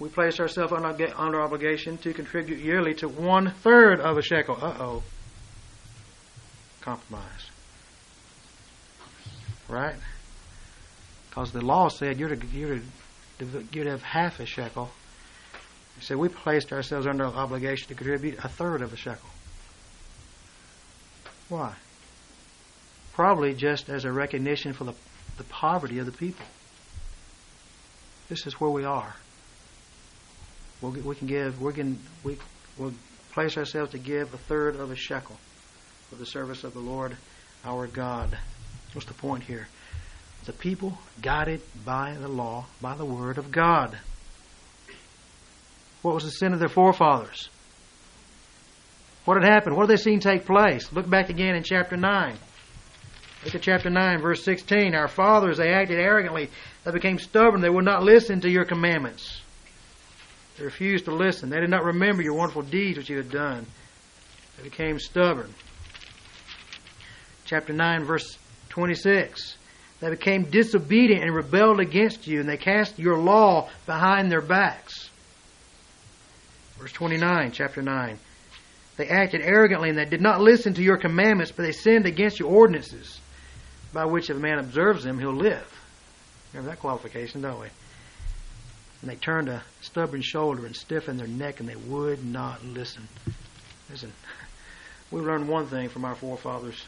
we 0.00 0.08
place 0.08 0.38
ourselves 0.38 0.72
under 0.72 1.40
obligation 1.40 1.98
to 1.98 2.12
contribute 2.12 2.60
yearly 2.60 2.94
to 2.94 3.08
one 3.08 3.50
third 3.62 4.00
of 4.00 4.16
a 4.16 4.22
shekel. 4.22 4.56
Uh 4.60 4.74
oh. 4.78 5.02
Compromise. 6.80 7.50
Right? 9.68 9.96
Because 11.28 11.52
the 11.52 11.60
law 11.60 11.88
said 11.88 12.18
you're 12.18 12.34
to, 12.34 12.46
you're 12.46 12.78
to, 13.40 13.64
you're 13.72 13.84
to 13.84 13.90
have 13.90 14.02
half 14.02 14.40
a 14.40 14.46
shekel. 14.46 14.88
So 16.00 16.16
we 16.16 16.28
placed 16.28 16.72
ourselves 16.72 17.06
under 17.06 17.24
obligation 17.24 17.88
to 17.88 17.94
contribute 17.94 18.38
a 18.44 18.48
third 18.48 18.82
of 18.82 18.92
a 18.92 18.96
shekel. 18.96 19.28
Why? 21.48 21.74
Probably 23.14 23.52
just 23.52 23.88
as 23.88 24.04
a 24.04 24.12
recognition 24.12 24.72
for 24.72 24.84
the, 24.84 24.94
the 25.38 25.44
poverty 25.44 25.98
of 25.98 26.06
the 26.06 26.12
people. 26.12 26.46
This 28.28 28.46
is 28.46 28.60
where 28.60 28.70
we 28.70 28.84
are. 28.84 29.16
We'll, 30.80 30.92
we 30.92 31.14
can 31.14 31.26
give, 31.26 31.60
we 31.60 31.72
can, 31.72 31.98
we 32.24 32.38
will 32.78 32.92
place 33.32 33.56
ourselves 33.56 33.92
to 33.92 33.98
give 33.98 34.32
a 34.32 34.38
third 34.38 34.76
of 34.76 34.90
a 34.90 34.96
shekel 34.96 35.36
for 36.08 36.16
the 36.16 36.26
service 36.26 36.64
of 36.64 36.74
the 36.74 36.80
Lord 36.80 37.16
our 37.64 37.86
God. 37.86 38.38
What's 38.92 39.06
the 39.06 39.14
point 39.14 39.44
here? 39.44 39.68
The 40.44 40.52
people 40.52 40.98
guided 41.20 41.60
by 41.84 42.14
the 42.14 42.28
law, 42.28 42.66
by 42.80 42.96
the 42.96 43.04
word 43.04 43.38
of 43.38 43.50
God. 43.50 43.98
What 46.02 46.14
was 46.14 46.24
the 46.24 46.30
sin 46.30 46.52
of 46.52 46.60
their 46.60 46.68
forefathers? 46.68 47.48
What 49.24 49.42
had 49.42 49.52
happened? 49.52 49.76
What 49.76 49.90
had 49.90 49.98
they 49.98 50.02
seen 50.02 50.20
take 50.20 50.46
place? 50.46 50.90
Look 50.92 51.10
back 51.10 51.28
again 51.28 51.54
in 51.54 51.64
chapter 51.64 51.96
9. 51.96 52.36
Look 53.44 53.54
at 53.54 53.62
chapter 53.62 53.90
9, 53.90 54.22
verse 54.22 54.42
16. 54.44 54.94
Our 54.94 55.08
fathers, 55.08 55.58
they 55.58 55.70
acted 55.70 55.98
arrogantly. 55.98 56.50
They 56.84 56.92
became 56.92 57.18
stubborn. 57.18 57.60
They 57.60 57.68
would 57.68 57.84
not 57.84 58.02
listen 58.02 58.40
to 58.40 58.50
your 58.50 58.64
commandments. 58.64 59.42
They 60.58 60.64
refused 60.64 61.04
to 61.04 61.12
listen. 61.14 61.50
They 61.50 61.60
did 61.60 61.70
not 61.70 61.84
remember 61.84 62.22
your 62.22 62.34
wonderful 62.34 62.62
deeds 62.62 62.98
which 62.98 63.10
you 63.10 63.16
had 63.16 63.30
done. 63.30 63.64
They 64.56 64.64
became 64.64 64.98
stubborn. 64.98 65.54
chapter 67.44 67.72
9, 67.72 68.04
verse 68.04 68.36
26. 68.70 69.56
They 70.00 70.10
became 70.10 70.44
disobedient 70.44 71.22
and 71.22 71.34
rebelled 71.34 71.80
against 71.80 72.26
you, 72.26 72.40
and 72.40 72.48
they 72.48 72.56
cast 72.56 72.98
your 72.98 73.18
law 73.18 73.68
behind 73.86 74.30
their 74.30 74.40
backs. 74.40 75.10
Verse 76.78 76.92
29, 76.92 77.52
chapter 77.52 77.82
9. 77.82 78.18
They 78.96 79.08
acted 79.08 79.42
arrogantly, 79.42 79.90
and 79.90 79.98
they 79.98 80.04
did 80.04 80.20
not 80.20 80.40
listen 80.40 80.74
to 80.74 80.82
your 80.82 80.96
commandments, 80.96 81.52
but 81.52 81.62
they 81.62 81.72
sinned 81.72 82.06
against 82.06 82.40
your 82.40 82.50
ordinances, 82.50 83.20
by 83.92 84.04
which 84.04 84.28
if 84.28 84.36
a 84.36 84.40
man 84.40 84.58
observes 84.58 85.04
them, 85.04 85.18
he'll 85.18 85.32
live. 85.32 85.72
Remember 86.52 86.70
that 86.70 86.80
qualification, 86.80 87.42
don't 87.42 87.60
we? 87.60 87.68
And 89.00 89.10
they 89.10 89.16
turned 89.16 89.48
a 89.48 89.62
stubborn 89.80 90.22
shoulder 90.22 90.66
and 90.66 90.74
stiffened 90.74 91.20
their 91.20 91.28
neck, 91.28 91.60
and 91.60 91.68
they 91.68 91.76
would 91.76 92.24
not 92.24 92.64
listen. 92.64 93.06
Listen, 93.90 94.12
we 95.10 95.20
learned 95.20 95.48
one 95.48 95.66
thing 95.66 95.88
from 95.88 96.04
our 96.04 96.14
forefathers. 96.14 96.84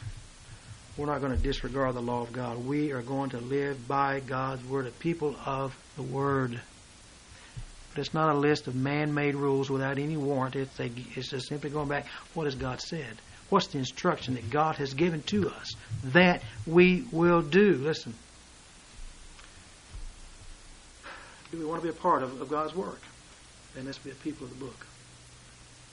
We're 0.97 1.05
not 1.05 1.21
going 1.21 1.35
to 1.35 1.41
disregard 1.41 1.95
the 1.95 2.01
law 2.01 2.21
of 2.21 2.33
God. 2.33 2.65
We 2.65 2.91
are 2.91 3.01
going 3.01 3.29
to 3.29 3.39
live 3.39 3.87
by 3.87 4.19
God's 4.19 4.63
word, 4.65 4.87
a 4.87 4.91
people 4.91 5.35
of 5.45 5.75
the 5.95 6.03
word. 6.03 6.59
But 7.93 8.01
it's 8.01 8.13
not 8.13 8.33
a 8.35 8.37
list 8.37 8.67
of 8.67 8.75
man-made 8.75 9.35
rules 9.35 9.69
without 9.69 9.97
any 9.97 10.17
warrant. 10.17 10.55
It's, 10.55 10.79
a, 10.79 10.89
it's 11.15 11.29
just 11.29 11.47
simply 11.47 11.69
going 11.69 11.87
back, 11.87 12.07
what 12.33 12.43
has 12.43 12.55
God 12.55 12.81
said? 12.81 13.17
What's 13.49 13.67
the 13.67 13.79
instruction 13.79 14.35
that 14.35 14.49
God 14.49 14.75
has 14.77 14.93
given 14.93 15.23
to 15.23 15.49
us? 15.49 15.73
That 16.05 16.41
we 16.65 17.05
will 17.11 17.41
do. 17.41 17.73
Listen. 17.75 18.13
We 21.53 21.65
want 21.65 21.81
to 21.81 21.91
be 21.91 21.95
a 21.95 21.99
part 21.99 22.23
of, 22.23 22.41
of 22.41 22.49
God's 22.49 22.75
work? 22.75 23.01
Then 23.75 23.85
let's 23.85 23.97
be 23.97 24.11
a 24.11 24.15
people 24.15 24.45
of 24.45 24.57
the 24.57 24.65
book. 24.65 24.85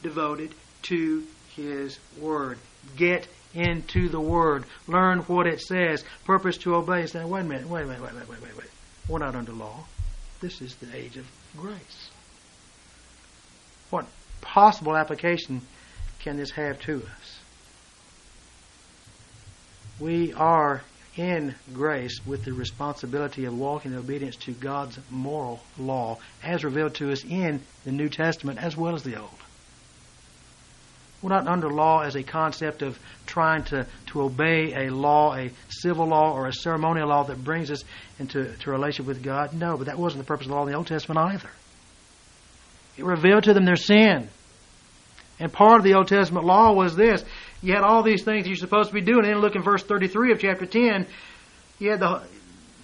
Devoted 0.03 0.55
to 0.83 1.25
His 1.57 1.99
Word. 2.21 2.59
Get 2.97 3.27
into 3.55 4.09
the 4.09 4.21
Word. 4.21 4.65
Learn 4.87 5.21
what 5.21 5.47
it 5.47 5.61
says. 5.61 6.05
Purpose 6.25 6.59
to 6.59 6.77
obey. 6.77 7.07
Say, 7.07 7.25
wait 7.25 7.41
a 7.41 7.45
minute, 7.45 7.69
wait 7.69 7.83
a 7.83 7.87
minute, 7.87 8.03
wait, 8.03 8.15
wait, 8.15 8.29
wait, 8.29 8.43
wait, 8.43 8.57
wait. 8.57 8.69
We're 9.09 9.19
not 9.19 9.35
under 9.35 9.53
law. 9.53 9.85
This 10.41 10.61
is 10.61 10.75
the 10.77 10.95
age 10.95 11.17
of 11.17 11.27
grace. 11.57 12.11
What 13.91 14.07
possible 14.41 14.97
application 14.97 15.63
can 16.21 16.37
this 16.37 16.51
have 16.53 16.81
to 16.83 16.97
us? 16.99 17.39
We 19.99 20.33
are 20.35 20.83
in 21.19 21.55
grace 21.75 22.25
with 22.25 22.45
the 22.45 22.53
responsibility 22.53 23.45
of 23.45 23.59
walking 23.59 23.93
in 23.93 23.99
obedience 23.99 24.37
to 24.37 24.53
God's 24.53 24.99
moral 25.11 25.61
law 25.79 26.19
as 26.43 26.65
revealed 26.65 26.95
to 26.97 27.11
us 27.11 27.25
in 27.25 27.61
the 27.85 27.93
New 27.93 28.09
Testament 28.09 28.59
as 28.63 28.77
well 28.77 28.95
as 28.95 29.03
the 29.03 29.17
Old. 29.17 29.31
We're 31.21 31.31
not 31.31 31.49
under 31.49 31.69
law 31.69 32.03
as 32.03 32.15
a 32.15 32.23
concept 32.23 32.83
of 32.83 32.97
trying 33.27 33.65
to, 33.65 33.87
to 34.09 34.23
obey 34.23 34.87
a 34.87 34.95
law, 34.95 35.35
a 35.35 35.51
civil 35.69 36.07
law, 36.07 36.33
or 36.33 36.47
a 36.47 36.53
ceremonial 36.53 37.09
law 37.09 37.25
that 37.25 37.43
brings 37.43 37.73
us 37.73 37.83
into 38.21 38.57
to 38.59 38.71
relationship 38.71 39.07
with 39.07 39.23
God. 39.23 39.53
No, 39.53 39.77
but 39.77 39.87
that 39.87 39.99
wasn't 39.99 40.23
the 40.23 40.27
purpose 40.27 40.47
of 40.47 40.51
the 40.51 40.55
law 40.55 40.63
in 40.63 40.71
the 40.71 40.77
Old 40.77 40.87
Testament 40.87 41.19
either. 41.19 41.51
It 42.97 43.05
revealed 43.05 43.45
to 43.45 43.55
them 43.55 43.65
their 43.65 43.77
sin. 43.77 44.29
And 45.41 45.53
part 45.53 45.79
of 45.79 45.85
the 45.85 45.95
Old 45.95 46.09
Testament 46.09 46.47
law 46.47 46.73
was 46.73 46.95
this. 46.95 47.25
You 47.63 47.75
had 47.75 47.83
all 47.83 48.03
these 48.03 48.23
things 48.23 48.47
you're 48.47 48.57
supposed 48.57 48.91
to 48.91 48.95
be 48.95 49.01
doing. 49.01 49.25
And 49.25 49.35
then 49.35 49.41
look 49.41 49.57
in 49.57 49.63
verse 49.63 49.83
33 49.83 50.33
of 50.33 50.41
chapter 50.41 50.67
10. 50.67 51.07
You 51.79 51.91
had 51.91 52.01
the, 52.01 52.23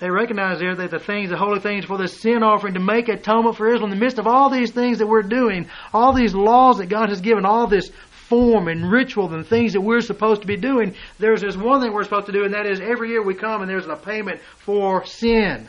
they 0.01 0.11
recognize 0.11 0.59
there 0.59 0.75
that 0.75 0.91
the 0.91 0.99
things, 0.99 1.31
the 1.31 1.37
holy 1.37 1.61
things 1.61 1.85
for 1.85 1.97
the 1.97 2.09
sin 2.09 2.43
offering 2.43 2.75
to 2.75 2.81
make 2.81 3.09
atonement 3.09 3.57
for 3.57 3.69
Israel 3.69 3.85
in 3.85 3.91
the 3.91 3.97
midst 3.97 4.19
of 4.19 4.27
all 4.27 4.51
these 4.51 4.73
things 4.73 4.99
that 4.99 5.07
we're 5.07 5.23
doing, 5.23 5.69
all 5.93 6.13
these 6.13 6.35
laws 6.35 6.79
that 6.79 6.89
God 6.89 7.09
has 7.09 7.21
given, 7.21 7.45
all 7.45 7.67
this 7.67 7.91
form 8.29 8.69
and 8.69 8.91
ritual 8.91 9.33
and 9.33 9.47
things 9.47 9.75
that 9.75 9.81
we're 9.81 10.01
supposed 10.01 10.41
to 10.41 10.47
be 10.47 10.57
doing, 10.57 10.95
there's 11.19 11.43
this 11.43 11.57
one 11.57 11.81
thing 11.81 11.93
we're 11.93 12.05
supposed 12.05 12.27
to 12.27 12.33
do, 12.33 12.45
and 12.45 12.55
that 12.55 12.67
is 12.67 12.81
every 12.81 13.11
year 13.11 13.23
we 13.23 13.35
come 13.35 13.61
and 13.61 13.71
there's 13.71 13.87
a 13.87 13.97
payment 13.97 14.41
for 14.59 15.05
sin. 15.05 15.69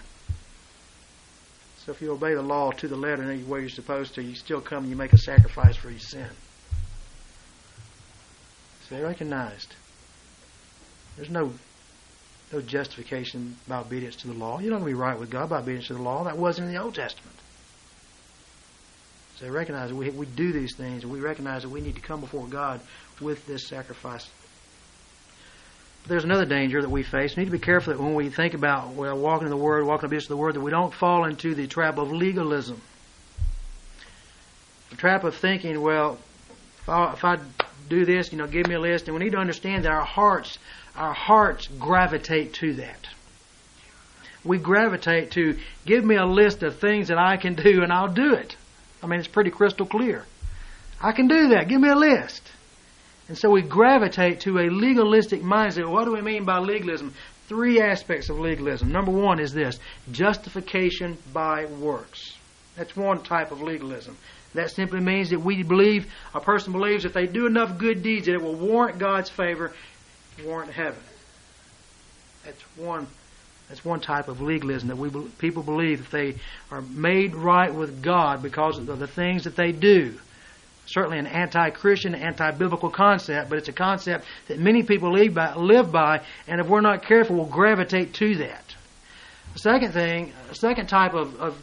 So 1.86 1.92
if 1.92 2.02
you 2.02 2.12
obey 2.12 2.34
the 2.34 2.42
law 2.42 2.72
to 2.72 2.88
the 2.88 2.96
letter 2.96 3.22
and 3.22 3.48
where 3.48 3.60
you're 3.60 3.70
supposed 3.70 4.16
to, 4.16 4.24
you 4.24 4.34
still 4.34 4.62
come 4.62 4.84
and 4.84 4.90
you 4.90 4.96
make 4.96 5.14
a 5.14 5.20
sacrifice 5.20 5.76
for 5.76 5.92
your 5.92 6.00
sin. 6.00 6.28
So 8.88 8.96
they 8.96 9.02
recognized 9.02 9.74
there's 11.16 11.30
no 11.30 11.54
no 12.54 12.62
justification 12.62 13.58
by 13.68 13.80
obedience 13.80 14.16
to 14.18 14.28
the 14.28 14.34
law. 14.34 14.60
You're 14.60 14.72
not 14.72 14.80
going 14.80 14.92
to 14.92 14.98
be 14.98 15.02
right 15.02 15.20
with 15.20 15.30
God 15.30 15.50
by 15.50 15.60
obedience 15.60 15.88
to 15.88 15.96
the 15.96 16.02
law. 16.02 16.24
That 16.24 16.38
wasn't 16.38 16.68
in 16.68 16.74
the 16.74 16.82
Old 16.82 16.94
Testament. 16.94 17.36
So 19.36 19.46
they 19.46 19.52
recognize 19.52 19.90
that 19.90 19.96
we, 19.96 20.10
we 20.12 20.26
do 20.28 20.54
these 20.54 20.76
things, 20.76 21.04
and 21.04 21.12
we 21.12 21.20
recognize 21.20 21.64
that 21.64 21.70
we 21.70 21.82
need 21.82 21.96
to 21.96 22.02
come 22.02 22.22
before 22.22 22.48
God 22.48 22.80
with 23.20 23.46
this 23.48 23.68
sacrifice. 23.68 24.30
But 26.04 26.10
there's 26.10 26.24
another 26.24 26.46
danger 26.46 26.82
that 26.82 26.90
we 26.90 27.04
face. 27.04 27.36
We 27.36 27.42
need 27.42 27.50
to 27.50 27.52
be 27.52 27.60
careful 27.60 27.94
that 27.94 28.02
when 28.02 28.14
we 28.14 28.30
think 28.30 28.54
about 28.54 28.90
well, 28.90 29.18
walking 29.18 29.48
in 29.48 29.52
the 29.52 29.58
Word, 29.58 29.86
walking 29.86 30.04
in 30.04 30.10
obedience 30.10 30.26
to 30.26 30.34
the 30.34 30.38
Word, 30.38 30.54
that 30.54 30.62
we 30.62 30.72
don't 30.72 30.94
fall 30.94 31.26
into 31.26 31.56
the 31.56 31.68
trap 31.68 31.98
of 31.98 32.12
legalism. 32.12 32.80
The 34.92 34.96
trap 34.98 35.24
of 35.24 35.36
thinking, 35.36 35.82
well, 35.82 36.20
if 36.80 36.90
I, 36.90 37.14
if 37.14 37.26
I 37.26 37.40
do 37.90 38.06
this, 38.06 38.32
you 38.32 38.38
know, 38.38 38.48
give 38.48 38.68
me 38.68 38.76
a 38.76 38.80
list. 38.80 39.08
And 39.08 39.18
we 39.18 39.24
need 39.24 39.32
to 39.32 39.38
understand 39.38 39.86
that 39.86 39.92
our 39.92 40.06
hearts, 40.06 40.58
our 40.96 41.14
hearts 41.14 41.68
gravitate 41.80 42.54
to 42.56 42.74
that. 42.76 43.08
We 44.44 44.58
gravitate 44.58 45.32
to 45.32 45.58
give 45.86 46.06
me 46.06 46.16
a 46.16 46.26
list 46.26 46.62
of 46.64 46.80
things 46.80 47.08
that 47.08 47.18
I 47.18 47.38
can 47.38 47.56
do, 47.56 47.82
and 47.82 47.92
I'll 47.92 48.14
do 48.14 48.34
it. 48.34 48.56
I 49.02 49.08
mean, 49.08 49.20
it's 49.20 49.28
pretty 49.28 49.50
crystal 49.50 49.86
clear. 49.86 50.26
I 51.02 51.12
can 51.12 51.28
do 51.28 51.50
that. 51.50 51.68
Give 51.68 51.82
me 51.82 51.90
a 51.90 51.96
list. 51.96 52.52
And 53.28 53.38
so 53.38 53.50
we 53.50 53.64
gravitate 53.64 54.42
to 54.42 54.60
a 54.60 54.70
legalistic 54.70 55.42
mindset. 55.42 55.90
What 55.90 56.06
do 56.06 56.14
we 56.14 56.22
mean 56.22 56.46
by 56.46 56.60
legalism? 56.60 57.14
Three 57.48 57.82
aspects 57.82 58.30
of 58.30 58.40
legalism. 58.40 58.92
Number 58.92 59.12
one 59.12 59.40
is 59.40 59.54
this 59.54 59.80
justification 60.12 61.18
by 61.34 61.66
works. 61.66 62.38
That's 62.76 62.96
one 62.96 63.24
type 63.24 63.52
of 63.52 63.62
legalism. 63.62 64.18
That 64.56 64.72
simply 64.72 65.00
means 65.00 65.30
that 65.30 65.40
we 65.40 65.64
believe, 65.64 66.12
a 66.34 66.40
person 66.40 66.72
believes 66.72 67.06
if 67.06 67.14
they 67.14 67.28
do 67.28 67.46
enough 67.46 67.78
good 67.78 68.02
deeds 68.04 68.26
that 68.26 68.34
it 68.34 68.42
will 68.42 68.56
warrant 68.56 69.00
God's 69.00 69.30
favor, 69.30 69.74
warrant 70.44 70.72
heaven. 70.72 71.02
That's 72.44 72.62
one 72.78 73.08
that's 73.68 73.84
one 73.84 74.00
type 74.00 74.28
of 74.28 74.42
legalism 74.42 74.90
that 74.90 74.98
we 74.98 75.10
people 75.40 75.64
believe 75.64 76.00
if 76.00 76.12
they 76.12 76.36
are 76.70 76.82
made 76.82 77.36
right 77.36 77.74
with 77.74 78.04
God 78.04 78.44
because 78.44 78.78
of 78.78 79.00
the 79.00 79.08
things 79.08 79.46
that 79.46 79.56
they 79.56 79.72
do. 79.72 80.14
Certainly 80.86 81.18
an 81.18 81.28
anti-Christian, 81.28 82.14
anti-biblical 82.14 82.92
concept, 82.92 83.50
but 83.50 83.58
it's 83.58 83.70
a 83.70 83.74
concept 83.74 84.26
that 84.50 84.60
many 84.60 84.84
people 84.84 85.12
live 85.12 85.34
by, 85.34 85.56
live 85.56 85.92
by, 85.92 86.22
and 86.48 86.62
if 86.62 86.68
we're 86.68 86.82
not 86.82 87.02
careful, 87.04 87.38
we'll 87.38 87.46
gravitate 87.46 88.14
to 88.16 88.36
that. 88.36 88.76
The 89.54 89.60
second 89.60 89.94
thing, 89.94 90.32
a 90.52 90.56
second 90.56 90.88
type 90.88 91.16
of, 91.16 91.40
of, 91.42 91.58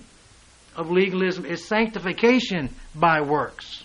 of 0.76 0.90
legalism 0.90 1.44
is 1.44 1.66
sanctification 1.66 2.70
by 2.94 3.20
works. 3.20 3.85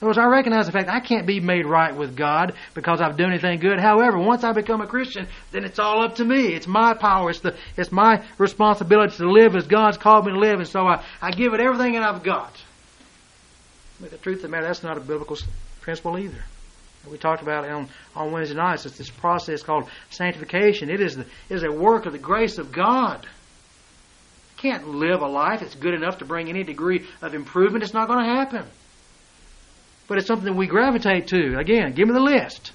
In 0.00 0.04
other 0.04 0.10
words, 0.10 0.18
I 0.18 0.26
recognize 0.26 0.66
the 0.66 0.72
fact 0.72 0.88
I 0.88 1.00
can't 1.00 1.26
be 1.26 1.40
made 1.40 1.66
right 1.66 1.94
with 1.94 2.16
God 2.16 2.54
because 2.74 3.00
I've 3.00 3.16
done 3.16 3.30
anything 3.30 3.58
good. 3.58 3.80
However, 3.80 4.16
once 4.16 4.44
I 4.44 4.52
become 4.52 4.80
a 4.80 4.86
Christian, 4.86 5.26
then 5.50 5.64
it's 5.64 5.80
all 5.80 6.04
up 6.04 6.16
to 6.16 6.24
me. 6.24 6.54
It's 6.54 6.68
my 6.68 6.94
power. 6.94 7.30
It's 7.30 7.40
the 7.40 7.56
it's 7.76 7.90
my 7.90 8.24
responsibility 8.38 9.16
to 9.16 9.28
live 9.28 9.56
as 9.56 9.66
God's 9.66 9.96
called 9.96 10.26
me 10.26 10.32
to 10.32 10.38
live, 10.38 10.60
and 10.60 10.68
so 10.68 10.86
I, 10.86 11.04
I 11.20 11.32
give 11.32 11.52
it 11.52 11.60
everything 11.60 11.94
that 11.94 12.04
I've 12.04 12.22
got. 12.22 12.52
But 14.00 14.12
the 14.12 14.18
truth 14.18 14.36
of 14.36 14.42
the 14.42 14.48
matter, 14.48 14.66
that's 14.66 14.84
not 14.84 14.96
a 14.96 15.00
biblical 15.00 15.36
principle 15.80 16.16
either. 16.16 16.44
We 17.10 17.18
talked 17.18 17.42
about 17.42 17.64
it 17.64 17.72
on, 17.72 17.88
on 18.14 18.30
Wednesday 18.30 18.54
nights. 18.54 18.86
It's 18.86 18.98
this 18.98 19.10
process 19.10 19.62
called 19.62 19.88
sanctification. 20.10 20.90
It 20.90 21.00
is 21.00 21.16
the 21.16 21.22
it 21.48 21.56
is 21.56 21.64
a 21.64 21.72
work 21.72 22.06
of 22.06 22.12
the 22.12 22.18
grace 22.18 22.58
of 22.58 22.70
God. 22.70 23.26
Can't 24.58 24.88
live 24.88 25.22
a 25.22 25.26
life 25.26 25.60
that's 25.60 25.74
good 25.74 25.94
enough 25.94 26.18
to 26.18 26.24
bring 26.24 26.48
any 26.48 26.64
degree 26.64 27.06
of 27.22 27.34
improvement. 27.34 27.84
It's 27.84 27.94
not 27.94 28.08
going 28.08 28.24
to 28.24 28.34
happen 28.34 28.64
but 30.08 30.16
it's 30.16 30.26
something 30.26 30.46
that 30.46 30.58
we 30.58 30.66
gravitate 30.66 31.28
to. 31.28 31.58
Again, 31.58 31.92
give 31.92 32.08
me 32.08 32.14
the 32.14 32.20
list. 32.20 32.72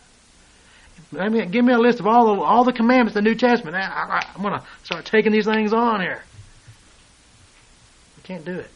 I 1.19 1.29
mean, 1.29 1.49
give 1.49 1.65
me 1.65 1.73
a 1.73 1.79
list 1.79 1.99
of 1.99 2.07
all 2.07 2.35
the 2.35 2.41
all 2.41 2.63
the 2.63 2.71
commandments 2.71 3.17
of 3.17 3.23
the 3.23 3.29
New 3.29 3.35
Testament. 3.35 3.75
I, 3.75 4.31
am 4.35 4.41
going 4.41 4.53
to 4.53 4.65
start 4.83 5.05
taking 5.05 5.31
these 5.31 5.45
things 5.45 5.73
on 5.73 5.99
here. 5.99 6.23
We 8.17 8.23
can't 8.23 8.45
do 8.45 8.59
it. 8.59 8.69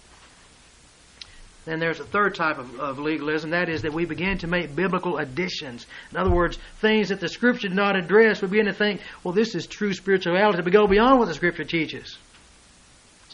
Then 1.66 1.80
there's 1.80 2.00
a 2.00 2.06
third 2.06 2.36
type 2.36 2.58
of, 2.58 2.80
of 2.80 3.00
legalism. 3.00 3.52
That 3.52 3.70
is 3.70 3.82
that 3.84 3.94
we 3.94 4.06
begin 4.06 4.38
to 4.40 4.48
make 4.48 4.76
biblical 4.76 5.18
additions. 5.18 5.86
In 6.12 6.18
other 6.18 6.32
words, 6.32 6.58
things 6.80 7.10
that 7.10 7.20
the 7.20 7.28
Scripture 7.28 7.68
did 7.68 7.76
not 7.76 7.96
address. 7.96 8.42
We 8.42 8.48
begin 8.48 8.68
to 8.68 8.74
think, 8.74 9.02
well, 9.24 9.34
this 9.34 9.54
is 9.54 9.68
true 9.68 9.94
spirituality. 9.94 10.62
We 10.64 10.72
go 10.72 10.88
beyond 10.88 11.20
what 11.20 11.28
the 11.28 11.34
Scripture 11.34 11.66
teaches. 11.66 12.18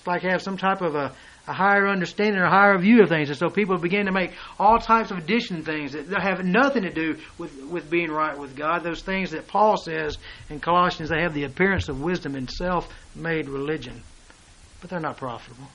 Like 0.05 0.23
have 0.23 0.41
some 0.41 0.57
type 0.57 0.81
of 0.81 0.95
a 0.95 1.13
a 1.47 1.53
higher 1.53 1.87
understanding 1.87 2.41
or 2.41 2.47
higher 2.47 2.77
view 2.77 3.01
of 3.01 3.09
things. 3.09 3.29
And 3.29 3.37
so 3.37 3.49
people 3.49 3.77
begin 3.77 4.05
to 4.05 4.11
make 4.11 4.31
all 4.57 4.79
types 4.79 5.11
of 5.11 5.17
addition 5.17 5.63
things 5.63 5.91
that 5.91 6.21
have 6.21 6.45
nothing 6.45 6.83
to 6.83 6.89
do 6.89 7.17
with, 7.37 7.53
with 7.63 7.89
being 7.89 8.09
right 8.09 8.37
with 8.37 8.55
God. 8.55 8.83
Those 8.83 9.01
things 9.01 9.31
that 9.31 9.47
Paul 9.47 9.75
says 9.77 10.17
in 10.49 10.59
Colossians, 10.61 11.09
they 11.09 11.21
have 11.21 11.33
the 11.33 11.43
appearance 11.43 11.89
of 11.89 12.01
wisdom 12.01 12.35
and 12.35 12.49
self-made 12.49 13.49
religion. 13.49 14.01
But 14.79 14.89
they're 14.89 15.01
not 15.01 15.17
profitable. 15.17 15.67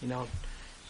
You 0.00 0.08
know, 0.08 0.26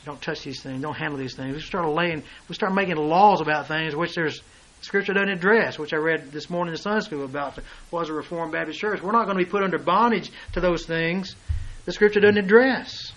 don't 0.05 0.23
touch 0.23 0.45
these 0.45 0.63
things, 0.63 0.81
don't 0.81 0.97
handle 0.97 1.19
these 1.19 1.35
things. 1.35 1.55
We 1.55 1.61
start 1.61 1.89
laying, 1.89 2.23
we 2.49 2.55
start 2.55 2.75
making 2.75 2.97
laws 2.97 3.41
about 3.41 3.67
things 3.67 3.95
which 3.95 4.15
there's 4.15 4.41
Scripture 4.83 5.13
doesn't 5.13 5.29
address, 5.29 5.79
which 5.79 5.93
I 5.93 5.97
read 5.97 6.33
this 6.33 6.51
morning 6.51 6.75
in 6.75 6.79
Sunday 6.79 7.05
school 7.05 7.25
about 7.25 7.57
was 7.93 8.09
a 8.09 8.13
Reformed 8.13 8.51
Baptist 8.51 8.81
church. 8.81 9.01
We're 9.01 9.13
not 9.13 9.27
going 9.27 9.39
to 9.39 9.45
be 9.45 9.49
put 9.49 9.63
under 9.63 9.79
bondage 9.79 10.33
to 10.55 10.61
those 10.61 10.87
things. 10.87 11.37
The 11.85 11.93
Scripture 11.93 12.21
doesn't 12.21 12.39
address. 12.39 13.13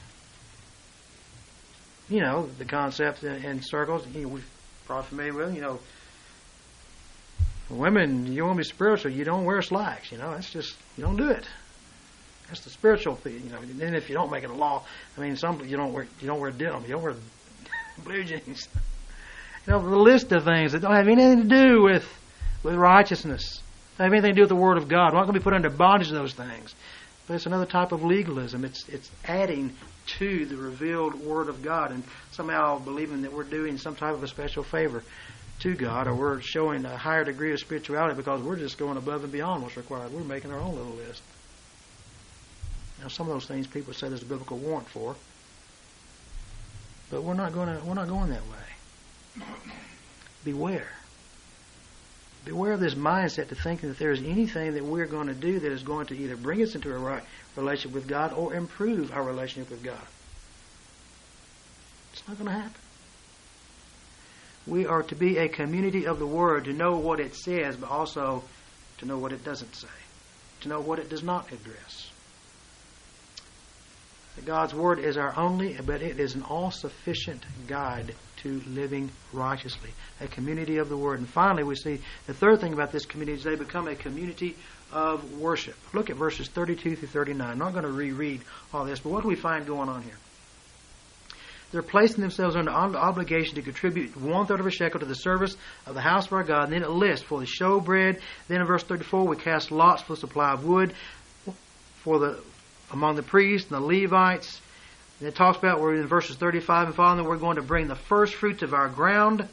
You 2.09 2.21
know 2.21 2.49
the 2.57 2.65
concept 2.65 3.23
in, 3.23 3.43
in 3.43 3.61
circles. 3.61 4.05
You 4.13 4.21
know, 4.21 4.27
we're 4.29 4.41
probably 4.85 5.07
familiar 5.09 5.33
with. 5.33 5.55
You 5.55 5.61
know, 5.61 5.79
women, 7.69 8.31
you 8.31 8.43
want 8.43 8.57
to 8.57 8.59
be 8.59 8.63
spiritual, 8.63 9.11
you 9.11 9.23
don't 9.23 9.45
wear 9.45 9.61
slacks. 9.61 10.11
You 10.11 10.17
know, 10.17 10.31
that's 10.31 10.51
just 10.51 10.75
you 10.97 11.03
don't 11.03 11.17
do 11.17 11.29
it. 11.29 11.45
That's 12.47 12.61
the 12.61 12.69
spiritual 12.69 13.15
thing. 13.15 13.41
You 13.43 13.49
know, 13.49 13.57
and 13.57 13.79
then 13.79 13.95
if 13.95 14.09
you 14.09 14.15
don't 14.15 14.31
make 14.31 14.43
it 14.43 14.49
a 14.49 14.53
law, 14.53 14.83
I 15.17 15.21
mean, 15.21 15.35
some 15.35 15.63
you 15.65 15.77
don't 15.77 15.93
wear 15.93 16.07
you 16.21 16.27
don't 16.27 16.39
wear 16.39 16.51
denim, 16.51 16.83
you 16.83 16.89
don't 16.89 17.03
wear 17.03 17.15
blue 18.03 18.23
jeans. 18.23 18.67
You 19.65 19.73
know, 19.73 19.89
the 19.89 19.95
list 19.95 20.31
of 20.31 20.43
things 20.43 20.73
that 20.73 20.81
don't 20.81 20.95
have 20.95 21.07
anything 21.07 21.49
to 21.49 21.55
do 21.55 21.81
with 21.81 22.07
with 22.63 22.75
righteousness, 22.75 23.61
don't 23.97 24.05
have 24.05 24.13
anything 24.13 24.31
to 24.31 24.35
do 24.35 24.41
with 24.41 24.49
the 24.49 24.55
Word 24.55 24.77
of 24.77 24.87
God. 24.87 25.13
We're 25.13 25.19
not 25.19 25.25
going 25.25 25.33
to 25.33 25.39
be 25.39 25.43
put 25.43 25.53
under 25.53 25.69
bondage 25.69 26.09
to 26.09 26.13
those 26.13 26.33
things. 26.33 26.75
But 27.27 27.35
it's 27.35 27.45
another 27.45 27.65
type 27.65 27.91
of 27.91 28.03
legalism. 28.03 28.63
It's 28.63 28.87
it's 28.87 29.09
adding 29.25 29.75
to 30.19 30.45
the 30.45 30.57
revealed 30.57 31.15
Word 31.15 31.49
of 31.49 31.63
God 31.63 31.91
and 31.91 32.03
somehow 32.31 32.79
believing 32.79 33.23
that 33.23 33.33
we're 33.33 33.43
doing 33.43 33.77
some 33.77 33.95
type 33.95 34.13
of 34.13 34.23
a 34.23 34.27
special 34.27 34.63
favor 34.63 35.03
to 35.59 35.73
God 35.73 36.07
or 36.07 36.13
we're 36.13 36.41
showing 36.41 36.85
a 36.85 36.97
higher 36.97 37.23
degree 37.23 37.51
of 37.51 37.59
spirituality 37.59 38.15
because 38.15 38.41
we're 38.41 38.57
just 38.57 38.77
going 38.77 38.97
above 38.97 39.23
and 39.23 39.31
beyond 39.31 39.63
what's 39.63 39.77
required. 39.77 40.13
We're 40.13 40.23
making 40.23 40.51
our 40.51 40.59
own 40.59 40.75
little 40.75 40.93
list. 40.93 41.21
Now, 43.01 43.07
some 43.07 43.27
of 43.27 43.33
those 43.33 43.45
things 43.45 43.67
people 43.67 43.93
say 43.93 44.07
there's 44.09 44.21
a 44.21 44.25
biblical 44.25 44.57
warrant 44.57 44.87
for, 44.87 45.15
but 47.09 47.23
we're 47.23 47.33
not 47.33 47.53
going 47.53 47.67
to. 47.67 47.83
We're 47.85 47.93
not 47.93 48.07
going 48.07 48.29
that 48.29 48.41
way. 48.41 49.45
Beware. 50.43 50.91
Beware 52.45 52.73
of 52.73 52.79
this 52.79 52.93
mindset 52.93 53.49
to 53.49 53.55
thinking 53.55 53.89
that 53.89 53.97
there's 53.97 54.21
anything 54.21 54.75
that 54.75 54.85
we're 54.85 55.07
going 55.07 55.27
to 55.27 55.33
do 55.33 55.59
that 55.59 55.71
is 55.71 55.81
going 55.81 56.05
to 56.07 56.15
either 56.15 56.37
bring 56.37 56.61
us 56.61 56.75
into 56.75 56.93
a 56.93 56.97
right 56.97 57.23
relationship 57.55 57.95
with 57.95 58.07
God 58.07 58.33
or 58.33 58.53
improve 58.53 59.11
our 59.11 59.23
relationship 59.23 59.71
with 59.71 59.83
God. 59.83 60.05
It's 62.13 62.27
not 62.27 62.37
going 62.37 62.49
to 62.49 62.55
happen. 62.55 62.81
We 64.67 64.85
are 64.85 65.03
to 65.03 65.15
be 65.15 65.37
a 65.37 65.47
community 65.47 66.05
of 66.05 66.19
the 66.19 66.27
Word, 66.27 66.65
to 66.65 66.73
know 66.73 66.97
what 66.97 67.19
it 67.19 67.35
says, 67.35 67.75
but 67.77 67.89
also 67.89 68.43
to 68.99 69.05
know 69.05 69.17
what 69.17 69.31
it 69.31 69.43
doesn't 69.43 69.75
say, 69.75 69.87
to 70.61 70.69
know 70.69 70.79
what 70.79 70.99
it 70.99 71.09
does 71.09 71.23
not 71.23 71.51
address. 71.51 72.11
God's 74.45 74.73
Word 74.73 74.99
is 74.99 75.17
our 75.17 75.33
only, 75.37 75.77
but 75.83 76.01
it 76.01 76.19
is 76.19 76.35
an 76.35 76.43
all 76.43 76.69
sufficient 76.69 77.43
guide 77.67 78.13
to 78.45 78.61
living 78.67 79.09
righteously. 79.33 79.89
A 80.21 80.27
community 80.27 80.77
of 80.77 80.87
the 80.87 80.95
Word. 80.95 81.17
And 81.17 81.27
finally, 81.27 81.63
we 81.63 81.75
see 81.75 81.99
the 82.27 82.33
third 82.33 82.61
thing 82.61 82.73
about 82.73 82.91
this 82.91 83.05
community 83.05 83.39
is 83.39 83.43
they 83.43 83.55
become 83.55 83.87
a 83.87 83.95
community 83.95 84.55
of 84.93 85.39
worship. 85.39 85.75
Look 85.93 86.11
at 86.11 86.15
verses 86.15 86.47
32 86.47 86.95
through 86.95 87.07
39. 87.07 87.49
I'm 87.49 87.57
not 87.57 87.73
going 87.73 87.85
to 87.85 87.91
reread 87.91 88.41
all 88.71 88.85
this, 88.85 88.99
but 88.99 89.09
what 89.09 89.23
do 89.23 89.27
we 89.27 89.35
find 89.35 89.65
going 89.65 89.89
on 89.89 90.03
here? 90.03 90.13
They're 91.71 91.81
placing 91.81 92.21
themselves 92.21 92.55
under 92.55 92.69
obligation 92.71 93.55
to 93.55 93.63
contribute 93.63 94.15
one 94.15 94.45
third 94.45 94.59
of 94.59 94.67
a 94.67 94.71
shekel 94.71 94.99
to 94.99 95.05
the 95.07 95.15
service 95.15 95.57
of 95.87 95.95
the 95.95 96.01
house 96.01 96.27
of 96.27 96.33
our 96.33 96.43
God. 96.43 96.65
And 96.65 96.73
then 96.73 96.83
it 96.83 96.91
lists 96.91 97.25
for 97.25 97.39
the 97.39 97.47
showbread. 97.47 98.21
Then 98.47 98.61
in 98.61 98.67
verse 98.67 98.83
34, 98.83 99.27
we 99.27 99.37
cast 99.37 99.71
lots 99.71 100.03
for 100.03 100.13
the 100.13 100.19
supply 100.19 100.53
of 100.53 100.63
wood 100.63 100.93
for 102.03 102.19
the 102.19 102.39
among 102.91 103.15
the 103.15 103.23
priests 103.23 103.71
and 103.71 103.81
the 103.81 103.85
Levites. 103.85 104.61
And 105.19 105.29
it 105.29 105.35
talks 105.35 105.57
about 105.57 105.79
we're 105.79 105.95
in 105.95 106.07
verses 106.07 106.35
35 106.35 106.87
and 106.87 106.95
following 106.95 107.23
that 107.23 107.29
we're 107.29 107.37
going 107.37 107.55
to 107.55 107.61
bring 107.61 107.87
the 107.87 107.95
first 107.95 108.35
fruits 108.35 108.63
of 108.63 108.73
our 108.73 108.89
ground 108.89 109.47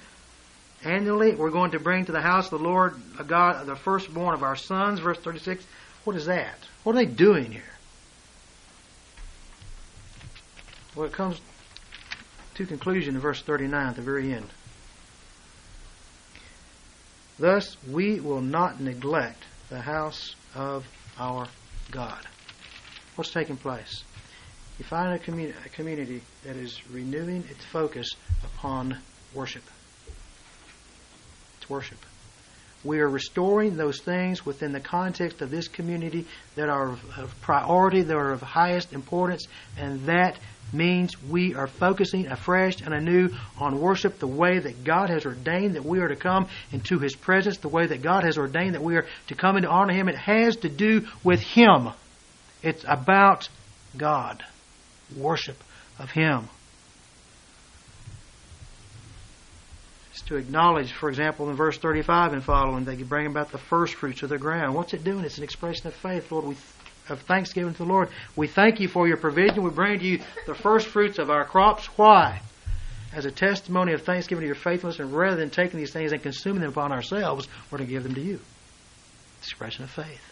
annually. 0.85 1.35
We're 1.35 1.51
going 1.51 1.73
to 1.73 1.79
bring 1.79 2.07
to 2.07 2.13
the 2.13 2.21
house 2.21 2.51
of 2.51 2.59
the 2.59 2.69
Lord 2.69 2.95
God 3.27 3.65
the 3.67 3.77
firstborn 3.77 4.35
of 4.35 4.43
our 4.43 4.57
sons. 4.57 4.99
Verse 5.01 5.19
36. 5.19 5.65
What 6.05 6.17
is 6.17 6.27
that? 6.27 6.59
What 6.83 6.97
are 6.97 7.05
they 7.05 7.07
doing 7.07 7.53
here? 7.53 7.63
Well, 10.97 11.07
it 11.07 11.13
comes 11.13 11.41
to 12.57 12.67
conclusion 12.67 13.15
in 13.15 13.21
verse 13.21 13.41
39 13.41 13.87
at 13.87 13.97
the 13.97 14.03
very 14.03 14.33
end. 14.33 14.49
Thus, 17.39 17.77
we 17.89 18.21
will 18.21 18.43
not 18.43 18.81
neglect 18.81 19.43
the 19.71 19.81
house 19.81 20.35
of 20.55 20.87
our 21.19 21.47
God. 21.91 22.27
What's 23.17 23.31
taking 23.31 23.57
place? 23.57 24.05
You 24.83 24.89
find 24.89 25.13
a, 25.13 25.49
a 25.65 25.69
community 25.69 26.23
that 26.43 26.57
is 26.57 26.81
renewing 26.91 27.45
its 27.49 27.65
focus 27.67 28.17
upon 28.43 28.99
worship. 29.33 29.63
It's 31.59 31.71
worship. 31.71 31.99
We 32.83 32.99
are 32.99 33.09
restoring 33.09 33.77
those 33.77 34.01
things 34.01 34.45
within 34.45 34.73
the 34.73 34.81
context 34.81 35.41
of 35.41 35.53
this 35.53 35.69
community 35.69 36.27
that 36.57 36.69
are 36.69 36.97
of 37.17 37.33
priority, 37.43 38.03
that 38.03 38.17
are 38.17 38.33
of 38.33 38.43
highest 38.43 38.93
importance, 38.93 39.47
and 39.79 40.05
that 40.07 40.37
means 40.73 41.15
we 41.31 41.55
are 41.55 41.69
focusing 41.69 42.27
afresh 42.27 42.81
and 42.81 42.93
anew 42.93 43.29
on 43.61 43.79
worship 43.79 44.19
the 44.19 44.27
way 44.27 44.59
that 44.59 44.83
God 44.83 45.11
has 45.11 45.25
ordained 45.25 45.77
that 45.77 45.85
we 45.85 46.01
are 46.01 46.09
to 46.09 46.17
come 46.17 46.49
into 46.73 46.99
His 46.99 47.15
presence, 47.15 47.59
the 47.59 47.69
way 47.69 47.87
that 47.87 48.03
God 48.03 48.25
has 48.25 48.37
ordained 48.37 48.75
that 48.75 48.83
we 48.83 48.97
are 48.97 49.07
to 49.29 49.37
come 49.37 49.55
and 49.55 49.63
to 49.63 49.71
honor 49.71 49.95
Him. 49.95 50.09
It 50.09 50.17
has 50.17 50.57
to 50.57 50.69
do 50.69 51.07
with 51.23 51.41
Him. 51.41 51.91
It's 52.65 52.85
about 52.89 53.49
God, 53.97 54.45
worship 55.17 55.57
of 55.99 56.11
Him. 56.11 56.49
It's 60.13 60.23
to 60.23 60.37
acknowledge, 60.37 60.93
for 60.93 61.09
example, 61.09 61.49
in 61.49 61.57
verse 61.57 61.79
35 61.79 62.35
and 62.35 62.45
following, 62.45 62.87
you 62.99 63.05
bring 63.05 63.27
about 63.27 63.51
the 63.51 63.59
first 63.59 63.95
fruits 63.95 64.23
of 64.23 64.29
the 64.29 64.39
ground. 64.39 64.75
What's 64.75 64.93
it 64.93 65.05
doing? 65.05 65.25
It's 65.25 65.39
an 65.39 65.45
expression 65.45 65.87
of 65.87 65.95
faith. 65.95 66.31
Lord, 66.31 66.45
we 66.47 66.57
of 67.09 67.21
thanksgiving 67.23 67.73
to 67.73 67.79
the 67.79 67.89
Lord. 67.89 68.09
We 68.37 68.47
thank 68.47 68.81
you 68.81 68.89
for 68.89 69.09
your 69.09 69.17
provision. 69.17 69.63
We 69.63 69.71
bring 69.71 69.99
to 69.99 70.05
you 70.05 70.21
the 70.47 70.55
first 70.55 70.87
fruits 70.89 71.19
of 71.19 71.31
our 71.31 71.45
crops. 71.45 71.87
Why? 71.97 72.41
As 73.13 73.25
a 73.27 73.31
testimony 73.31 73.93
of 73.93 74.03
thanksgiving 74.03 74.43
to 74.43 74.47
your 74.47 74.55
faithfulness, 74.55 74.99
and 74.99 75.13
rather 75.13 75.37
than 75.37 75.51
taking 75.51 75.79
these 75.79 75.93
things 75.93 76.13
and 76.13 76.23
consuming 76.23 76.63
them 76.63 76.71
upon 76.71 76.93
ourselves, 76.93 77.49
we're 77.71 77.79
to 77.79 77.85
give 77.85 78.05
them 78.05 78.15
to 78.15 78.21
you. 78.21 78.41
Expression 79.41 79.85
of 79.85 79.91
faith. 79.91 80.23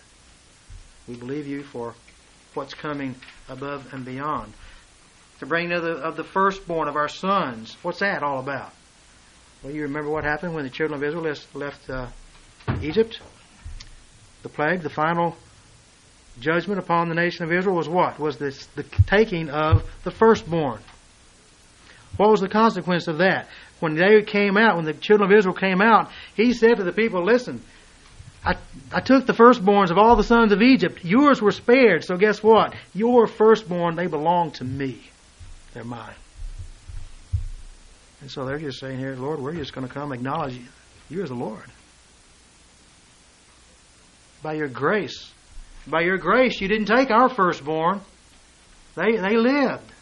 We 1.08 1.16
believe 1.16 1.46
you 1.46 1.62
for 1.62 1.94
what's 2.54 2.74
coming 2.74 3.14
above 3.48 3.92
and 3.92 4.04
beyond. 4.04 4.52
To 5.40 5.46
bring 5.46 5.72
of 5.72 5.82
the, 5.82 5.92
of 5.92 6.16
the 6.16 6.24
firstborn 6.24 6.88
of 6.88 6.96
our 6.96 7.08
sons. 7.08 7.76
What's 7.82 8.00
that 8.00 8.22
all 8.22 8.40
about? 8.40 8.72
Well, 9.62 9.72
you 9.72 9.82
remember 9.82 10.10
what 10.10 10.24
happened 10.24 10.54
when 10.54 10.64
the 10.64 10.70
children 10.70 11.02
of 11.02 11.04
Israel 11.04 11.34
left 11.54 11.88
uh, 11.88 12.08
Egypt? 12.82 13.20
The 14.42 14.48
plague, 14.48 14.82
the 14.82 14.90
final 14.90 15.36
judgment 16.40 16.78
upon 16.78 17.08
the 17.08 17.14
nation 17.14 17.44
of 17.44 17.52
Israel 17.52 17.76
was 17.76 17.88
what? 17.88 18.18
Was 18.18 18.38
this 18.38 18.66
the 18.76 18.84
taking 19.06 19.50
of 19.50 19.82
the 20.04 20.10
firstborn. 20.10 20.80
What 22.16 22.30
was 22.30 22.40
the 22.40 22.48
consequence 22.48 23.08
of 23.08 23.18
that? 23.18 23.48
When 23.78 23.94
they 23.94 24.22
came 24.22 24.56
out, 24.56 24.76
when 24.76 24.84
the 24.84 24.92
children 24.92 25.30
of 25.30 25.36
Israel 25.36 25.54
came 25.54 25.80
out, 25.80 26.10
he 26.34 26.52
said 26.52 26.76
to 26.76 26.84
the 26.84 26.92
people, 26.92 27.24
Listen, 27.24 27.62
I, 28.44 28.56
I 28.92 29.00
took 29.00 29.26
the 29.26 29.34
firstborns 29.34 29.90
of 29.90 29.98
all 29.98 30.16
the 30.16 30.24
sons 30.24 30.52
of 30.52 30.62
Egypt. 30.62 31.04
Yours 31.04 31.42
were 31.42 31.52
spared, 31.52 32.04
so 32.04 32.16
guess 32.16 32.42
what? 32.42 32.74
Your 32.94 33.26
firstborn, 33.26 33.96
they 33.96 34.06
belong 34.06 34.52
to 34.52 34.64
me. 34.64 35.00
They're 35.74 35.84
mine. 35.84 36.14
And 38.20 38.30
so 38.30 38.44
they're 38.44 38.58
just 38.58 38.80
saying 38.80 38.98
here, 38.98 39.14
Lord, 39.14 39.40
we're 39.40 39.54
just 39.54 39.72
going 39.72 39.86
to 39.86 39.92
come 39.92 40.12
acknowledge 40.12 40.54
you, 40.54 40.64
you 41.08 41.22
as 41.22 41.28
the 41.28 41.34
Lord. 41.34 41.64
By 44.42 44.54
your 44.54 44.68
grace, 44.68 45.30
by 45.86 46.02
your 46.02 46.18
grace, 46.18 46.60
you 46.60 46.68
didn't 46.68 46.86
take 46.86 47.10
our 47.10 47.28
firstborn. 47.28 48.00
They, 48.94 49.16
they 49.16 49.36
lived. 49.36 49.92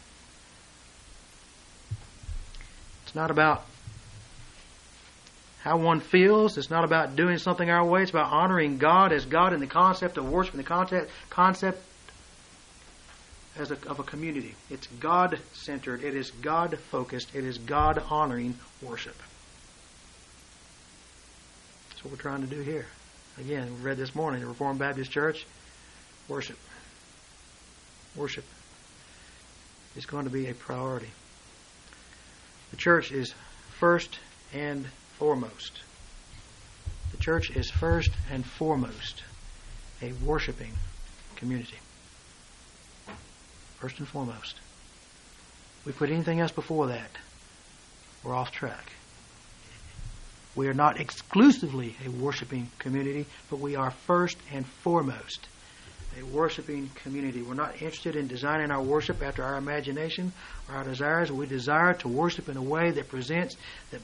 It's 3.05 3.15
not 3.15 3.31
about 3.31 3.65
how 5.61 5.77
one 5.77 5.99
feels. 5.99 6.57
It's 6.57 6.69
not 6.69 6.83
about 6.83 7.15
doing 7.15 7.37
something 7.37 7.69
our 7.69 7.85
way. 7.85 8.01
It's 8.01 8.11
about 8.11 8.31
honoring 8.31 8.77
God 8.77 9.11
as 9.11 9.25
God 9.25 9.53
in 9.53 9.59
the 9.59 9.67
concept 9.67 10.17
of 10.17 10.29
worship, 10.29 10.53
in 10.53 10.57
the 10.57 10.63
concept, 10.63 11.11
concept 11.29 11.83
as 13.57 13.71
a, 13.71 13.77
of 13.87 13.99
a 13.99 14.03
community. 14.03 14.55
It's 14.69 14.87
God 14.87 15.39
centered. 15.53 16.03
It 16.03 16.15
is 16.15 16.31
God 16.31 16.77
focused. 16.79 17.35
It 17.35 17.43
is 17.43 17.57
God 17.57 18.01
honoring 18.09 18.57
worship. 18.81 19.15
That's 21.89 22.03
what 22.05 22.11
we're 22.11 22.21
trying 22.21 22.41
to 22.41 22.47
do 22.47 22.61
here. 22.61 22.85
Again, 23.37 23.73
we 23.75 23.81
read 23.81 23.97
this 23.97 24.15
morning, 24.15 24.41
the 24.41 24.47
Reformed 24.47 24.79
Baptist 24.79 25.11
Church, 25.11 25.45
Worship. 26.27 26.57
Worship 28.15 28.45
is 29.95 30.05
going 30.05 30.23
to 30.23 30.29
be 30.29 30.47
a 30.47 30.53
priority. 30.53 31.09
The 32.71 32.77
church 32.77 33.11
is 33.11 33.33
first 33.79 34.19
and 34.53 34.85
foremost. 35.19 35.81
The 37.11 37.17
church 37.17 37.51
is 37.51 37.69
first 37.69 38.11
and 38.31 38.45
foremost 38.45 39.23
a 40.01 40.13
worshiping 40.13 40.71
community. 41.35 41.77
First 43.79 43.99
and 43.99 44.07
foremost. 44.07 44.55
We 45.85 45.91
put 45.91 46.09
anything 46.09 46.39
else 46.39 46.51
before 46.51 46.87
that, 46.87 47.09
we're 48.23 48.35
off 48.35 48.51
track. 48.51 48.93
We 50.55 50.67
are 50.67 50.73
not 50.73 50.99
exclusively 50.99 51.95
a 52.05 52.09
worshiping 52.09 52.69
community, 52.79 53.25
but 53.49 53.59
we 53.59 53.75
are 53.75 53.91
first 53.91 54.37
and 54.51 54.65
foremost 54.65 55.47
a 56.19 56.25
worshiping 56.25 56.89
community. 56.95 57.41
We're 57.41 57.53
not 57.53 57.81
interested 57.81 58.15
in 58.15 58.27
designing 58.27 58.71
our 58.71 58.81
worship 58.81 59.21
after 59.21 59.43
our 59.43 59.57
imagination 59.57 60.33
or 60.67 60.75
our 60.75 60.83
desires. 60.83 61.31
We 61.31 61.45
desire 61.45 61.93
to 61.95 62.07
worship 62.07 62.49
in 62.49 62.57
a 62.57 62.61
way 62.61 62.91
that 62.91 63.09
presents 63.09 63.55
the, 63.91 63.99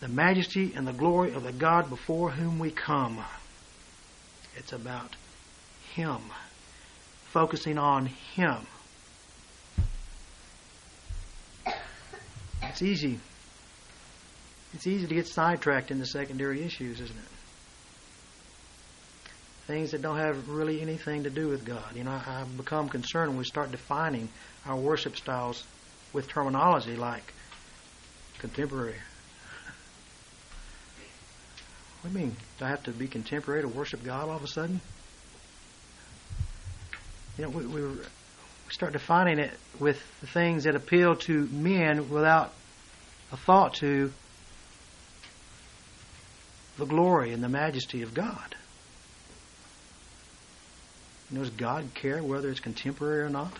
the 0.00 0.08
majesty 0.08 0.72
and 0.74 0.86
the 0.86 0.92
glory 0.92 1.32
of 1.34 1.42
the 1.42 1.52
God 1.52 1.90
before 1.90 2.30
whom 2.30 2.58
we 2.58 2.70
come. 2.70 3.24
It's 4.56 4.72
about 4.72 5.16
Him, 5.94 6.18
focusing 7.26 7.78
on 7.78 8.06
Him. 8.06 8.66
It's 12.62 12.82
easy. 12.82 13.18
It's 14.74 14.86
easy 14.86 15.06
to 15.06 15.14
get 15.14 15.26
sidetracked 15.26 15.90
in 15.90 15.98
the 15.98 16.06
secondary 16.06 16.62
issues, 16.62 17.00
isn't 17.00 17.16
it? 17.16 17.24
Things 19.66 19.90
that 19.90 20.02
don't 20.02 20.18
have 20.18 20.48
really 20.48 20.80
anything 20.80 21.24
to 21.24 21.30
do 21.30 21.48
with 21.48 21.64
God. 21.64 21.94
You 21.94 22.04
know, 22.04 22.10
I 22.10 22.44
become 22.56 22.88
concerned 22.88 23.30
when 23.30 23.38
we 23.38 23.44
start 23.44 23.70
defining 23.70 24.28
our 24.66 24.76
worship 24.76 25.16
styles 25.16 25.64
with 26.12 26.28
terminology 26.28 26.96
like 26.96 27.34
contemporary. 28.38 28.94
What 32.00 32.12
do 32.12 32.18
you 32.18 32.26
mean? 32.26 32.36
Do 32.58 32.64
I 32.64 32.68
have 32.68 32.84
to 32.84 32.92
be 32.92 33.08
contemporary 33.08 33.62
to 33.62 33.68
worship 33.68 34.04
God 34.04 34.28
all 34.28 34.36
of 34.36 34.44
a 34.44 34.48
sudden? 34.48 34.80
You 37.36 37.44
know, 37.44 37.50
we, 37.50 37.66
we 37.66 37.98
start 38.70 38.92
defining 38.92 39.38
it 39.38 39.52
with 39.80 40.00
the 40.20 40.26
things 40.26 40.64
that 40.64 40.76
appeal 40.76 41.16
to 41.16 41.46
men 41.46 42.08
without 42.10 42.52
a 43.32 43.36
thought 43.36 43.74
to 43.74 44.12
the 46.76 46.86
glory 46.86 47.32
and 47.32 47.42
the 47.42 47.48
majesty 47.48 48.02
of 48.02 48.14
God. 48.14 48.54
You 51.30 51.38
know, 51.38 51.44
does 51.44 51.52
God 51.52 51.88
care 51.94 52.22
whether 52.22 52.48
it's 52.48 52.60
contemporary 52.60 53.22
or 53.22 53.28
not? 53.28 53.52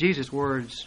Jesus' 0.00 0.32
words 0.32 0.86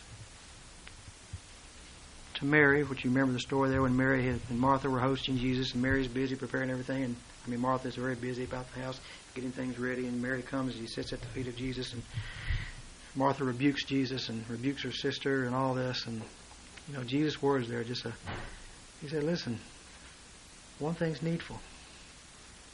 to 2.33 2.45
Mary, 2.45 2.83
which 2.83 3.03
you 3.03 3.11
remember 3.11 3.31
the 3.31 3.39
story 3.39 3.69
there 3.69 3.83
when 3.83 3.95
Mary 3.95 4.27
and 4.27 4.41
Martha 4.49 4.89
were 4.89 4.99
hosting 4.99 5.37
Jesus, 5.37 5.73
and 5.73 5.83
Mary's 5.83 6.07
busy 6.07 6.35
preparing 6.35 6.71
everything, 6.71 7.03
and 7.03 7.15
I 7.45 7.49
mean 7.51 7.59
Martha's 7.59 7.95
very 7.95 8.15
busy 8.15 8.43
about 8.43 8.65
the 8.73 8.81
house, 8.81 8.99
getting 9.35 9.51
things 9.51 9.77
ready, 9.77 10.07
and 10.07 10.19
Mary 10.19 10.41
comes 10.41 10.73
and 10.73 10.81
he 10.81 10.87
sits 10.87 11.13
at 11.13 11.21
the 11.21 11.27
feet 11.27 11.47
of 11.47 11.55
Jesus, 11.55 11.93
and 11.93 12.01
Martha 13.15 13.43
rebukes 13.43 13.85
Jesus 13.85 14.29
and 14.29 14.49
rebukes 14.49 14.81
her 14.83 14.91
sister 14.91 15.45
and 15.45 15.53
all 15.53 15.75
this, 15.75 16.07
and 16.07 16.23
you 16.87 16.97
know 16.97 17.03
Jesus' 17.03 17.39
words 17.39 17.69
there 17.69 17.83
just 17.83 18.05
a 18.05 18.13
he 18.99 19.09
said, 19.09 19.23
listen, 19.23 19.59
one 20.79 20.95
thing's 20.95 21.21
needful. 21.21 21.59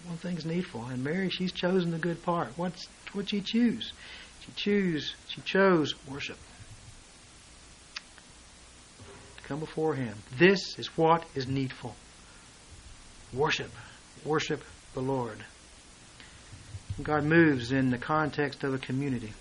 One 0.06 0.16
thing's 0.16 0.46
needful, 0.46 0.86
and 0.86 1.04
Mary, 1.04 1.30
she's 1.30 1.52
chosen 1.52 1.92
the 1.92 1.98
good 1.98 2.24
part. 2.24 2.54
What's 2.56 2.88
what 3.12 3.30
she 3.30 3.42
choose? 3.42 3.92
She 4.56 4.64
choose. 4.64 5.16
She 5.28 5.42
chose 5.42 5.94
worship 6.08 6.38
To 9.38 9.44
come 9.44 9.60
before 9.60 9.96
Him. 9.96 10.16
This 10.38 10.78
is 10.78 10.88
what 10.98 11.24
is 11.36 11.48
needful. 11.48 11.96
Worship. 13.34 13.72
Worship 14.26 14.64
the 14.94 15.02
Lord. 15.02 15.38
God 17.02 17.24
moves 17.24 17.72
in 17.72 17.92
the 17.92 17.98
context 17.98 18.64
of 18.64 18.74
a 18.74 18.78
community. 18.78 19.34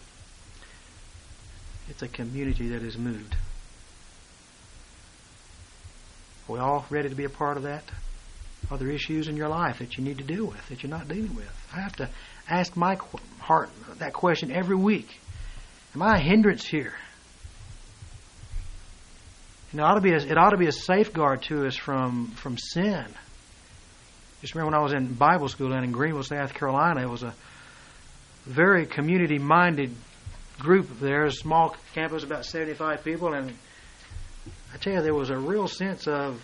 It's 1.88 2.02
a 2.02 2.08
community 2.08 2.68
that 2.68 2.82
is 2.82 2.96
moved. 2.96 3.34
Are 6.48 6.52
we 6.52 6.58
all 6.60 6.86
ready 6.90 7.08
to 7.08 7.14
be 7.14 7.24
a 7.24 7.30
part 7.30 7.56
of 7.56 7.64
that? 7.64 7.84
Are 8.70 8.78
there 8.78 8.90
issues 8.90 9.28
in 9.28 9.36
your 9.36 9.48
life 9.48 9.78
that 9.78 9.96
you 9.96 10.04
need 10.04 10.18
to 10.18 10.24
deal 10.24 10.46
with, 10.46 10.68
that 10.68 10.82
you're 10.82 10.90
not 10.90 11.08
dealing 11.08 11.34
with? 11.34 11.50
I 11.74 11.80
have 11.80 11.96
to 11.96 12.08
ask 12.48 12.76
my 12.76 12.98
heart 13.40 13.70
that 13.98 14.12
question 14.12 14.50
every 14.50 14.76
week. 14.76 15.20
Am 15.94 16.02
I 16.02 16.16
a 16.16 16.20
hindrance 16.20 16.66
here? 16.66 16.94
it 19.72 19.80
ought 19.80 19.94
to 19.94 20.00
be 20.00 20.12
a, 20.12 20.16
it 20.16 20.38
ought 20.38 20.50
to 20.50 20.56
be 20.56 20.66
a 20.66 20.72
safeguard 20.72 21.42
to 21.42 21.66
us 21.66 21.76
from 21.76 22.28
from 22.28 22.56
sin. 22.56 23.04
Just 24.40 24.54
remember 24.54 24.72
when 24.72 24.80
I 24.80 24.82
was 24.82 24.92
in 24.92 25.14
Bible 25.14 25.48
school 25.48 25.72
and 25.72 25.84
in 25.84 25.92
Greenville, 25.92 26.22
South 26.22 26.54
Carolina, 26.54 27.02
it 27.02 27.08
was 27.08 27.22
a 27.22 27.34
very 28.46 28.86
community 28.86 29.38
minded 29.38 29.94
group 30.58 31.00
there, 31.00 31.24
a 31.24 31.32
small 31.32 31.76
campus, 31.94 32.24
about 32.24 32.44
75 32.44 33.04
people, 33.04 33.34
and 33.34 33.52
I 34.72 34.76
tell 34.78 34.94
you, 34.94 35.02
there 35.02 35.14
was 35.14 35.30
a 35.30 35.36
real 35.36 35.68
sense 35.68 36.06
of, 36.06 36.40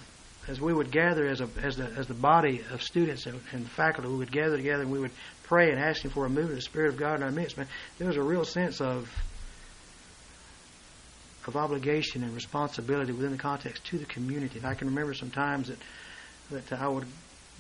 as 0.48 0.60
we 0.60 0.72
would 0.72 0.90
gather 0.90 1.26
as 1.26 1.40
a 1.40 1.48
as 1.62 1.76
the 1.76 1.86
as 1.96 2.06
the 2.06 2.14
body 2.14 2.62
of 2.70 2.82
students 2.82 3.26
and, 3.26 3.40
and 3.52 3.68
faculty, 3.68 4.08
we 4.08 4.16
would 4.16 4.32
gather 4.32 4.56
together 4.56 4.82
and 4.82 4.92
we 4.92 4.98
would 4.98 5.12
pray 5.44 5.70
and 5.70 5.78
ask 5.78 6.02
Him 6.02 6.10
for 6.10 6.26
a 6.26 6.30
move 6.30 6.50
of 6.50 6.56
the 6.56 6.62
Spirit 6.62 6.88
of 6.88 6.96
God 6.96 7.16
in 7.16 7.22
our 7.22 7.30
midst. 7.30 7.56
Man, 7.56 7.66
there 7.98 8.08
was 8.08 8.16
a 8.16 8.22
real 8.22 8.44
sense 8.44 8.80
of 8.80 9.10
of 11.46 11.56
obligation 11.56 12.22
and 12.22 12.34
responsibility 12.34 13.12
within 13.12 13.32
the 13.32 13.38
context 13.38 13.84
to 13.86 13.98
the 13.98 14.06
community. 14.06 14.58
And 14.58 14.66
I 14.66 14.74
can 14.74 14.88
remember 14.88 15.14
some 15.14 15.30
times 15.30 15.68
that 15.68 15.78
that 16.50 16.80
I 16.80 16.88
would 16.88 17.06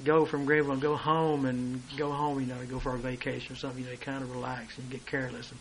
go 0.02 0.24
from 0.24 0.44
Greenville 0.44 0.72
and 0.72 0.82
go 0.82 0.96
home 0.96 1.46
and 1.46 1.80
go 1.96 2.10
home, 2.10 2.40
you 2.40 2.46
know, 2.46 2.56
go 2.68 2.80
for 2.80 2.94
a 2.94 2.98
vacation 2.98 3.54
or 3.54 3.56
something, 3.56 3.84
you 3.84 3.90
know, 3.90 3.96
kind 3.96 4.22
of 4.22 4.34
relax 4.34 4.76
and 4.78 4.90
get 4.90 5.06
careless. 5.06 5.50
And, 5.50 5.60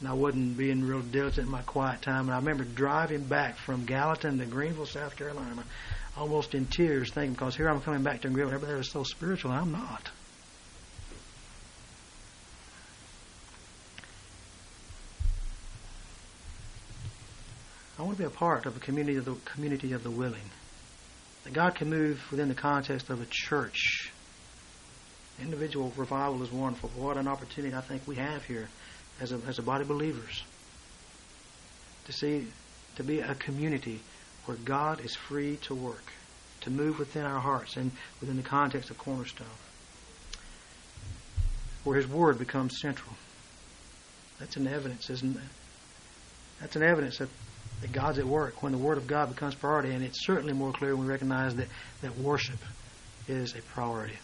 and 0.00 0.08
I 0.08 0.14
wasn't 0.14 0.56
being 0.56 0.84
real 0.84 1.00
diligent 1.00 1.46
in 1.46 1.50
my 1.50 1.62
quiet 1.62 2.02
time. 2.02 2.26
And 2.26 2.32
I 2.32 2.36
remember 2.36 2.64
driving 2.64 3.24
back 3.24 3.56
from 3.56 3.84
Gallatin 3.84 4.38
to 4.38 4.46
Greenville, 4.46 4.86
South 4.86 5.16
Carolina, 5.16 5.64
almost 6.16 6.54
in 6.54 6.66
tears, 6.66 7.10
thinking, 7.10 7.32
because 7.32 7.56
here 7.56 7.68
I'm 7.68 7.80
coming 7.80 8.02
back 8.02 8.22
to 8.22 8.28
Greenville, 8.28 8.54
everybody 8.54 8.76
was 8.76 8.90
so 8.90 9.02
spiritual, 9.02 9.50
and 9.50 9.60
I'm 9.60 9.72
not. 9.72 10.10
I 17.98 18.02
want 18.02 18.16
to 18.16 18.22
be 18.22 18.26
a 18.26 18.30
part 18.30 18.66
of 18.66 18.76
a 18.76 18.80
community 18.80 19.16
of 19.16 19.24
the 19.24 19.36
community 19.44 19.92
of 19.92 20.02
the 20.02 20.10
willing. 20.10 20.50
That 21.44 21.52
God 21.52 21.76
can 21.76 21.88
move 21.88 22.20
within 22.30 22.48
the 22.48 22.54
context 22.54 23.10
of 23.10 23.20
a 23.20 23.26
church. 23.26 24.10
Individual 25.40 25.92
revival 25.96 26.42
is 26.42 26.50
wonderful. 26.50 26.90
What 26.96 27.16
an 27.16 27.28
opportunity 27.28 27.74
I 27.74 27.80
think 27.80 28.02
we 28.06 28.16
have 28.16 28.44
here 28.44 28.68
as 29.20 29.30
a 29.32 29.40
as 29.46 29.58
a 29.58 29.62
body 29.62 29.82
of 29.82 29.88
believers. 29.88 30.42
To 32.06 32.12
see 32.12 32.48
to 32.96 33.04
be 33.04 33.20
a 33.20 33.34
community 33.36 34.00
where 34.46 34.56
God 34.58 35.00
is 35.04 35.14
free 35.14 35.56
to 35.62 35.74
work, 35.74 36.04
to 36.62 36.70
move 36.70 36.98
within 36.98 37.24
our 37.24 37.40
hearts 37.40 37.76
and 37.76 37.90
within 38.20 38.36
the 38.36 38.42
context 38.42 38.90
of 38.90 38.98
Cornerstone. 38.98 39.46
Where 41.84 41.96
his 41.96 42.06
word 42.06 42.38
becomes 42.38 42.80
central. 42.80 43.14
That's 44.38 44.56
an 44.56 44.66
evidence, 44.66 45.10
isn't 45.10 45.36
it? 45.36 45.42
That's 46.60 46.76
an 46.76 46.82
evidence 46.82 47.18
that 47.18 47.28
that 47.82 47.92
God's 47.92 48.18
at 48.18 48.24
work 48.24 48.62
when 48.62 48.72
the 48.72 48.78
Word 48.78 48.96
of 48.96 49.06
God 49.06 49.28
becomes 49.28 49.54
priority, 49.54 49.90
and 49.90 50.02
it's 50.02 50.24
certainly 50.24 50.52
more 50.52 50.72
clear 50.72 50.96
when 50.96 51.06
we 51.06 51.12
recognize 51.12 51.54
that, 51.56 51.68
that 52.00 52.16
worship 52.16 52.58
is 53.28 53.54
a 53.56 53.62
priority. 53.62 54.14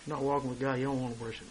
If 0.00 0.06
you're 0.06 0.16
not 0.16 0.24
walking 0.24 0.48
with 0.48 0.58
God, 0.58 0.78
you 0.78 0.86
don't 0.86 1.00
want 1.00 1.16
to 1.16 1.22
worship. 1.22 1.46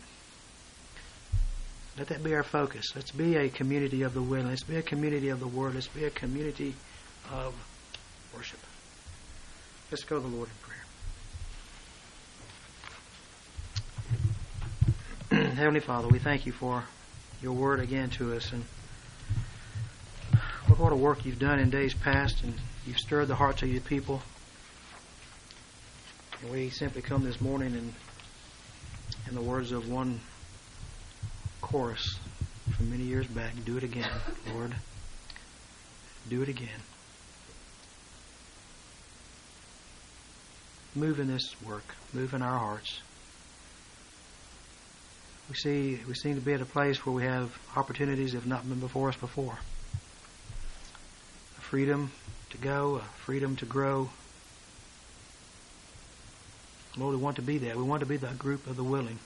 Let 1.99 2.07
that 2.07 2.23
be 2.23 2.33
our 2.33 2.43
focus. 2.43 2.95
Let's 2.95 3.11
be 3.11 3.35
a 3.35 3.49
community 3.49 4.03
of 4.03 4.13
the 4.13 4.21
will. 4.21 4.43
Let's 4.43 4.63
be 4.63 4.77
a 4.77 4.81
community 4.81 5.27
of 5.27 5.41
the 5.41 5.47
Word. 5.47 5.75
Let's 5.75 5.89
be 5.89 6.05
a 6.05 6.09
community 6.09 6.73
of 7.29 7.53
worship. 8.33 8.59
Let's 9.91 10.05
go 10.05 10.15
to 10.15 10.21
the 10.21 10.33
Lord 10.33 10.47
in 15.29 15.35
prayer. 15.35 15.51
Heavenly 15.55 15.81
Father, 15.81 16.07
we 16.07 16.19
thank 16.19 16.45
you 16.45 16.53
for 16.53 16.85
your 17.41 17.51
word 17.51 17.81
again 17.81 18.09
to 18.11 18.33
us 18.33 18.53
and 18.53 18.63
what 20.77 20.93
a 20.93 20.95
work 20.95 21.25
you've 21.25 21.39
done 21.39 21.59
in 21.59 21.69
days 21.69 21.93
past, 21.93 22.43
and 22.43 22.53
you've 22.87 22.97
stirred 22.97 23.25
the 23.25 23.35
hearts 23.35 23.61
of 23.61 23.67
your 23.67 23.81
people. 23.81 24.21
And 26.41 26.49
we 26.49 26.69
simply 26.69 27.01
come 27.01 27.25
this 27.25 27.41
morning 27.41 27.75
and, 27.75 27.93
in 29.27 29.35
the 29.35 29.41
words 29.41 29.73
of 29.73 29.89
one 29.89 30.21
chorus 31.71 32.19
from 32.75 32.89
many 32.89 33.03
years 33.03 33.27
back, 33.27 33.53
do 33.65 33.77
it 33.77 33.83
again, 33.83 34.09
Lord. 34.53 34.75
Do 36.29 36.41
it 36.41 36.49
again. 36.49 36.81
Move 40.95 41.19
in 41.19 41.27
this 41.27 41.55
work. 41.65 41.95
Move 42.13 42.33
in 42.33 42.41
our 42.41 42.57
hearts. 42.57 42.99
We 45.49 45.55
see 45.55 45.99
we 46.07 46.13
seem 46.13 46.35
to 46.35 46.41
be 46.41 46.53
at 46.53 46.61
a 46.61 46.65
place 46.65 47.05
where 47.05 47.13
we 47.13 47.23
have 47.23 47.57
opportunities 47.75 48.31
that 48.31 48.39
have 48.39 48.47
not 48.47 48.67
been 48.67 48.79
before 48.79 49.09
us 49.09 49.15
before 49.15 49.59
freedom 51.69 52.11
to 52.49 52.57
go, 52.57 52.95
a 52.95 53.01
freedom 53.23 53.55
to 53.55 53.63
grow. 53.63 54.09
Lord, 56.97 57.15
we 57.15 57.21
want 57.21 57.35
to 57.35 57.43
be 57.43 57.59
that. 57.59 57.77
We 57.77 57.83
want 57.83 57.99
to 57.99 58.07
be 58.07 58.17
that 58.17 58.39
group 58.39 58.65
of 58.65 58.75
the 58.75 58.83
willing. 58.83 59.19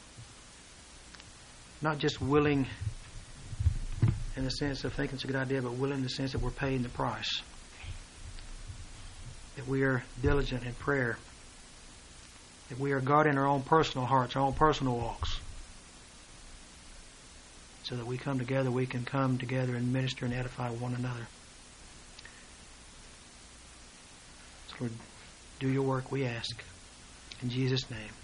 Not 1.84 1.98
just 1.98 2.22
willing 2.22 2.66
in 4.38 4.46
the 4.46 4.52
sense 4.52 4.86
of 4.86 4.94
thinking 4.94 5.16
it's 5.16 5.26
a 5.26 5.28
good 5.28 5.36
idea, 5.36 5.62
but 5.62 5.74
willing 5.74 5.98
in 5.98 6.04
the 6.04 6.10
sense 6.10 6.32
that 6.32 6.42
we're 6.42 6.50
paying 6.50 6.82
the 6.82 6.88
price. 6.88 7.42
That 9.58 9.68
we 9.68 9.84
are 9.84 10.02
diligent 10.22 10.64
in 10.64 10.74
prayer. 10.76 11.18
That 12.70 12.80
we 12.80 12.94
are 12.94 13.02
guarding 13.02 13.38
our 13.38 13.46
own 13.46 13.64
personal 13.64 14.08
hearts, 14.08 14.38
our 14.38 14.42
own 14.42 14.54
personal 14.54 14.96
walks. 14.96 15.38
So 17.84 17.98
that 17.98 18.08
we 18.08 18.18
come 18.18 18.40
together, 18.40 18.72
we 18.72 18.86
can 18.86 19.04
come 19.04 19.38
together 19.38 19.76
and 19.76 19.92
minister 19.92 20.24
and 20.24 20.34
edify 20.34 20.70
one 20.70 20.96
another. 20.96 21.28
So 24.70 24.76
Lord, 24.80 24.94
do 25.60 25.70
your 25.70 25.84
work, 25.84 26.14
we 26.14 26.26
ask. 26.26 26.64
In 27.42 27.50
Jesus' 27.50 27.92
name. 27.92 28.23